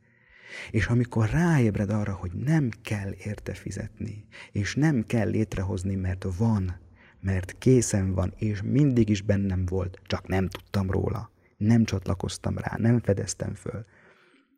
És 0.72 0.88
amikor 0.88 1.30
ráébred 1.30 1.90
arra, 1.90 2.14
hogy 2.14 2.32
nem 2.32 2.70
kell 2.82 3.14
érte 3.24 3.54
fizetni, 3.54 4.26
és 4.52 4.76
nem 4.76 5.04
kell 5.08 5.30
létrehozni, 5.30 5.96
mert 5.96 6.26
van, 6.38 6.80
mert 7.20 7.56
készen 7.58 8.14
van, 8.14 8.34
és 8.38 8.62
mindig 8.62 9.10
is 9.10 9.22
bennem 9.22 9.66
volt, 9.66 10.00
csak 10.04 10.28
nem 10.28 10.48
tudtam 10.48 10.92
róla, 10.92 11.32
nem 11.58 11.84
csatlakoztam 11.84 12.58
rá, 12.58 12.76
nem 12.78 13.00
fedeztem 13.00 13.54
föl. 13.54 13.86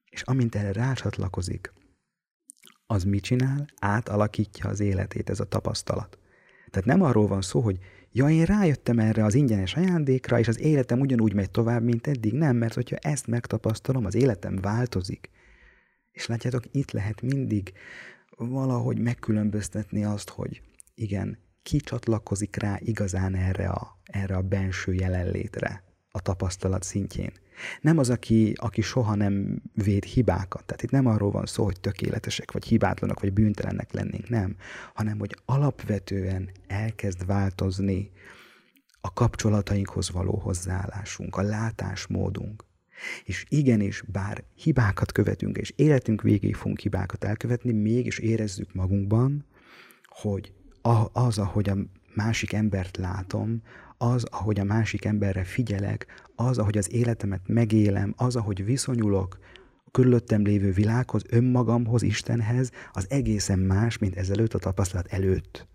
És 0.10 0.22
amint 0.22 0.56
erre 0.56 0.72
rácsatlakozik, 0.72 1.74
az 2.88 3.04
mit 3.04 3.24
csinál? 3.24 3.66
Átalakítja 3.80 4.70
az 4.70 4.80
életét 4.80 5.30
ez 5.30 5.40
a 5.40 5.46
tapasztalat. 5.46 6.18
Tehát 6.70 6.88
nem 6.88 7.02
arról 7.02 7.28
van 7.28 7.42
szó, 7.42 7.60
hogy 7.60 7.80
ja, 8.12 8.30
én 8.30 8.44
rájöttem 8.44 9.00
erre 9.00 9.24
az 9.26 9.34
ingyenes 9.34 9.76
ajándékra, 9.76 10.40
és 10.40 10.48
az 10.48 10.60
életem 10.60 11.00
ugyanúgy 11.00 11.34
megy 11.34 11.52
tovább, 11.52 11.84
mint 11.84 12.08
eddig. 12.08 12.34
Nem, 12.34 12.56
mert 12.56 12.74
hogyha 12.74 12.96
ezt 12.96 13.28
megtapasztalom, 13.28 14.06
az 14.06 14.16
életem 14.16 14.56
változik. 14.62 15.30
És 16.14 16.26
látjátok, 16.26 16.64
itt 16.72 16.92
lehet 16.92 17.22
mindig 17.22 17.74
valahogy 18.38 19.00
megkülönböztetni 19.00 20.04
azt, 20.04 20.30
hogy 20.30 20.62
igen, 20.96 21.38
ki 21.64 21.78
csatlakozik 21.78 22.56
rá 22.56 22.78
igazán 22.80 23.36
erre 23.36 23.70
a, 23.70 24.00
erre 24.04 24.36
a 24.36 24.42
benső 24.42 24.94
jelenlétre 24.94 25.84
a 26.12 26.22
tapasztalat 26.22 26.84
szintjén. 26.84 27.32
Nem 27.82 27.98
az, 27.98 28.10
aki, 28.10 28.54
aki 28.56 28.82
soha 28.82 29.16
nem 29.16 29.62
véd 29.74 30.04
hibákat. 30.04 30.66
Tehát 30.66 30.84
itt 30.84 30.92
nem 30.92 31.06
arról 31.06 31.32
van 31.32 31.46
szó, 31.46 31.64
hogy 31.64 31.80
tökéletesek, 31.80 32.52
vagy 32.52 32.66
hibátlanok, 32.66 33.20
vagy 33.20 33.34
bűntelennek 33.34 33.92
lennénk, 33.92 34.30
nem. 34.30 34.56
Hanem, 34.94 35.20
hogy 35.20 35.38
alapvetően 35.46 36.50
elkezd 36.68 37.26
változni 37.26 38.12
a 39.02 39.14
kapcsolatainkhoz 39.14 40.12
való 40.12 40.36
hozzáállásunk, 40.36 41.36
a 41.36 41.42
látásmódunk. 41.42 42.64
És 43.24 43.46
igenis, 43.50 44.04
bár 44.08 44.44
hibákat 44.56 45.12
követünk, 45.12 45.58
és 45.58 45.74
életünk 45.76 46.22
végéig 46.22 46.56
fogunk 46.56 46.80
hibákat 46.80 47.24
elkövetni, 47.24 47.72
mégis 47.72 48.18
érezzük 48.18 48.74
magunkban, 48.74 49.46
hogy 50.06 50.54
az, 51.12 51.38
ahogy 51.38 51.70
a 51.70 51.78
másik 52.14 52.54
embert 52.54 52.98
látom, 52.98 53.62
az, 53.98 54.24
ahogy 54.24 54.60
a 54.60 54.64
másik 54.64 55.06
emberre 55.06 55.44
figyelek, 55.44 56.06
az, 56.36 56.58
ahogy 56.58 56.78
az 56.78 56.94
életemet 56.94 57.42
megélem, 57.48 58.14
az, 58.18 58.36
ahogy 58.36 58.66
viszonyulok 58.66 59.38
a 59.86 59.92
körülöttem 59.92 60.44
lévő 60.44 60.72
világhoz, 60.72 61.24
önmagamhoz, 61.30 62.02
Istenhez, 62.02 62.72
az 62.92 63.06
egészen 63.10 63.60
más, 63.60 63.98
mint 63.98 64.16
ezelőtt 64.16 64.54
a 64.54 64.60
tapasztalat 64.60 65.08
előtt. 65.08 65.68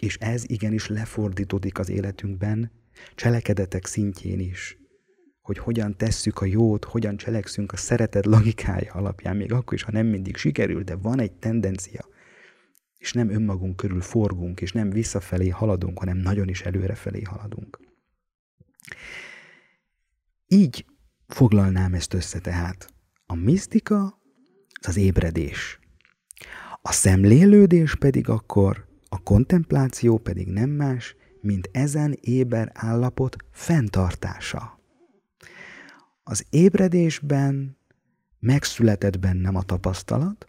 És 0.00 0.16
ez 0.16 0.44
igenis 0.46 0.88
lefordítódik 0.88 1.78
az 1.78 1.88
életünkben, 1.88 2.70
cselekedetek 3.14 3.86
szintjén 3.86 4.40
is 4.40 4.78
hogy 5.44 5.58
hogyan 5.58 5.96
tesszük 5.96 6.40
a 6.40 6.44
jót, 6.44 6.84
hogyan 6.84 7.16
cselekszünk 7.16 7.72
a 7.72 7.76
szeretet 7.76 8.26
logikája 8.26 8.92
alapján, 8.92 9.36
még 9.36 9.52
akkor 9.52 9.72
is, 9.72 9.82
ha 9.82 9.92
nem 9.92 10.06
mindig 10.06 10.36
sikerül, 10.36 10.82
de 10.82 10.96
van 10.96 11.20
egy 11.20 11.32
tendencia, 11.32 12.08
és 12.98 13.12
nem 13.12 13.30
önmagunk 13.30 13.76
körül 13.76 14.00
forgunk, 14.00 14.60
és 14.60 14.72
nem 14.72 14.90
visszafelé 14.90 15.48
haladunk, 15.48 15.98
hanem 15.98 16.16
nagyon 16.16 16.48
is 16.48 16.62
előrefelé 16.62 17.22
haladunk. 17.22 17.80
Így 20.46 20.86
foglalnám 21.26 21.94
ezt 21.94 22.14
össze 22.14 22.38
tehát. 22.38 22.92
A 23.26 23.34
misztika 23.34 24.20
az 24.80 24.88
az 24.88 24.96
ébredés. 24.96 25.78
A 26.82 26.92
szemlélődés 26.92 27.94
pedig 27.94 28.28
akkor, 28.28 28.86
a 29.08 29.22
kontempláció 29.22 30.18
pedig 30.18 30.48
nem 30.48 30.70
más, 30.70 31.16
mint 31.40 31.68
ezen 31.72 32.18
éber 32.20 32.70
állapot 32.74 33.36
fenntartása. 33.50 34.73
Az 36.26 36.46
ébredésben 36.50 37.76
megszületett 38.38 39.18
bennem 39.18 39.56
a 39.56 39.62
tapasztalat, 39.62 40.46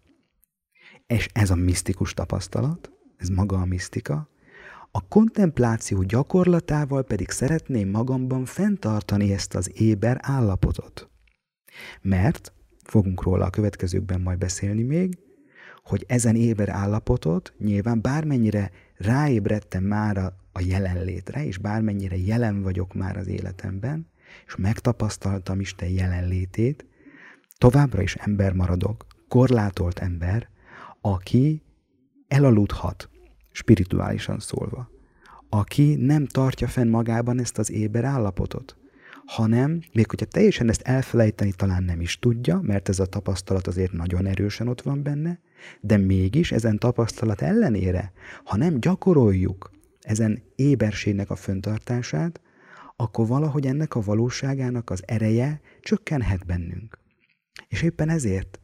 és 1.07 1.29
ez 1.33 1.49
a 1.49 1.55
misztikus 1.55 2.13
tapasztalat, 2.13 2.91
ez 3.17 3.29
maga 3.29 3.57
a 3.57 3.65
misztika, 3.65 4.29
a 4.91 5.07
kontempláció 5.07 6.01
gyakorlatával 6.01 7.03
pedig 7.03 7.29
szeretném 7.29 7.89
magamban 7.89 8.45
fenntartani 8.45 9.33
ezt 9.33 9.55
az 9.55 9.71
éber 9.81 10.19
állapotot. 10.21 11.09
Mert, 12.01 12.53
fogunk 12.83 13.23
róla 13.23 13.45
a 13.45 13.49
következőkben 13.49 14.21
majd 14.21 14.37
beszélni 14.37 14.83
még, 14.83 15.17
hogy 15.83 16.05
ezen 16.07 16.35
éber 16.35 16.69
állapotot 16.69 17.53
nyilván 17.57 18.01
bármennyire 18.01 18.71
ráébredtem 18.97 19.83
már 19.83 20.17
a 20.51 20.61
jelenlétre, 20.61 21.45
és 21.45 21.57
bármennyire 21.57 22.17
jelen 22.17 22.61
vagyok 22.61 22.93
már 22.93 23.17
az 23.17 23.27
életemben, 23.27 24.13
és 24.45 24.55
megtapasztaltam 24.55 25.59
Isten 25.59 25.89
jelenlétét, 25.89 26.85
továbbra 27.57 28.01
is 28.01 28.15
ember 28.15 28.53
maradok, 28.53 29.05
korlátolt 29.27 29.99
ember, 29.99 30.49
aki 31.01 31.63
elaludhat, 32.27 33.09
spirituálisan 33.51 34.39
szólva, 34.39 34.89
aki 35.49 35.95
nem 35.95 36.25
tartja 36.25 36.67
fenn 36.67 36.89
magában 36.89 37.39
ezt 37.39 37.57
az 37.57 37.71
éber 37.71 38.03
állapotot, 38.03 38.77
hanem 39.25 39.81
még 39.93 40.09
hogyha 40.09 40.25
teljesen 40.25 40.69
ezt 40.69 40.81
elfelejteni 40.81 41.51
talán 41.51 41.83
nem 41.83 42.01
is 42.01 42.19
tudja, 42.19 42.59
mert 42.61 42.89
ez 42.89 42.99
a 42.99 43.05
tapasztalat 43.05 43.67
azért 43.67 43.91
nagyon 43.91 44.25
erősen 44.25 44.67
ott 44.67 44.81
van 44.81 45.03
benne, 45.03 45.39
de 45.81 45.97
mégis 45.97 46.51
ezen 46.51 46.77
tapasztalat 46.77 47.41
ellenére, 47.41 48.11
ha 48.43 48.57
nem 48.57 48.79
gyakoroljuk 48.79 49.71
ezen 50.01 50.43
éberségnek 50.55 51.29
a 51.29 51.35
föntartását, 51.35 52.41
akkor 52.95 53.27
valahogy 53.27 53.65
ennek 53.65 53.95
a 53.95 54.01
valóságának 54.01 54.89
az 54.89 55.03
ereje 55.05 55.61
csökkenhet 55.81 56.45
bennünk. 56.45 56.99
És 57.67 57.81
éppen 57.81 58.09
ezért 58.09 58.59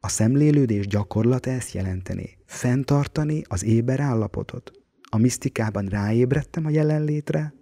a 0.00 0.08
szemlélődés 0.08 0.86
gyakorlata 0.86 1.50
ezt 1.50 1.72
jelenteni. 1.72 2.38
Fentartani 2.46 3.42
az 3.48 3.64
éber 3.64 4.00
állapotot. 4.00 4.72
A 5.10 5.16
misztikában 5.16 5.86
ráébredtem 5.86 6.66
a 6.66 6.70
jelenlétre, 6.70 7.54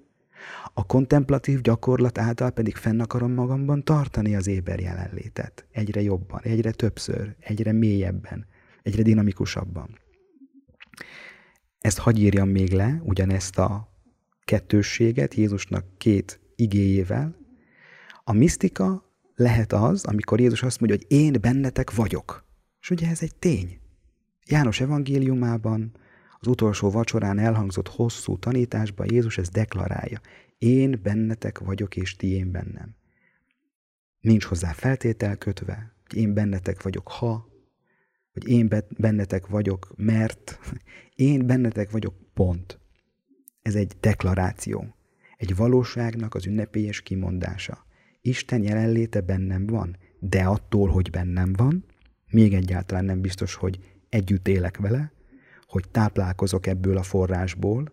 a 0.75 0.87
kontemplatív 0.87 1.61
gyakorlat 1.61 2.19
által 2.19 2.51
pedig 2.51 2.77
fenn 2.77 3.01
akarom 3.01 3.33
magamban 3.33 3.85
tartani 3.85 4.35
az 4.37 4.47
éber 4.47 4.81
jelenlétet. 4.81 5.67
Egyre 5.73 6.01
jobban, 6.01 6.41
egyre 6.43 6.71
többször, 6.71 7.35
egyre 7.39 7.73
mélyebben, 7.73 8.47
egyre 8.83 9.03
dinamikusabban. 9.03 9.99
Ezt 11.79 11.99
hagy 11.99 12.19
írjam 12.19 12.49
még 12.49 12.73
le, 12.73 13.01
ugyanezt 13.05 13.59
a 13.59 13.90
kettősséget 14.51 15.35
Jézusnak 15.35 15.85
két 15.99 16.41
igéjével. 16.57 17.37
A 18.25 18.33
misztika 18.33 19.13
lehet 19.35 19.73
az, 19.73 20.05
amikor 20.05 20.41
Jézus 20.41 20.63
azt 20.63 20.81
mondja, 20.81 20.99
hogy 20.99 21.19
én 21.19 21.37
bennetek 21.41 21.95
vagyok. 21.95 22.45
És 22.81 22.91
ugye 22.91 23.09
ez 23.09 23.23
egy 23.23 23.35
tény. 23.35 23.81
János 24.47 24.81
evangéliumában, 24.81 25.93
az 26.39 26.47
utolsó 26.47 26.91
vacsorán 26.91 27.39
elhangzott 27.39 27.89
hosszú 27.89 28.39
tanításban 28.39 29.07
Jézus 29.11 29.39
ezt 29.39 29.53
deklarálja. 29.53 30.21
Én 30.59 31.01
bennetek 31.03 31.59
vagyok, 31.59 31.97
és 31.97 32.17
ti 32.17 32.27
én 32.27 32.51
bennem. 32.51 32.95
Nincs 34.21 34.45
hozzá 34.45 34.73
feltétel 34.73 35.37
kötve, 35.37 35.95
hogy 36.09 36.19
én 36.19 36.35
bennetek 36.35 36.83
vagyok, 36.83 37.09
ha, 37.09 37.49
hogy 38.33 38.49
én 38.49 38.69
bennetek 38.99 39.47
vagyok, 39.47 39.93
mert 39.97 40.59
én 41.15 41.47
bennetek 41.47 41.91
vagyok, 41.91 42.15
pont. 42.35 42.80
Ez 43.63 43.75
egy 43.75 43.97
deklaráció, 44.01 44.95
egy 45.37 45.57
valóságnak 45.57 46.35
az 46.35 46.47
ünnepélyes 46.47 47.01
kimondása. 47.01 47.87
Isten 48.21 48.63
jelenléte 48.63 49.21
bennem 49.21 49.67
van, 49.67 49.97
de 50.19 50.43
attól, 50.43 50.89
hogy 50.89 51.11
bennem 51.11 51.53
van, 51.53 51.85
még 52.31 52.55
egyáltalán 52.55 53.05
nem 53.05 53.21
biztos, 53.21 53.55
hogy 53.55 53.79
együtt 54.09 54.49
élek 54.49 54.77
vele, 54.77 55.13
hogy 55.67 55.89
táplálkozok 55.91 56.67
ebből 56.67 56.97
a 56.97 57.03
forrásból, 57.03 57.93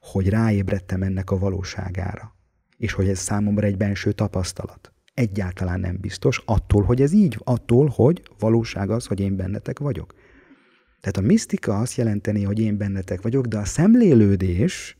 hogy 0.00 0.28
ráébredtem 0.28 1.02
ennek 1.02 1.30
a 1.30 1.38
valóságára, 1.38 2.34
és 2.76 2.92
hogy 2.92 3.08
ez 3.08 3.18
számomra 3.18 3.66
egy 3.66 3.76
benső 3.76 4.12
tapasztalat. 4.12 4.92
Egyáltalán 5.14 5.80
nem 5.80 5.98
biztos, 6.00 6.42
attól, 6.44 6.82
hogy 6.82 7.02
ez 7.02 7.12
így, 7.12 7.38
attól, 7.38 7.92
hogy 7.94 8.22
valóság 8.38 8.90
az, 8.90 9.06
hogy 9.06 9.20
én 9.20 9.36
bennetek 9.36 9.78
vagyok. 9.78 10.14
Tehát 11.00 11.16
a 11.16 11.32
misztika 11.32 11.78
azt 11.78 11.96
jelenteni, 11.96 12.42
hogy 12.42 12.60
én 12.60 12.76
bennetek 12.76 13.22
vagyok, 13.22 13.46
de 13.46 13.58
a 13.58 13.64
szemlélődés 13.64 14.96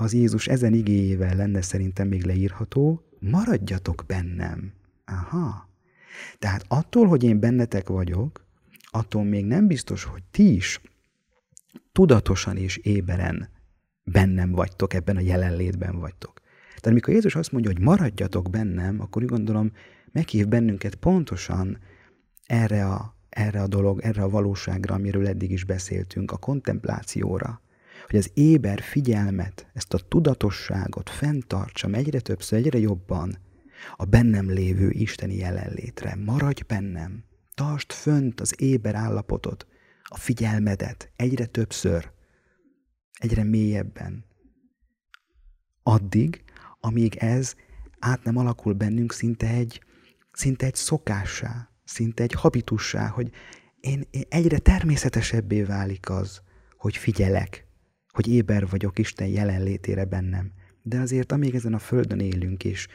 az 0.00 0.12
Jézus 0.12 0.46
ezen 0.46 0.74
igéjével 0.74 1.36
lenne 1.36 1.62
szerintem 1.62 2.08
még 2.08 2.24
leírható, 2.24 3.02
maradjatok 3.20 4.04
bennem. 4.06 4.72
Aha. 5.04 5.68
Tehát 6.38 6.64
attól, 6.68 7.06
hogy 7.06 7.22
én 7.22 7.40
bennetek 7.40 7.88
vagyok, 7.88 8.44
attól 8.90 9.24
még 9.24 9.44
nem 9.44 9.66
biztos, 9.66 10.04
hogy 10.04 10.22
ti 10.30 10.54
is 10.54 10.80
tudatosan 11.92 12.56
és 12.56 12.76
éberen 12.76 13.48
bennem 14.04 14.50
vagytok, 14.50 14.94
ebben 14.94 15.16
a 15.16 15.20
jelenlétben 15.20 15.98
vagytok. 15.98 16.40
Tehát 16.66 16.86
amikor 16.86 17.14
Jézus 17.14 17.34
azt 17.34 17.52
mondja, 17.52 17.70
hogy 17.70 17.82
maradjatok 17.82 18.50
bennem, 18.50 19.00
akkor 19.00 19.22
úgy 19.22 19.28
gondolom, 19.28 19.72
meghív 20.12 20.48
bennünket 20.48 20.94
pontosan 20.94 21.78
erre 22.46 22.86
a, 22.86 23.16
erre 23.28 23.62
a 23.62 23.66
dolog, 23.66 24.00
erre 24.00 24.22
a 24.22 24.28
valóságra, 24.28 24.94
amiről 24.94 25.26
eddig 25.26 25.50
is 25.50 25.64
beszéltünk, 25.64 26.32
a 26.32 26.36
kontemplációra, 26.36 27.60
hogy 28.08 28.18
az 28.18 28.30
éber 28.34 28.80
figyelmet, 28.80 29.66
ezt 29.72 29.94
a 29.94 29.98
tudatosságot 29.98 31.10
fenntartsam 31.10 31.94
egyre 31.94 32.20
többször, 32.20 32.58
egyre 32.58 32.78
jobban 32.78 33.38
a 33.96 34.04
bennem 34.04 34.50
lévő 34.50 34.90
isteni 34.90 35.36
jelenlétre. 35.36 36.14
Maradj 36.24 36.62
bennem, 36.66 37.24
tartsd 37.54 37.92
fönt 37.92 38.40
az 38.40 38.54
éber 38.60 38.94
állapotot, 38.94 39.66
a 40.02 40.16
figyelmedet 40.16 41.10
egyre 41.16 41.46
többször, 41.46 42.10
egyre 43.18 43.44
mélyebben. 43.44 44.24
Addig, 45.82 46.44
amíg 46.80 47.16
ez 47.16 47.54
át 47.98 48.24
nem 48.24 48.36
alakul 48.36 48.72
bennünk 48.72 49.12
szinte 49.12 49.46
egy, 49.46 49.82
szinte 50.32 50.66
egy 50.66 50.74
szokássá, 50.74 51.70
szinte 51.84 52.22
egy 52.22 52.32
habitussá, 52.32 53.08
hogy 53.08 53.30
én, 53.80 54.06
én 54.10 54.24
egyre 54.28 54.58
természetesebbé 54.58 55.62
válik 55.62 56.10
az, 56.10 56.42
hogy 56.76 56.96
figyelek, 56.96 57.67
hogy 58.18 58.28
éber 58.28 58.68
vagyok 58.68 58.98
Isten 58.98 59.26
jelenlétére 59.26 60.04
bennem. 60.04 60.50
De 60.82 60.98
azért, 60.98 61.32
amíg 61.32 61.54
ezen 61.54 61.74
a 61.74 61.78
földön 61.78 62.20
élünk, 62.20 62.64
és 62.64 62.86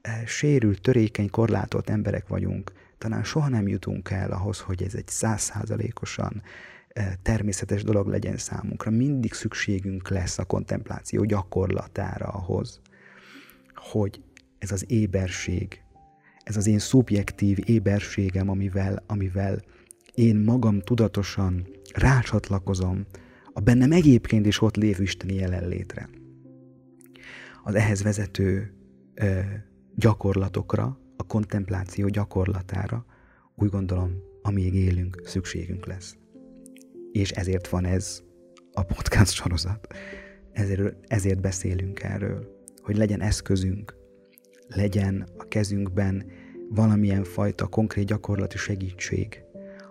e, 0.00 0.26
sérült, 0.26 0.80
törékeny, 0.80 1.30
korlátolt 1.30 1.90
emberek 1.90 2.28
vagyunk, 2.28 2.72
talán 2.98 3.24
soha 3.24 3.48
nem 3.48 3.68
jutunk 3.68 4.10
el 4.10 4.30
ahhoz, 4.30 4.60
hogy 4.60 4.82
ez 4.82 4.94
egy 4.94 5.08
százszázalékosan 5.08 6.42
e, 6.88 7.18
természetes 7.22 7.82
dolog 7.82 8.08
legyen 8.08 8.36
számunkra. 8.36 8.90
Mindig 8.90 9.32
szükségünk 9.32 10.08
lesz 10.08 10.38
a 10.38 10.44
kontempláció 10.44 11.24
gyakorlatára 11.24 12.26
ahhoz, 12.26 12.80
hogy 13.74 14.22
ez 14.58 14.72
az 14.72 14.84
éberség, 14.88 15.82
ez 16.42 16.56
az 16.56 16.66
én 16.66 16.78
szubjektív 16.78 17.58
éberségem, 17.64 18.48
amivel, 18.48 19.02
amivel 19.06 19.60
én 20.14 20.36
magam 20.36 20.80
tudatosan 20.80 21.66
rácsatlakozom 21.94 23.06
a 23.58 23.60
bennem 23.60 23.92
egyébként 23.92 24.46
is 24.46 24.60
ott 24.60 24.76
lévő 24.76 25.02
isteni 25.02 25.34
jelenlétre. 25.34 26.08
Az 27.64 27.74
ehhez 27.74 28.02
vezető 28.02 28.74
ö, 29.14 29.40
gyakorlatokra, 29.94 31.00
a 31.16 31.22
kontempláció 31.22 32.08
gyakorlatára 32.08 33.04
úgy 33.54 33.68
gondolom, 33.68 34.12
amíg 34.42 34.74
élünk, 34.74 35.22
szükségünk 35.24 35.86
lesz. 35.86 36.16
És 37.12 37.30
ezért 37.30 37.68
van 37.68 37.84
ez 37.84 38.22
a 38.72 38.82
podcast 38.82 39.32
sorozat. 39.32 39.86
Ezért, 40.52 40.94
ezért 41.06 41.40
beszélünk 41.40 42.02
erről, 42.02 42.64
hogy 42.82 42.96
legyen 42.96 43.20
eszközünk, 43.20 43.96
legyen 44.68 45.28
a 45.36 45.44
kezünkben 45.44 46.30
valamilyen 46.68 47.24
fajta 47.24 47.66
konkrét 47.66 48.06
gyakorlati 48.06 48.56
segítség, 48.56 49.42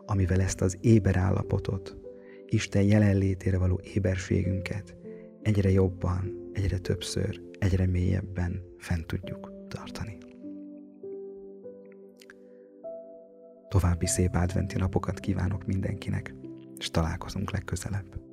amivel 0.05 0.41
ezt 0.41 0.61
az 0.61 0.77
éber 0.81 1.15
állapotot, 1.15 2.06
Isten 2.49 2.83
jelenlétére 2.83 3.57
való 3.57 3.79
éberségünket 3.93 4.95
egyre 5.41 5.69
jobban, 5.69 6.49
egyre 6.53 6.77
többször, 6.77 7.41
egyre 7.59 7.85
mélyebben 7.87 8.63
fent 8.77 9.05
tudjuk 9.05 9.51
tartani. 9.67 10.17
További 13.67 14.05
szép 14.05 14.35
adventi 14.35 14.77
napokat 14.77 15.19
kívánok 15.19 15.65
mindenkinek, 15.65 16.33
és 16.77 16.89
találkozunk 16.89 17.51
legközelebb. 17.51 18.26